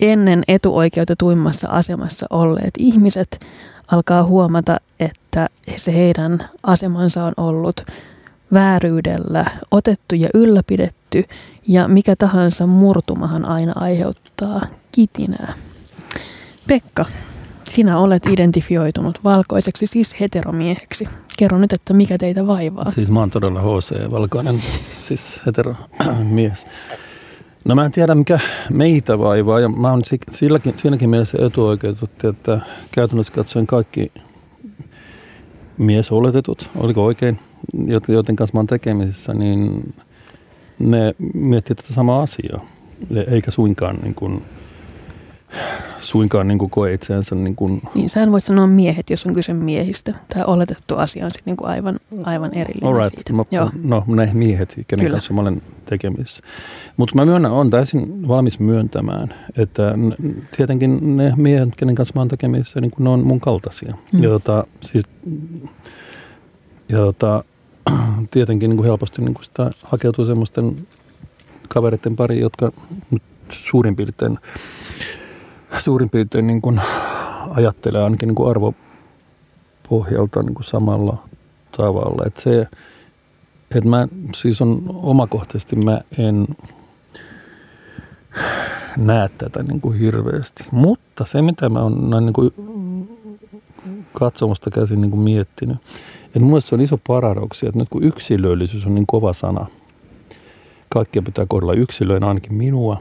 ennen 0.00 0.42
etuoikeutetuimmassa 0.48 1.68
asemassa 1.68 2.26
olleet 2.30 2.74
ihmiset 2.78 3.46
alkaa 3.92 4.24
huomata, 4.24 4.76
että 5.00 5.48
se 5.76 5.94
heidän 5.94 6.38
asemansa 6.62 7.24
on 7.24 7.32
ollut 7.36 7.86
vääryydellä 8.52 9.44
otettu 9.70 10.14
ja 10.14 10.28
ylläpidetty 10.34 11.24
ja 11.68 11.88
mikä 11.88 12.16
tahansa 12.16 12.66
murtumahan 12.66 13.44
aina 13.44 13.72
aiheuttaa 13.76 14.66
kitinää. 14.92 15.52
Pekka, 16.68 17.04
sinä 17.70 17.98
olet 17.98 18.26
identifioitunut 18.26 19.20
valkoiseksi, 19.24 19.86
siis 19.86 20.20
heteromieheksi. 20.20 21.04
Kerro 21.38 21.58
nyt, 21.58 21.72
että 21.72 21.94
mikä 21.94 22.18
teitä 22.18 22.46
vaivaa. 22.46 22.90
Siis 22.90 23.10
mä 23.10 23.20
oon 23.20 23.30
todella 23.30 23.60
HC, 23.60 24.10
valkoinen, 24.10 24.62
siis 24.82 25.40
hetero 25.46 25.74
mies. 26.22 26.66
No 27.64 27.74
mä 27.74 27.84
en 27.84 27.92
tiedä 27.92 28.14
mikä 28.14 28.38
meitä 28.72 29.18
vaivaa 29.18 29.60
ja 29.60 29.68
mä 29.68 29.90
oon 29.90 30.04
si- 30.04 30.18
silläkin, 30.30 30.74
siinäkin 30.76 31.10
mielessä 31.10 31.38
etuoikeutettu, 31.46 32.28
että 32.28 32.60
käytännössä 32.92 33.32
katsoen 33.32 33.66
kaikki 33.66 34.12
miesoletetut, 35.78 36.70
oliko 36.76 37.04
oikein, 37.04 37.38
joten 38.08 38.36
kanssa 38.36 38.54
mä 38.54 38.58
oon 38.58 38.66
tekemisissä, 38.66 39.34
niin 39.34 39.94
ne 40.78 41.14
miettii 41.34 41.76
tätä 41.76 41.94
samaa 41.94 42.22
asiaa, 42.22 42.66
eikä 43.30 43.50
suinkaan 43.50 43.96
niin 44.02 44.14
kuin, 44.14 44.42
suinkaan 46.00 46.48
niin 46.48 46.58
kuin 46.58 46.70
koe 46.70 46.92
itseänsä 46.92 47.34
niin 47.34 47.56
kuin 47.56 47.82
Niin, 47.94 48.08
sä 48.08 48.32
voit 48.32 48.44
sanoa 48.44 48.66
miehet, 48.66 49.10
jos 49.10 49.26
on 49.26 49.34
kyse 49.34 49.52
miehistä. 49.52 50.14
Tämä 50.28 50.44
oletettu 50.44 50.96
asia 50.96 51.24
on 51.24 51.30
sitten 51.30 51.50
niinku 51.50 51.64
aivan, 51.66 52.00
aivan 52.24 52.54
erillinen 52.54 52.88
Alright. 52.88 53.14
siitä. 53.14 53.32
Mä, 53.32 53.44
Joo. 53.50 53.70
no 53.82 54.04
ne 54.06 54.30
miehet, 54.32 54.74
kenen 54.88 55.04
Kyllä. 55.04 55.14
kanssa 55.14 55.34
mä 55.34 55.40
olen 55.40 55.62
tekemisissä. 55.86 56.42
Mutta 56.96 57.14
mä 57.14 57.24
myönnän, 57.24 57.52
on 57.52 57.70
täysin 57.70 58.28
valmis 58.28 58.60
myöntämään, 58.60 59.34
että 59.56 59.94
tietenkin 60.56 61.16
ne 61.16 61.32
miehet, 61.36 61.68
kenen 61.76 61.94
kanssa 61.94 62.12
mä 62.14 62.20
olen 62.20 62.28
tekemisissä, 62.28 62.80
niin 62.80 62.90
kun 62.90 63.04
ne 63.04 63.10
on 63.10 63.26
mun 63.26 63.40
kaltaisia. 63.40 63.94
Mm. 64.12 64.22
Ja, 64.22 64.28
tota, 64.28 64.64
siis, 64.80 65.04
ja 66.88 66.98
tota, 66.98 67.44
tietenkin 68.30 68.70
niin 68.70 68.76
kuin 68.76 68.86
helposti 68.86 69.22
niin 69.22 69.34
kuin 69.34 69.44
sitä 69.44 69.70
hakeutuu 69.82 70.24
semmoisten 70.24 70.76
kavereiden 71.68 72.16
pariin, 72.16 72.40
jotka 72.40 72.72
nyt 73.10 73.22
suurin 73.50 73.96
piirtein, 73.96 74.38
suurin 75.76 76.10
piirtein 76.10 76.46
niin 76.46 76.62
kuin 76.62 76.80
ajattelee 77.50 78.02
ainakin 78.02 78.26
niin 78.26 78.36
kuin 78.36 78.50
arvopohjalta 78.50 80.42
niin 80.42 80.54
kuin 80.54 80.64
samalla 80.64 81.16
tavalla. 81.76 82.22
Että 82.26 82.40
se, 82.40 82.66
että 83.74 83.88
mä 83.88 84.08
siis 84.34 84.62
on 84.62 84.82
omakohtaisesti 84.88 85.76
mä 85.76 86.00
en 86.18 86.46
näe 88.96 89.30
tätä 89.38 89.62
niin 89.62 89.80
kuin 89.80 89.98
hirveästi. 89.98 90.64
Mutta 90.70 91.24
se, 91.26 91.42
mitä 91.42 91.68
mä 91.68 91.82
oon 91.82 92.10
näin 92.10 92.26
niin 92.26 92.32
kuin 92.32 92.50
katsomusta 94.12 94.70
käsin 94.70 95.00
niin 95.00 95.10
kuin 95.10 95.20
miettinyt. 95.20 95.76
Että 96.26 96.40
mun 96.40 96.62
se 96.62 96.74
on 96.74 96.80
iso 96.80 96.98
paradoksi, 97.06 97.66
että 97.66 97.78
nyt 97.78 97.88
kun 97.88 98.02
yksilöllisyys 98.02 98.86
on 98.86 98.94
niin 98.94 99.06
kova 99.06 99.32
sana, 99.32 99.66
kaikkia 100.88 101.22
pitää 101.22 101.46
kohdella 101.48 101.72
yksilöin, 101.72 102.24
ainakin 102.24 102.54
minua, 102.54 103.00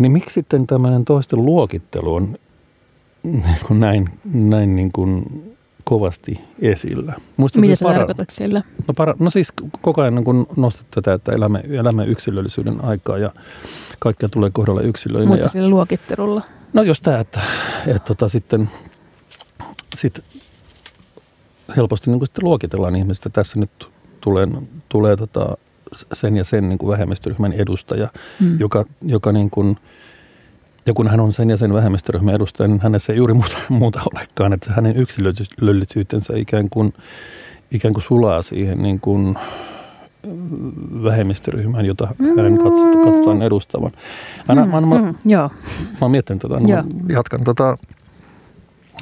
niin 0.00 0.12
miksi 0.12 0.34
sitten 0.34 0.66
tämmöinen 0.66 1.04
toisten 1.04 1.46
luokittelu 1.46 2.14
on 2.14 2.38
niin 3.22 3.44
kuin 3.66 3.80
näin, 3.80 4.08
näin 4.34 4.76
niin 4.76 4.92
kuin 4.92 5.24
kovasti 5.84 6.40
esillä. 6.58 7.14
Musta 7.36 7.60
Mitä 7.60 7.76
sä 7.76 7.84
para- 7.84 7.94
tarkoitat 7.98 8.30
sillä? 8.30 8.62
No, 8.88 8.94
para- 8.94 9.16
no 9.18 9.30
siis 9.30 9.52
koko 9.80 10.02
ajan 10.02 10.24
kun 10.24 10.46
nostat 10.56 10.86
tätä, 10.90 11.12
että 11.12 11.32
elämme, 11.32 11.62
elämme 11.70 12.04
yksilöllisyyden 12.04 12.84
aikaa 12.84 13.18
ja 13.18 13.30
kaikkea 13.98 14.28
tulee 14.28 14.50
kohdalla 14.50 14.80
yksilöinä. 14.80 15.26
Mutta 15.26 15.44
ja, 15.44 15.48
sillä 15.48 15.68
luokittelulla. 15.68 16.42
No 16.72 16.82
jos 16.82 17.00
tämä, 17.00 17.18
että, 17.18 17.40
että 17.86 18.00
tota, 18.00 18.28
sitten 18.28 18.70
sit 19.96 20.24
helposti 21.76 22.10
niin 22.10 22.26
sitten 22.26 22.44
luokitellaan 22.44 22.96
ihmistä. 22.96 23.30
Tässä 23.30 23.58
nyt 23.60 23.88
tulee, 24.20 24.48
tulee 24.88 25.16
tota 25.16 25.56
sen 26.12 26.36
ja 26.36 26.44
sen 26.44 26.68
niin 26.68 26.78
kuin 26.78 26.90
vähemmistöryhmän 26.90 27.52
edustaja, 27.52 28.08
mm. 28.40 28.60
joka, 28.60 28.84
joka 29.02 29.32
niin 29.32 29.50
kuin, 29.50 29.76
ja 30.86 30.92
kun 30.94 31.08
hän 31.08 31.20
on 31.20 31.32
sen 31.32 31.50
ja 31.50 31.56
sen 31.56 31.74
vähemmistöryhmän 31.74 32.34
edustaja, 32.34 32.68
niin 32.68 32.80
hänessä 32.80 33.12
ei 33.12 33.16
juuri 33.16 33.34
muuta, 33.34 33.56
muuta 33.68 34.00
olekaan, 34.14 34.52
että 34.52 34.72
hänen 34.72 34.96
yksilöllisyytensä 34.96 36.32
ikään 36.36 36.70
kuin, 36.70 36.94
ikään 37.70 37.94
kuin 37.94 38.04
sulaa 38.04 38.42
siihen 38.42 38.82
niin 38.82 39.00
kuin 39.00 39.38
vähemmistöryhmään, 41.02 41.86
jota 41.86 42.08
hänen 42.36 42.58
katsotaan 42.58 43.42
edustavan. 43.42 43.90
Mä, 44.48 44.54
mm, 44.54 44.70
mä, 44.70 44.80
mä, 44.80 45.02
mm, 45.02 45.14
joo. 45.24 45.50
mä 45.72 45.98
oon 46.00 46.10
miettinyt 46.10 46.42
tätä, 46.42 46.60
no 46.60 46.84
jatkan. 47.08 47.40
Tota, 47.44 47.78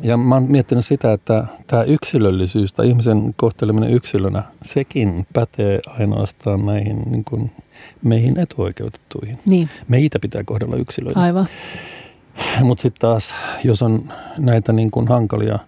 ja 0.03 0.17
mä 0.17 0.35
oon 0.35 0.51
miettinyt 0.51 0.87
sitä, 0.87 1.13
että 1.13 1.45
tämä 1.67 1.83
yksilöllisyys 1.83 2.73
tai 2.73 2.89
ihmisen 2.89 3.35
kohteleminen 3.37 3.93
yksilönä, 3.93 4.43
sekin 4.63 5.27
pätee 5.33 5.81
ainoastaan 5.99 6.67
näihin 6.67 7.03
niin 7.11 7.25
kuin 7.25 7.51
meihin 8.03 8.39
etuoikeutettuihin. 8.39 9.39
Niin. 9.47 9.69
Meitä 9.89 10.19
pitää 10.19 10.45
kohdella 10.45 10.77
yksilöinä. 10.77 11.23
Aivan. 11.23 11.47
Mutta 12.63 12.83
sitten 12.83 13.01
taas, 13.01 13.35
jos 13.65 13.83
on 13.83 14.13
näitä 14.39 14.73
niin 14.73 14.91
kuin 14.91 15.09
hankalia, 15.09 15.59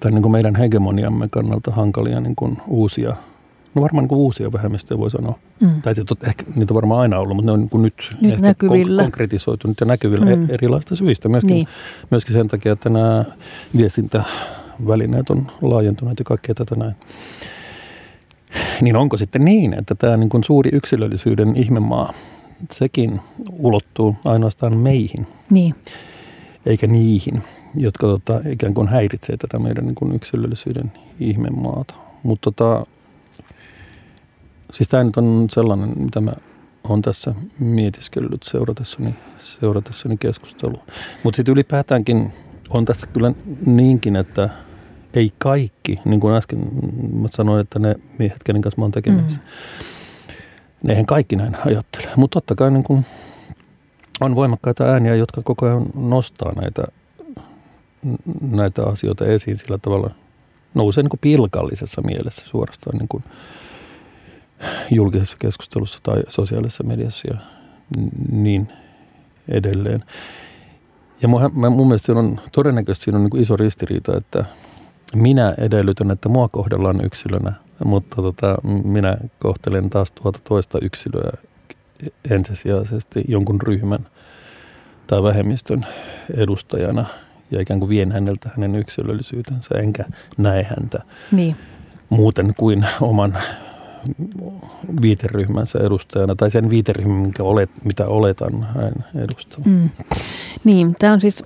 tai 0.00 0.10
niin 0.10 0.22
kuin 0.22 0.32
meidän 0.32 0.56
hegemoniamme 0.56 1.28
kannalta 1.28 1.70
hankalia 1.70 2.20
niin 2.20 2.36
kuin 2.36 2.58
uusia 2.66 3.16
No 3.74 3.82
varmaan 3.82 4.06
niin 4.06 4.18
uusia 4.18 4.52
vähemmistöjä 4.52 4.98
voi 4.98 5.10
sanoa. 5.10 5.38
Mm. 5.60 5.82
Tai 5.82 5.94
tietysti, 5.94 6.26
ehkä 6.26 6.44
niitä 6.54 6.74
on 6.74 6.76
varmaan 6.76 7.00
aina 7.00 7.18
ollut, 7.18 7.36
mutta 7.36 7.46
ne 7.46 7.52
on 7.52 7.60
niin 7.60 7.82
nyt, 7.82 8.16
nyt 8.20 8.32
ehkä 8.32 8.46
näkyvillä. 8.46 9.02
konkretisoitunut 9.02 9.80
ja 9.80 9.86
näkyvillä 9.86 10.36
mm. 10.36 10.42
E- 10.42 10.46
erilaista 10.54 10.96
syistä. 10.96 11.28
Myöskin, 11.28 11.54
niin. 11.54 11.68
myöskin 12.10 12.34
sen 12.34 12.48
takia, 12.48 12.72
että 12.72 12.88
nämä 12.88 13.24
viestintävälineet 13.76 15.30
on 15.30 15.46
laajentuneet 15.62 16.18
ja 16.18 16.24
kaikkea 16.24 16.54
tätä 16.54 16.76
näin. 16.76 16.94
Niin 18.80 18.96
onko 18.96 19.16
sitten 19.16 19.44
niin, 19.44 19.74
että 19.78 19.94
tämä 19.94 20.16
niin 20.16 20.28
kuin 20.28 20.44
suuri 20.44 20.70
yksilöllisyyden 20.72 21.56
ihmemaa, 21.56 22.12
sekin 22.70 23.20
ulottuu 23.58 24.16
ainoastaan 24.24 24.76
meihin? 24.76 25.26
Niin. 25.50 25.74
Eikä 26.66 26.86
niihin, 26.86 27.42
jotka 27.74 28.06
tota, 28.06 28.40
ikään 28.48 28.74
kuin 28.74 28.88
häiritsee 28.88 29.36
tätä 29.36 29.58
meidän 29.58 29.84
niin 29.84 29.94
kuin 29.94 30.14
yksilöllisyyden 30.14 30.92
ihmemaata. 31.20 31.94
Mutta 32.22 32.52
tota, 32.52 32.86
Siis 34.72 34.88
tämä 34.88 35.04
nyt 35.04 35.16
on 35.16 35.46
sellainen, 35.50 35.92
mitä 35.96 36.20
mä 36.20 36.32
olen 36.88 37.02
tässä 37.02 37.34
mietiskellyt 37.58 38.42
seuratessani, 38.42 39.14
seuratessani 39.36 40.16
keskustelua. 40.16 40.84
Mutta 41.22 41.36
sitten 41.36 41.52
ylipäätäänkin 41.52 42.32
on 42.70 42.84
tässä 42.84 43.06
kyllä 43.06 43.32
niinkin, 43.66 44.16
että 44.16 44.48
ei 45.14 45.32
kaikki, 45.38 46.00
niin 46.04 46.20
kuin 46.20 46.34
äsken 46.34 46.58
mä 47.20 47.28
sanoin, 47.30 47.60
että 47.60 47.78
ne 47.78 47.94
miehet, 48.18 48.42
kenen 48.44 48.62
kanssa 48.62 48.80
mä 48.80 48.84
oon 48.84 48.92
tekemisissä, 48.92 49.40
mm. 50.82 50.90
eihän 50.90 51.06
kaikki 51.06 51.36
näin 51.36 51.56
ajattele. 51.66 52.08
Mutta 52.16 52.36
totta 52.40 52.54
kai 52.54 52.70
niin 52.70 52.84
kun 52.84 53.04
on 54.20 54.34
voimakkaita 54.34 54.84
ääniä, 54.84 55.14
jotka 55.14 55.42
koko 55.42 55.66
ajan 55.66 55.86
nostaa 55.94 56.52
näitä, 56.52 56.82
näitä 58.40 58.82
asioita 58.86 59.26
esiin 59.26 59.58
sillä 59.58 59.78
tavalla, 59.78 60.10
nousee 60.74 61.02
niin 61.02 61.10
kuin 61.10 61.20
pilkallisessa 61.20 62.02
mielessä 62.02 62.42
suorastaan 62.46 62.98
niin 62.98 63.08
kuin– 63.08 63.24
julkisessa 64.90 65.36
keskustelussa 65.40 66.00
tai 66.02 66.22
sosiaalisessa 66.28 66.84
mediassa 66.84 67.28
ja 67.30 67.38
niin 68.32 68.72
edelleen. 69.48 70.04
Ja 71.22 71.28
mun, 71.28 71.50
mun 71.52 71.88
mielestä 71.88 72.06
siinä 72.06 72.18
on, 72.18 72.40
todennäköisesti 72.52 73.04
siinä 73.04 73.18
on 73.18 73.24
niin 73.24 73.42
iso 73.42 73.56
ristiriita, 73.56 74.16
että 74.16 74.44
minä 75.14 75.54
edellytän, 75.58 76.10
että 76.10 76.28
mua 76.28 76.48
kohdellaan 76.48 77.04
yksilönä, 77.04 77.52
mutta 77.84 78.16
tota, 78.16 78.56
minä 78.84 79.16
kohtelen 79.38 79.90
taas 79.90 80.12
tuota 80.12 80.38
toista 80.44 80.78
yksilöä 80.82 81.32
ensisijaisesti 82.30 83.24
jonkun 83.28 83.60
ryhmän 83.60 84.06
tai 85.06 85.22
vähemmistön 85.22 85.86
edustajana 86.36 87.04
ja 87.50 87.60
ikään 87.60 87.80
kuin 87.80 87.88
vien 87.88 88.12
häneltä 88.12 88.50
hänen 88.54 88.74
yksilöllisyytensä, 88.74 89.74
enkä 89.78 90.04
näe 90.38 90.62
häntä 90.62 91.02
niin. 91.32 91.56
muuten 92.08 92.54
kuin 92.56 92.86
oman 93.00 93.38
viiteryhmänsä 95.02 95.78
edustajana, 95.78 96.34
tai 96.34 96.50
sen 96.50 96.70
viiteryhmän, 96.70 97.16
minkä 97.16 97.42
olet, 97.42 97.70
mitä 97.84 98.06
oletan 98.06 98.62
hän 98.62 98.92
edustavan. 99.14 99.72
Mm. 99.72 99.90
Niin, 100.64 100.94
tämä 100.98 101.12
on 101.12 101.20
siis, 101.20 101.42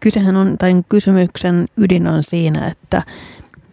kysehän 0.00 0.36
on, 0.36 0.56
tai 0.58 0.82
kysymyksen 0.88 1.68
ydin 1.76 2.06
on 2.06 2.22
siinä, 2.22 2.66
että, 2.66 3.02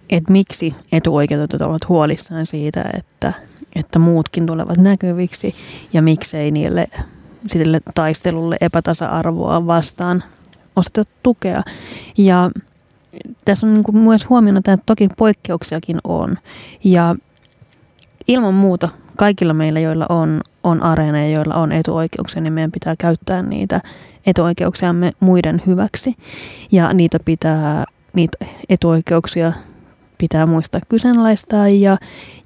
että 0.10 0.32
miksi 0.32 0.74
etuoikeutetut 0.92 1.62
ovat 1.62 1.90
huolissaan 1.90 2.46
siitä, 2.46 2.86
että, 2.98 3.34
että 3.76 4.00
muutkin 4.00 4.46
tulevat 4.46 4.78
näkyviksi, 4.78 5.56
ja 5.94 6.02
miksei 6.02 6.52
niille 6.52 6.88
sille 7.48 7.82
taistelulle 7.96 8.58
epätasa-arvoa 8.62 9.68
vastaan 9.68 10.24
ostettu 10.76 11.14
tukea. 11.24 11.64
Ja 12.18 12.52
tässä 13.46 13.68
on 13.68 13.74
niin 13.74 13.98
myös 13.98 14.30
huomiona, 14.30 14.58
että 14.58 14.78
toki 14.86 15.10
poikkeuksiakin 15.18 16.00
on. 16.04 16.38
Ja 16.84 17.16
ilman 18.28 18.54
muuta 18.54 18.90
kaikilla 19.18 19.54
meillä, 19.54 19.80
joilla 19.80 20.06
on, 20.10 20.42
on 20.64 20.84
areena 20.84 21.20
ja 21.24 21.30
joilla 21.30 21.56
on 21.56 21.72
etuoikeuksia, 21.72 22.42
niin 22.42 22.54
meidän 22.54 22.72
pitää 22.72 22.96
käyttää 23.00 23.42
niitä 23.42 23.82
etuoikeuksiamme 24.26 25.12
muiden 25.20 25.62
hyväksi. 25.68 26.16
Ja 26.72 26.94
niitä 26.94 27.20
pitää, 27.26 27.86
niitä 28.14 28.38
etuoikeuksia 28.70 29.54
pitää 30.18 30.46
muistaa 30.46 30.82
kyseenalaistaa 30.90 31.70
ja, 31.70 31.98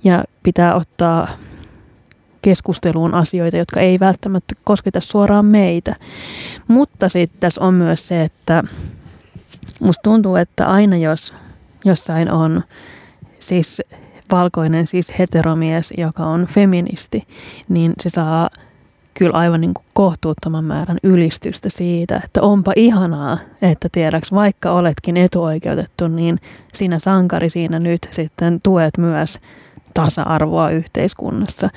ja 0.03 0.23
pitää 0.43 0.75
ottaa 0.75 1.27
keskusteluun 2.41 3.13
asioita, 3.13 3.57
jotka 3.57 3.79
ei 3.79 3.99
välttämättä 3.99 4.55
kosketa 4.63 4.99
suoraan 4.99 5.45
meitä. 5.45 5.95
Mutta 6.67 7.09
sitten 7.09 7.39
tässä 7.39 7.61
on 7.61 7.73
myös 7.73 8.07
se, 8.07 8.21
että 8.21 8.63
musta 9.81 10.01
tuntuu, 10.03 10.35
että 10.35 10.67
aina 10.67 10.97
jos 10.97 11.33
jossain 11.85 12.31
on 12.31 12.63
siis 13.39 13.81
valkoinen 14.31 14.87
siis 14.87 15.19
heteromies, 15.19 15.93
joka 15.97 16.23
on 16.25 16.45
feministi, 16.45 17.23
niin 17.69 17.93
se 18.01 18.09
saa 18.09 18.49
kyllä 19.13 19.37
aivan 19.37 19.61
niin 19.61 19.73
kuin 19.73 19.85
kohtuuttoman 19.93 20.63
määrän 20.63 20.97
ylistystä 21.03 21.69
siitä, 21.69 22.21
että 22.23 22.41
onpa 22.41 22.73
ihanaa, 22.75 23.37
että 23.61 23.89
tiedäks, 23.91 24.31
vaikka 24.31 24.71
oletkin 24.71 25.17
etuoikeutettu, 25.17 26.07
niin 26.07 26.39
sinä 26.73 26.99
sankari 26.99 27.49
siinä 27.49 27.79
nyt 27.79 28.07
sitten 28.11 28.59
tuet 28.63 28.97
myös 28.97 29.39
tasa-arvoa 29.93 30.69
yhteiskunnassa. 30.69 31.69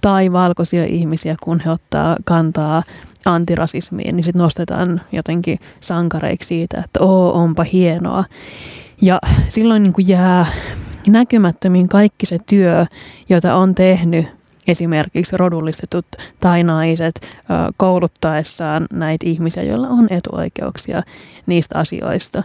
Tai 0.00 0.32
valkoisia 0.32 0.84
ihmisiä, 0.84 1.36
kun 1.42 1.60
he 1.60 1.70
ottaa 1.70 2.16
kantaa 2.24 2.82
antirasismiin, 3.24 4.16
niin 4.16 4.24
sitten 4.24 4.42
nostetaan 4.42 5.00
jotenkin 5.12 5.58
sankareiksi 5.80 6.48
siitä, 6.48 6.82
että 6.84 7.00
oo, 7.00 7.32
onpa 7.32 7.62
hienoa. 7.62 8.24
Ja 9.02 9.18
silloin 9.48 9.82
niin 9.82 9.92
kuin 9.92 10.08
jää 10.08 10.46
näkymättömiin 11.10 11.88
kaikki 11.88 12.26
se 12.26 12.38
työ, 12.46 12.86
jota 13.28 13.54
on 13.54 13.74
tehnyt 13.74 14.26
esimerkiksi 14.68 15.36
rodullistetut 15.36 16.06
tai 16.40 16.62
naiset 16.62 17.14
kouluttaessaan 17.76 18.86
näitä 18.92 19.26
ihmisiä, 19.26 19.62
joilla 19.62 19.88
on 19.88 20.06
etuoikeuksia 20.10 21.02
niistä 21.46 21.78
asioista. 21.78 22.42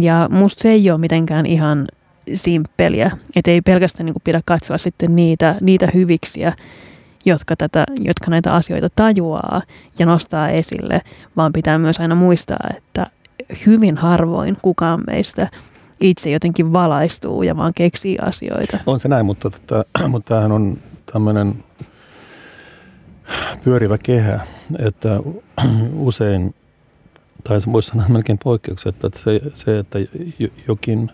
Ja 0.00 0.28
musta 0.32 0.62
se 0.62 0.70
ei 0.70 0.90
ole 0.90 0.98
mitenkään 0.98 1.46
ihan 1.46 1.88
simppeliä, 2.34 3.10
että 3.36 3.50
ei 3.50 3.60
pelkästään 3.60 4.06
niin 4.06 4.14
pidä 4.24 4.40
katsoa 4.44 4.78
sitten 4.78 5.16
niitä, 5.16 5.54
niitä 5.60 5.88
hyviksiä, 5.94 6.52
jotka, 7.24 7.56
tätä, 7.56 7.84
jotka 8.00 8.30
näitä 8.30 8.54
asioita 8.54 8.88
tajuaa 8.96 9.62
ja 9.98 10.06
nostaa 10.06 10.48
esille, 10.48 11.00
vaan 11.36 11.52
pitää 11.52 11.78
myös 11.78 12.00
aina 12.00 12.14
muistaa, 12.14 12.68
että 12.76 13.06
hyvin 13.66 13.96
harvoin 13.96 14.56
kukaan 14.62 15.02
meistä– 15.06 15.48
itse 16.00 16.30
jotenkin 16.30 16.72
valaistuu 16.72 17.42
ja 17.42 17.56
vaan 17.56 17.72
keksii 17.76 18.18
asioita. 18.18 18.78
On 18.86 19.00
se 19.00 19.08
näin, 19.08 19.26
mutta, 19.26 19.50
tota, 19.50 19.84
mutta 20.08 20.28
tämähän 20.28 20.52
on 20.52 20.78
tämmöinen 21.12 21.64
pyörivä 23.64 23.98
kehä, 23.98 24.40
että 24.78 25.20
usein 25.98 26.54
tai 27.44 27.58
voisi 27.72 27.88
sanoa 27.88 28.08
melkein 28.08 28.38
poikkeuksia, 28.44 28.90
että 28.90 29.18
se, 29.18 29.40
se 29.54 29.78
että 29.78 29.98
jokin 30.68 31.10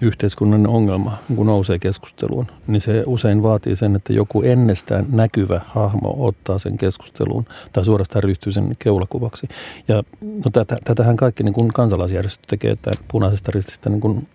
yhteiskunnan 0.00 0.66
ongelma 0.66 1.18
kun 1.36 1.46
nousee 1.46 1.78
keskusteluun, 1.78 2.46
niin 2.66 2.80
se 2.80 3.02
usein 3.06 3.42
vaatii 3.42 3.76
sen, 3.76 3.96
että 3.96 4.12
joku 4.12 4.42
ennestään 4.42 5.06
näkyvä 5.12 5.60
hahmo 5.66 6.16
ottaa 6.18 6.58
sen 6.58 6.76
keskusteluun 6.76 7.44
tai 7.72 7.84
suorastaan 7.84 8.22
ryhtyy 8.22 8.52
sen 8.52 8.72
keulakuvaksi. 8.78 9.48
Ja 9.88 10.02
no 10.20 10.50
tätä, 10.52 10.76
tätähän 10.84 11.16
kaikki 11.16 11.42
niin 11.42 11.54
kuin 11.54 11.68
kansalaisjärjestöt 11.68 12.46
tekee, 12.48 12.70
että 12.70 12.90
punaisesta 13.08 13.52
rististä 13.54 13.90
niin 13.90 14.00
kuin 14.00 14.28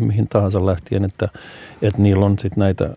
mihin 0.00 0.28
tahansa 0.28 0.66
lähtien, 0.66 1.04
että, 1.04 1.28
että 1.82 2.02
niillä 2.02 2.26
on 2.26 2.38
sitten 2.38 2.60
näitä 2.60 2.96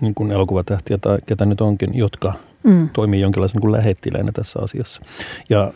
niin 0.00 0.14
kuin 0.14 0.32
elokuvatähtiä 0.32 0.98
tai 0.98 1.18
ketä 1.26 1.46
nyt 1.46 1.60
onkin, 1.60 1.94
jotka 1.94 2.32
mm. 2.62 2.88
toimii 2.92 3.20
jonkinlaisen 3.20 3.60
niin 3.60 3.72
lähettileenä 3.72 4.32
tässä 4.32 4.58
asiassa. 4.62 5.02
Ja 5.50 5.72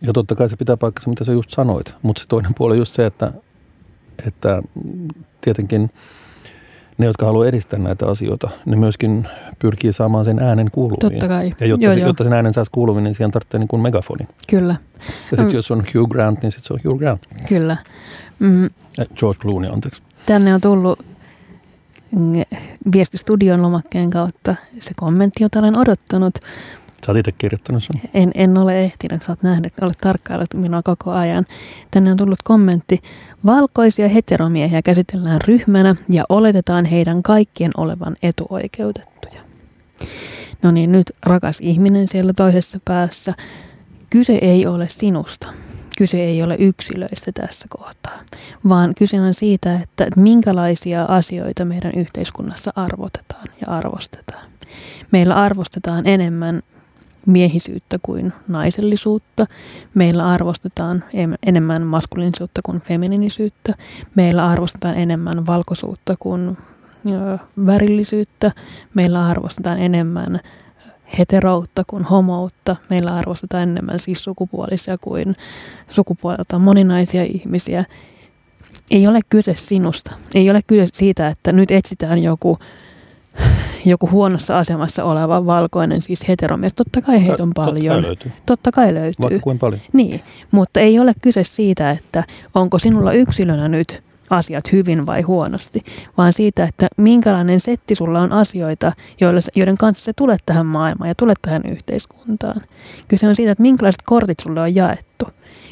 ja 0.00 0.12
totta 0.12 0.34
kai 0.34 0.48
se 0.48 0.56
pitää 0.56 0.76
paikkansa, 0.76 1.10
mitä 1.10 1.24
sä 1.24 1.32
just 1.32 1.50
sanoit. 1.50 1.94
Mutta 2.02 2.22
se 2.22 2.28
toinen 2.28 2.54
puoli 2.54 2.72
on 2.72 2.78
just 2.78 2.94
se, 2.94 3.06
että, 3.06 3.32
että 4.26 4.62
tietenkin 5.40 5.90
ne, 6.98 7.06
jotka 7.06 7.26
haluaa 7.26 7.46
edistää 7.46 7.78
näitä 7.78 8.06
asioita, 8.06 8.50
ne 8.66 8.76
myöskin 8.76 9.28
pyrkii 9.58 9.92
saamaan 9.92 10.24
sen 10.24 10.42
äänen 10.42 10.70
kuuluviin. 10.70 11.12
Totta 11.12 11.28
kai. 11.28 11.50
Ja 11.60 11.66
jotta, 11.66 11.84
joo, 11.84 11.94
se, 11.94 12.00
joo. 12.00 12.08
jotta 12.08 12.24
sen 12.24 12.32
äänen 12.32 12.54
saisi 12.54 12.70
kuuluviin, 12.70 13.04
niin 13.04 13.14
siihen 13.14 13.30
tarvitsee 13.30 13.60
niin 13.60 13.68
kuin 13.68 13.82
megafonin. 13.82 14.28
Kyllä. 14.48 14.76
Ja 14.98 15.06
sitten 15.28 15.46
mm. 15.46 15.54
jos 15.54 15.70
on 15.70 15.84
Hugh 15.94 16.10
Grant, 16.10 16.42
niin 16.42 16.52
sitten 16.52 16.66
se 16.66 16.74
on 16.74 16.80
Hugh 16.84 16.98
Grant. 16.98 17.26
Kyllä. 17.48 17.76
Mm. 18.38 18.70
George 19.16 19.40
Clooney, 19.40 19.70
anteeksi. 19.72 20.02
Tänne 20.26 20.54
on 20.54 20.60
tullut 20.60 20.98
viestistudion 22.92 23.62
lomakkeen 23.62 24.10
kautta 24.10 24.54
se 24.80 24.90
kommentti, 24.96 25.42
jota 25.44 25.58
olen 25.58 25.78
odottanut. 25.78 26.38
Sä 27.06 27.12
oot 27.12 27.18
itse 27.18 27.32
kirjoittanut 27.32 27.82
sen. 27.82 28.00
En, 28.14 28.30
en 28.34 28.58
ole 28.58 28.84
ehtinyt, 28.84 29.22
sä 29.22 29.32
oot 29.32 29.42
nähnyt, 29.42 29.72
olet 29.82 29.98
tarkkaillut 29.98 30.54
minua 30.54 30.82
koko 30.82 31.10
ajan. 31.10 31.44
Tänne 31.90 32.10
on 32.10 32.16
tullut 32.16 32.42
kommentti. 32.44 33.02
Valkoisia 33.46 34.08
heteromiehiä 34.08 34.82
käsitellään 34.82 35.40
ryhmänä 35.40 35.96
ja 36.08 36.24
oletetaan 36.28 36.84
heidän 36.84 37.22
kaikkien 37.22 37.70
olevan 37.76 38.16
etuoikeutettuja. 38.22 39.40
No 40.62 40.70
niin, 40.70 40.92
nyt 40.92 41.12
rakas 41.26 41.60
ihminen 41.60 42.08
siellä 42.08 42.32
toisessa 42.36 42.80
päässä. 42.84 43.34
Kyse 44.10 44.34
ei 44.34 44.66
ole 44.66 44.86
sinusta. 44.88 45.48
Kyse 45.98 46.24
ei 46.24 46.42
ole 46.42 46.56
yksilöistä 46.58 47.32
tässä 47.32 47.66
kohtaa, 47.68 48.18
vaan 48.68 48.94
kyse 48.98 49.20
on 49.20 49.34
siitä, 49.34 49.80
että 49.80 50.06
minkälaisia 50.16 51.04
asioita 51.04 51.64
meidän 51.64 51.92
yhteiskunnassa 51.96 52.72
arvotetaan 52.76 53.48
ja 53.60 53.66
arvostetaan. 53.72 54.46
Meillä 55.10 55.34
arvostetaan 55.34 56.06
enemmän 56.06 56.62
miehisyyttä 57.26 57.98
kuin 58.02 58.32
naisellisuutta. 58.48 59.46
Meillä 59.94 60.22
arvostetaan 60.28 61.04
enemmän 61.46 61.82
maskuliinisuutta 61.82 62.60
kuin 62.64 62.80
feminiinisyyttä. 62.80 63.74
Meillä 64.14 64.46
arvostetaan 64.46 64.98
enemmän 64.98 65.46
valkoisuutta 65.46 66.14
kuin 66.18 66.58
värillisyyttä. 67.66 68.52
Meillä 68.94 69.26
arvostetaan 69.26 69.78
enemmän 69.78 70.40
heteroutta 71.18 71.84
kuin 71.86 72.04
homoutta. 72.04 72.76
Meillä 72.90 73.10
arvostetaan 73.10 73.62
enemmän 73.62 73.98
siis 73.98 74.24
sukupuolisia 74.24 74.98
kuin 74.98 75.36
sukupuolelta 75.90 76.58
moninaisia 76.58 77.24
ihmisiä. 77.24 77.84
Ei 78.90 79.06
ole 79.06 79.20
kyse 79.30 79.54
sinusta. 79.54 80.14
Ei 80.34 80.50
ole 80.50 80.60
kyse 80.66 80.86
siitä, 80.92 81.28
että 81.28 81.52
nyt 81.52 81.70
etsitään 81.70 82.22
joku 82.22 82.56
joku 83.84 84.10
huonossa 84.10 84.58
asemassa 84.58 85.04
oleva 85.04 85.46
valkoinen, 85.46 86.02
siis 86.02 86.28
heteromies. 86.28 86.74
Totta 86.74 87.02
kai 87.02 87.26
heitä 87.26 87.42
on 87.42 87.52
paljon. 87.54 87.76
Totta 87.76 87.92
kai 87.92 88.02
löytyy. 88.02 88.32
Totta 88.46 88.72
kai 88.72 88.94
löytyy. 88.94 89.22
Vaikka 89.22 89.40
kuin 89.40 89.58
paljon. 89.58 89.80
Niin, 89.92 90.20
mutta 90.50 90.80
ei 90.80 90.98
ole 90.98 91.12
kyse 91.22 91.44
siitä, 91.44 91.90
että 91.90 92.24
onko 92.54 92.78
sinulla 92.78 93.12
yksilönä 93.12 93.68
nyt 93.68 94.02
asiat 94.30 94.72
hyvin 94.72 95.06
vai 95.06 95.22
huonosti, 95.22 95.82
vaan 96.18 96.32
siitä, 96.32 96.64
että 96.64 96.88
minkälainen 96.96 97.60
setti 97.60 97.94
sulla 97.94 98.20
on 98.20 98.32
asioita, 98.32 98.92
joiden 99.56 99.76
kanssa 99.76 100.04
se 100.04 100.12
tulet 100.16 100.42
tähän 100.46 100.66
maailmaan 100.66 101.08
ja 101.08 101.14
tulet 101.14 101.38
tähän 101.42 101.62
yhteiskuntaan. 101.70 102.60
Kyse 103.08 103.28
on 103.28 103.36
siitä, 103.36 103.52
että 103.52 103.62
minkälaiset 103.62 104.02
kortit 104.02 104.40
sulle 104.40 104.60
on 104.60 104.74
jaettu. 104.74 105.26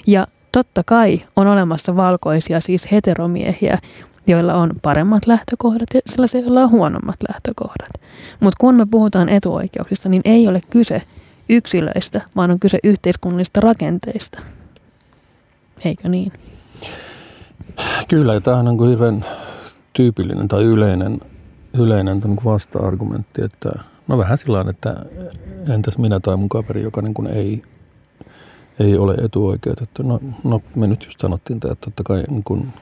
Ja 0.06 0.26
totta 0.52 0.82
kai 0.86 1.22
on 1.36 1.46
olemassa 1.46 1.96
valkoisia, 1.96 2.60
siis 2.60 2.92
heteromiehiä, 2.92 3.78
joilla 4.26 4.54
on 4.54 4.70
paremmat 4.82 5.26
lähtökohdat 5.26 5.88
ja 5.94 6.00
sellaisia, 6.06 6.40
joilla 6.40 6.62
on 6.62 6.70
huonommat 6.70 7.16
lähtökohdat. 7.28 7.90
Mutta 8.40 8.56
kun 8.60 8.74
me 8.74 8.86
puhutaan 8.90 9.28
etuoikeuksista, 9.28 10.08
niin 10.08 10.22
ei 10.24 10.48
ole 10.48 10.60
kyse 10.70 11.02
yksilöistä, 11.48 12.20
vaan 12.36 12.50
on 12.50 12.60
kyse 12.60 12.78
yhteiskunnallisista 12.84 13.60
rakenteista. 13.60 14.40
Eikö 15.84 16.08
niin? 16.08 16.32
Kyllä, 18.08 18.34
ja 18.34 18.40
tämähän 18.40 18.68
on 18.68 18.88
hirveän 18.88 19.24
tyypillinen 19.92 20.48
tai 20.48 20.64
yleinen, 20.64 21.20
yleinen 21.78 22.20
vasta-argumentti, 22.44 23.42
että 23.44 23.72
no 24.08 24.18
vähän 24.18 24.38
sillä 24.38 24.64
että 24.70 24.96
entäs 25.74 25.98
minä 25.98 26.20
tai 26.20 26.36
mun 26.36 26.48
kaveri, 26.48 26.82
joka 26.82 27.02
niin 27.02 27.14
kuin 27.14 27.26
ei, 27.26 27.62
ei 28.80 28.98
ole 28.98 29.14
etuoikeutettu. 29.14 30.02
No, 30.02 30.20
no 30.44 30.60
me 30.76 30.86
nyt 30.86 31.04
just 31.04 31.20
sanottiin 31.20 31.56
että 31.56 31.74
totta 31.74 32.02
kai 32.02 32.24
niin 32.28 32.44
kuin 32.44 32.72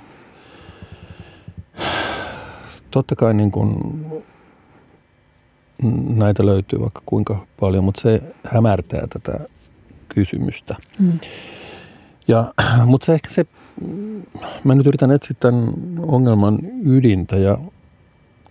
totta 2.91 3.17
kai 3.17 3.35
niin 3.35 3.51
kuin 3.51 3.77
näitä 6.17 6.47
löytyy 6.47 6.81
vaikka 6.81 7.03
kuinka 7.07 7.47
paljon, 7.61 7.85
mutta 7.85 8.01
se 8.01 8.23
hämärtää 8.45 9.07
tätä 9.07 9.47
kysymystä. 10.09 10.77
Mm. 10.99 11.19
Ja, 12.29 12.55
mutta 12.87 13.05
se 13.05 13.15
ehkä 13.15 13.31
se, 13.31 13.47
mä 14.65 14.75
nyt 14.75 14.87
yritän 14.87 15.11
etsiä 15.11 15.37
tämän 15.41 15.73
ongelman 15.99 16.59
ydintä 16.85 17.37
ja 17.37 17.59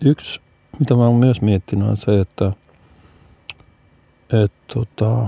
yksi, 0.04 0.40
mitä 0.78 0.94
mä 0.94 1.06
oon 1.06 1.16
myös 1.16 1.40
miettinyt 1.40 1.88
on 1.88 1.96
se, 1.96 2.20
että 2.20 2.52
et, 4.44 4.52
tota, 4.74 5.26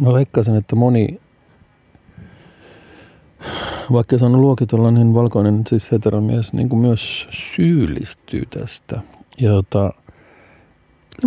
mä 0.00 0.12
veikkaisin, 0.12 0.56
että 0.56 0.76
moni 0.76 1.20
vaikka 3.92 4.16
on 4.22 4.40
luokitella, 4.40 4.90
niin 4.90 5.14
valkoinen 5.14 5.62
siis 5.66 5.92
heteromies 5.92 6.52
niin 6.52 6.68
kuin 6.68 6.80
myös 6.80 7.28
syyllistyy 7.30 8.42
tästä. 8.50 9.00
Jota, 9.40 9.92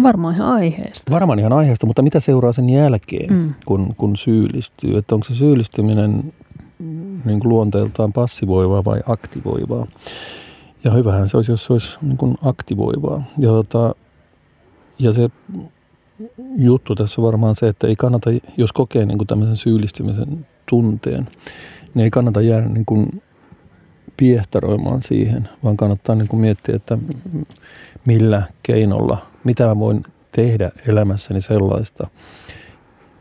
Varmaan 0.03 0.35
ihan 0.35 0.47
aiheesta. 0.47 1.13
Varmaan 1.13 1.39
ihan 1.39 1.53
aiheesta, 1.53 1.85
mutta 1.85 2.01
mitä 2.01 2.19
seuraa 2.19 2.53
sen 2.53 2.69
jälkeen, 2.69 3.33
mm. 3.33 3.53
kun, 3.65 3.95
kun 3.97 4.17
syyllistyy? 4.17 4.97
Että 4.97 5.15
onko 5.15 5.27
se 5.27 5.35
syyllistyminen 5.35 6.33
niin 7.25 7.39
kuin 7.39 7.49
luonteeltaan 7.49 8.13
passivoivaa 8.13 8.85
vai 8.85 8.99
aktivoivaa? 9.07 9.87
Ja 10.83 10.91
hyvähän 10.91 11.29
se 11.29 11.37
olisi, 11.37 11.51
jos 11.51 11.65
se 11.65 11.73
olisi 11.73 11.97
niin 12.01 12.17
kuin 12.17 12.35
aktivoivaa. 12.41 13.23
Ja, 13.37 13.49
tota, 13.49 13.95
ja 14.99 15.13
se 15.13 15.29
juttu 16.57 16.95
tässä 16.95 17.21
on 17.21 17.25
varmaan 17.25 17.55
se, 17.55 17.67
että 17.67 17.87
ei 17.87 17.95
kannata, 17.95 18.29
jos 18.57 18.71
kokee 18.71 19.05
niin 19.05 19.17
kuin 19.17 19.27
tämmöisen 19.27 19.57
syyllistymisen 19.57 20.47
tunteen, 20.69 21.27
niin 21.95 22.03
ei 22.03 22.09
kannata 22.09 22.41
jäädä 22.41 22.67
niin 22.67 22.85
kuin 22.85 23.21
piehtaroimaan 24.17 25.03
siihen, 25.03 25.49
vaan 25.63 25.77
kannattaa 25.77 26.15
niin 26.15 26.27
kuin 26.27 26.39
miettiä, 26.39 26.75
että 26.75 26.97
millä 28.07 28.43
keinolla, 28.63 29.27
mitä 29.43 29.65
mä 29.65 29.79
voin 29.79 30.03
tehdä 30.31 30.71
elämässäni 30.87 31.41
sellaista, 31.41 32.07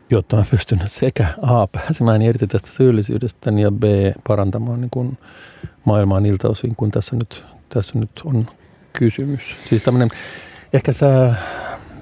jotta 0.09 0.35
mä 0.37 0.43
pystyn 0.51 0.79
sekä 0.85 1.27
A 1.41 1.67
pääsemään 1.67 2.21
irti 2.21 2.47
tästä 2.47 2.69
syyllisyydestä 2.71 3.51
ja 3.51 3.71
B 3.71 3.83
parantamaan 4.27 4.81
niin 4.81 4.91
kuin 4.91 5.17
maailmaa 5.85 6.19
niiltä 6.19 6.47
osin, 6.47 6.75
kun 6.75 6.91
tässä 6.91 7.15
nyt, 7.15 7.45
tässä 7.69 7.99
nyt 7.99 8.21
on 8.25 8.47
kysymys. 8.93 9.41
Siis 9.69 9.81
tämmöinen, 9.81 10.09
ehkä 10.73 10.93
tämä 10.93 11.35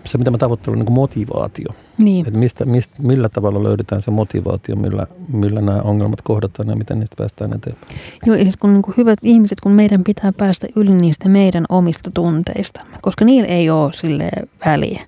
se, 0.05 0.17
mitä 0.17 0.31
mä 0.31 0.37
tavoittelen, 0.37 0.79
on 0.79 0.85
niin 0.85 0.93
motivaatio. 0.93 1.67
Niin. 1.97 2.27
Että 2.27 2.39
mistä, 2.39 2.65
mistä, 2.65 2.95
millä 3.01 3.29
tavalla 3.29 3.63
löydetään 3.63 4.01
se 4.01 4.11
motivaatio, 4.11 4.75
millä, 4.75 5.07
millä 5.33 5.61
nämä 5.61 5.81
ongelmat 5.81 6.21
kohdataan 6.21 6.69
ja 6.69 6.75
miten 6.75 6.99
niistä 6.99 7.15
päästään 7.17 7.53
eteenpäin. 7.53 7.97
Joo, 8.25 8.35
siis 8.35 8.57
kun 8.57 8.73
niin 8.73 8.81
kuin 8.81 8.97
hyvät 8.97 9.19
ihmiset, 9.23 9.61
kun 9.61 9.71
meidän 9.71 10.03
pitää 10.03 10.33
päästä 10.37 10.67
yli 10.75 10.95
niistä 10.95 11.29
meidän 11.29 11.65
omista 11.69 12.11
tunteista, 12.13 12.81
koska 13.01 13.25
niillä 13.25 13.47
ei 13.49 13.69
ole 13.69 13.93
sille 13.93 14.29
väliä. 14.65 15.01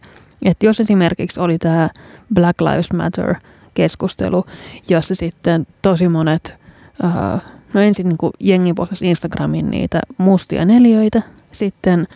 Että 0.45 0.65
jos 0.65 0.79
esimerkiksi 0.79 1.39
oli 1.39 1.57
tämä 1.57 1.89
Black 2.33 2.61
Lives 2.61 2.93
Matter 2.93 3.35
keskustelu, 3.73 4.45
jossa 4.89 5.15
sitten 5.15 5.67
tosi 5.81 6.07
monet, 6.07 6.53
uh, 7.03 7.41
no 7.73 7.81
ensin 7.81 8.09
niin 8.09 8.17
kuin 8.17 8.33
jengi 8.39 8.73
postasi 8.73 9.09
Instagramin 9.09 9.71
niitä 9.71 9.99
mustia 10.17 10.65
neljöitä, 10.65 11.21
sitten 11.51 12.07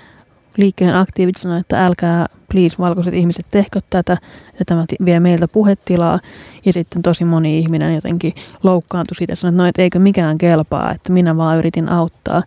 liikkeen 0.58 0.96
aktiivit 0.96 1.36
sanoivat, 1.36 1.62
että 1.62 1.86
älkää 1.86 2.26
please 2.50 2.78
valkoiset 2.80 3.14
ihmiset, 3.14 3.45
tehkö 3.52 3.80
tätä, 3.89 4.18
ja 4.60 4.66
tämä 4.66 4.86
vie 5.06 5.20
meiltä 5.20 5.47
puhetilaa. 5.47 6.20
Ja 6.66 6.74
sitten 6.74 7.02
tosi 7.02 7.26
moni 7.26 7.60
ihminen 7.60 7.95
jotenkin 7.95 8.34
loukkaantui 8.64 9.16
siitä, 9.16 9.36
sanoi, 9.36 9.52
että 9.52 9.62
no, 9.64 9.68
et 9.68 9.80
eikö 9.80 10.00
mikään 10.00 10.38
kelpaa, 10.38 10.91
että 10.91 11.14
minä 11.14 11.38
vaan 11.38 11.58
yritin 11.58 11.89
auttaa. 11.89 12.43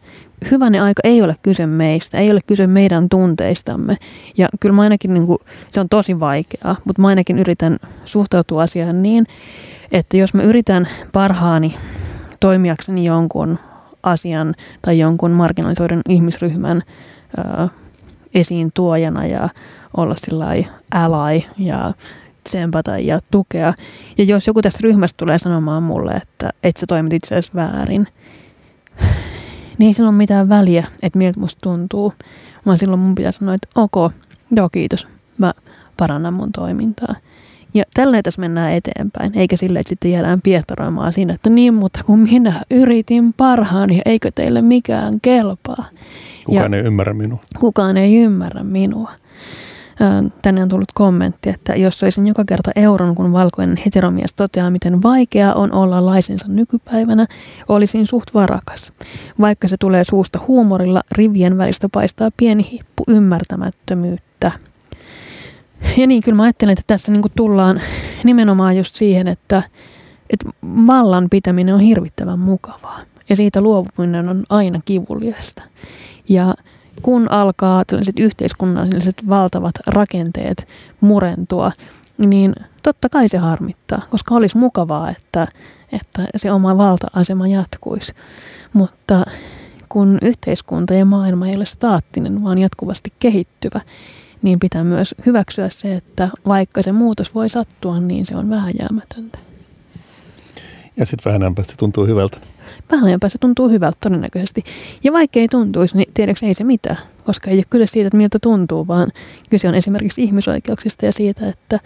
Hyvänen 0.51 0.83
aika 0.83 1.01
ei 1.05 1.23
ole 1.23 1.37
kyse 1.43 1.67
meistä, 1.67 2.19
ei 2.19 2.31
ole 2.31 2.41
kyse 2.47 2.67
meidän 2.67 3.09
tunteistamme. 3.09 3.97
Ja 4.39 4.49
kyllä 4.61 4.75
mä 4.75 4.83
ainakin, 4.83 5.15
niin 5.15 5.27
kuin, 5.27 5.39
se 5.69 5.81
on 5.81 5.89
tosi 5.89 6.21
vaikeaa, 6.21 6.77
mutta 6.85 7.03
mä 7.03 7.09
ainakin 7.09 7.39
yritän 7.39 7.77
suhtautua 8.05 8.63
asiaan 8.63 9.03
niin, 9.03 9.27
että 9.93 10.17
jos 10.17 10.35
mä 10.35 10.43
yritän 10.43 10.89
parhaani 11.13 11.75
toimijakseni 12.41 13.05
jonkun 13.05 13.59
asian 14.03 14.55
tai 14.83 14.99
jonkun 14.99 15.31
marginalisoidun 15.31 16.03
ihmisryhmän 16.09 16.83
esiin 18.35 18.71
tuojana 18.75 19.27
ja 19.27 19.49
olla 19.97 20.15
sillä 20.17 20.47
ally 20.91 21.43
ja 21.59 21.95
tsempata 22.45 22.99
ja 22.99 23.21
tukea. 23.31 23.75
Ja 24.19 24.25
jos 24.25 24.47
joku 24.47 24.63
tästä 24.63 24.81
ryhmästä 24.83 25.17
tulee 25.17 25.39
sanomaan 25.39 25.83
mulle, 25.83 26.13
että 26.13 26.51
et 26.63 26.77
sä 26.77 26.87
toimit 26.89 27.13
itse 27.13 27.35
asiassa 27.35 27.55
väärin, 27.55 28.07
niin 29.79 29.87
ei 29.87 29.93
sillä 29.95 30.09
ole 30.09 30.17
mitään 30.17 30.49
väliä, 30.49 30.87
että 31.03 31.19
miltä 31.19 31.41
musta 31.41 31.61
tuntuu. 31.61 32.13
Vaan 32.67 32.79
silloin 32.79 33.01
mun 33.01 33.15
pitää 33.15 33.33
sanoa, 33.33 33.55
että 33.55 33.69
ok, 33.75 34.13
joo 34.57 34.69
kiitos, 34.69 35.09
mä 35.39 35.55
parannan 35.97 36.35
mun 36.35 36.53
toimintaa. 36.53 37.15
Ja 37.75 37.85
tälleen 37.95 38.23
tässä 38.23 38.41
mennään 38.41 38.73
eteenpäin, 38.73 39.39
eikä 39.39 39.57
sille, 39.57 39.79
että 39.79 39.89
sitten 39.89 40.11
jäädään 40.11 40.43
piehtaroimaan 40.43 41.13
siinä, 41.13 41.35
että 41.35 41.51
niin, 41.51 41.75
mutta 41.75 42.01
kun 42.07 42.19
minä 42.19 42.63
yritin 42.71 43.33
parhaani, 43.33 44.01
eikö 44.05 44.31
teille 44.35 44.63
mikään 44.63 45.19
kelpaa. 45.23 45.85
Kukaan 46.45 46.73
ja 46.73 46.79
ei 46.79 46.85
ymmärrä 46.85 47.15
minua. 47.15 47.39
Kukaan 47.61 47.97
ei 47.97 48.17
ymmärrä 48.17 48.63
minua. 48.63 49.11
Tänne 50.43 50.63
on 50.63 50.69
tullut 50.69 50.93
kommentti, 50.95 51.51
että 51.51 51.77
jos 51.77 52.03
olisin 52.03 52.27
joka 52.27 52.45
kerta 52.45 52.71
euron, 52.77 53.15
kun 53.15 53.33
valkoinen 53.33 53.79
heteromies 53.85 54.35
toteaa, 54.35 54.71
miten 54.71 55.03
vaikeaa 55.03 55.55
on 55.55 55.73
olla 55.73 56.07
laisensa 56.07 56.47
nykypäivänä, 56.49 57.27
olisin 57.69 58.07
suht 58.07 58.35
varakas. 58.35 58.93
Vaikka 59.41 59.69
se 59.69 59.77
tulee 59.77 60.05
suusta 60.05 60.39
huumorilla, 60.49 61.03
rivien 61.13 61.59
välistä 61.59 61.89
paistaa 61.93 62.31
pieni 62.37 62.71
hippu 62.73 63.05
ymmärtämättömyyttä. 63.09 64.53
Ja 65.97 66.07
niin, 66.07 66.23
kyllä 66.23 66.37
mä 66.37 66.43
ajattelen, 66.43 66.73
että 66.73 66.83
tässä 66.87 67.13
niin 67.13 67.23
tullaan 67.37 67.81
nimenomaan 68.25 68.77
just 68.77 68.95
siihen, 68.95 69.29
että, 69.29 69.63
että 70.31 70.49
vallan 70.65 71.27
pitäminen 71.31 71.75
on 71.75 71.81
hirvittävän 71.81 72.39
mukavaa. 72.39 73.01
Ja 73.29 73.37
siitä 73.37 73.61
luopuminen 73.61 74.29
on 74.29 74.45
aina 74.49 74.81
kivuliasta. 74.85 75.63
Ja 76.29 76.55
kun 77.03 77.31
alkaa 77.31 77.85
tällaiset 77.85 78.19
yhteiskunnalliset 78.19 79.29
valtavat 79.29 79.75
rakenteet 79.87 80.69
murentua, 81.01 81.73
niin 82.19 82.55
totta 82.83 83.09
kai 83.09 83.29
se 83.29 83.39
harmittaa, 83.39 84.03
koska 84.11 84.35
olisi 84.35 84.59
mukavaa, 84.59 85.11
että, 85.11 85.49
että 85.93 86.27
se 86.37 86.53
oma 86.53 86.79
valta-asema 86.79 87.49
jatkuisi. 87.49 88.13
Mutta 88.73 89.25
kun 89.89 90.19
yhteiskunta 90.23 90.95
ja 90.95 91.05
maailma 91.05 91.49
ei 91.49 91.57
ole 91.57 91.67
staattinen, 91.67 92.45
vaan 92.45 92.59
jatkuvasti 92.59 93.13
kehittyvä, 93.19 93.81
niin 94.43 94.59
pitää 94.59 94.85
myös 94.85 95.15
hyväksyä 95.27 95.69
se, 95.69 95.95
että 95.95 96.29
vaikka 96.47 96.83
se 96.83 96.93
muutos 96.93 97.35
voi 97.35 97.49
sattua, 97.49 98.01
niin 98.01 98.27
se 98.27 98.37
on 98.37 98.51
vähän 98.51 98.73
jäämätöntä. 98.79 99.39
Ja 100.97 101.07
sitten 101.07 101.31
vähän 101.31 101.43
ajan 101.43 101.55
päästä 101.55 101.75
tuntuu 101.79 102.07
hyvältä. 102.07 102.39
Vähän 102.91 103.07
ajan 103.07 103.21
päästä 103.21 103.39
tuntuu 103.39 103.69
hyvältä 103.69 103.99
todennäköisesti. 104.01 104.65
Ja 105.05 105.13
vaikka 105.13 105.41
ei 105.41 105.49
tuntuisi, 105.49 105.97
niin 105.97 106.11
tiedätkö 106.15 106.47
ei 106.47 106.55
se 106.55 106.65
mitään, 106.65 106.99
koska 107.25 107.51
ei 107.51 107.57
ole 107.57 107.65
kyse 107.71 107.87
siitä, 107.87 108.07
että 108.07 108.17
miltä 108.17 108.39
tuntuu, 108.43 108.87
vaan 108.87 109.13
kyse 109.51 109.69
on 109.69 109.75
esimerkiksi 109.75 110.23
ihmisoikeuksista 110.23 111.07
ja 111.07 111.13
siitä, 111.13 111.49
että 111.49 111.79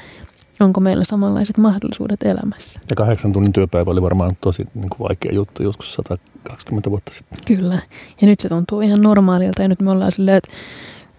onko 0.61 0.81
meillä 0.81 1.05
samanlaiset 1.05 1.59
mahdollisuudet 1.59 2.23
elämässä. 2.23 2.81
Ja 2.91 2.97
kahdeksan 2.97 3.33
tunnin 3.33 3.53
työpäivä 3.53 3.91
oli 3.91 4.03
varmaan 4.03 4.33
tosi 4.41 4.67
niin 4.75 4.89
kuin 4.89 5.09
vaikea 5.09 5.33
juttu 5.35 5.63
joskus 5.63 5.95
120 5.95 6.91
vuotta 6.91 7.13
sitten. 7.15 7.39
Kyllä. 7.47 7.79
Ja 8.21 8.27
nyt 8.27 8.41
se 8.41 8.49
tuntuu 8.49 8.81
ihan 8.81 9.01
normaalilta 9.01 9.63
ja 9.63 9.69
nyt 9.69 9.81
me 9.81 9.91
ollaan 9.91 10.13
silleen, 10.13 10.37
että, 10.37 10.49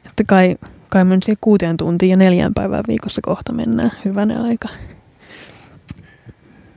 että 0.05 0.23
kai 0.23 0.57
kai 0.89 1.03
me 1.03 1.15
nyt 1.15 1.37
kuuteen 1.41 1.77
tuntiin 1.77 2.09
ja 2.09 2.17
neljään 2.17 2.53
päivään 2.53 2.83
viikossa 2.87 3.21
kohta 3.21 3.53
mennään. 3.53 3.91
Hyvänä 4.05 4.43
aika. 4.43 4.69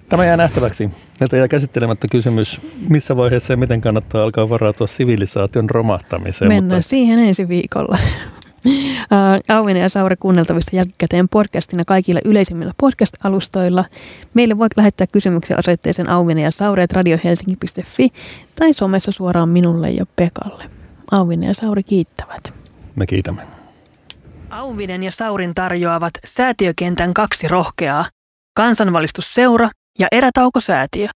Tämä 0.08 0.24
jää 0.24 0.36
nähtäväksi. 0.36 0.90
Näitä 1.20 1.36
jää 1.36 1.48
käsittelemättä 1.48 2.08
kysymys, 2.10 2.60
missä 2.88 3.16
vaiheessa 3.16 3.52
ja 3.52 3.56
miten 3.56 3.80
kannattaa 3.80 4.22
alkaa 4.22 4.48
varautua 4.48 4.86
sivilisaation 4.86 5.70
romahtamiseen. 5.70 6.48
Mennään 6.48 6.78
mutta... 6.78 6.88
siihen 6.88 7.18
ensi 7.18 7.48
viikolla. 7.48 7.98
Auvinen 9.56 9.82
ja 9.82 9.88
Saure 9.88 10.16
kuunneltavista 10.16 10.76
jälkikäteen 10.76 11.28
podcastina 11.28 11.82
kaikilla 11.86 12.20
yleisimmillä 12.24 12.72
podcast-alustoilla. 12.76 13.84
Meille 14.34 14.58
voit 14.58 14.72
lähettää 14.76 15.06
kysymyksiä 15.06 15.56
osoitteeseen 15.58 16.10
auvinen 16.10 16.44
ja 16.44 16.50
Saure 16.50 16.86
radiohelsinki.fi 16.92 18.08
tai 18.56 18.72
somessa 18.72 19.12
suoraan 19.12 19.48
minulle 19.48 19.90
ja 19.90 20.06
Pekalle. 20.16 20.64
Auvinen 21.10 21.46
ja 21.46 21.54
Sauri 21.54 21.82
kiittävät. 21.82 22.52
Me 22.96 23.06
kiitämme. 23.06 23.59
Auvinen 24.50 25.02
ja 25.02 25.10
Saurin 25.10 25.54
tarjoavat 25.54 26.12
säätiökentän 26.24 27.14
kaksi 27.14 27.48
rohkeaa, 27.48 28.04
kansanvalistusseura 28.56 29.68
ja 29.98 30.08
erätaukosäätiö. 30.12 31.08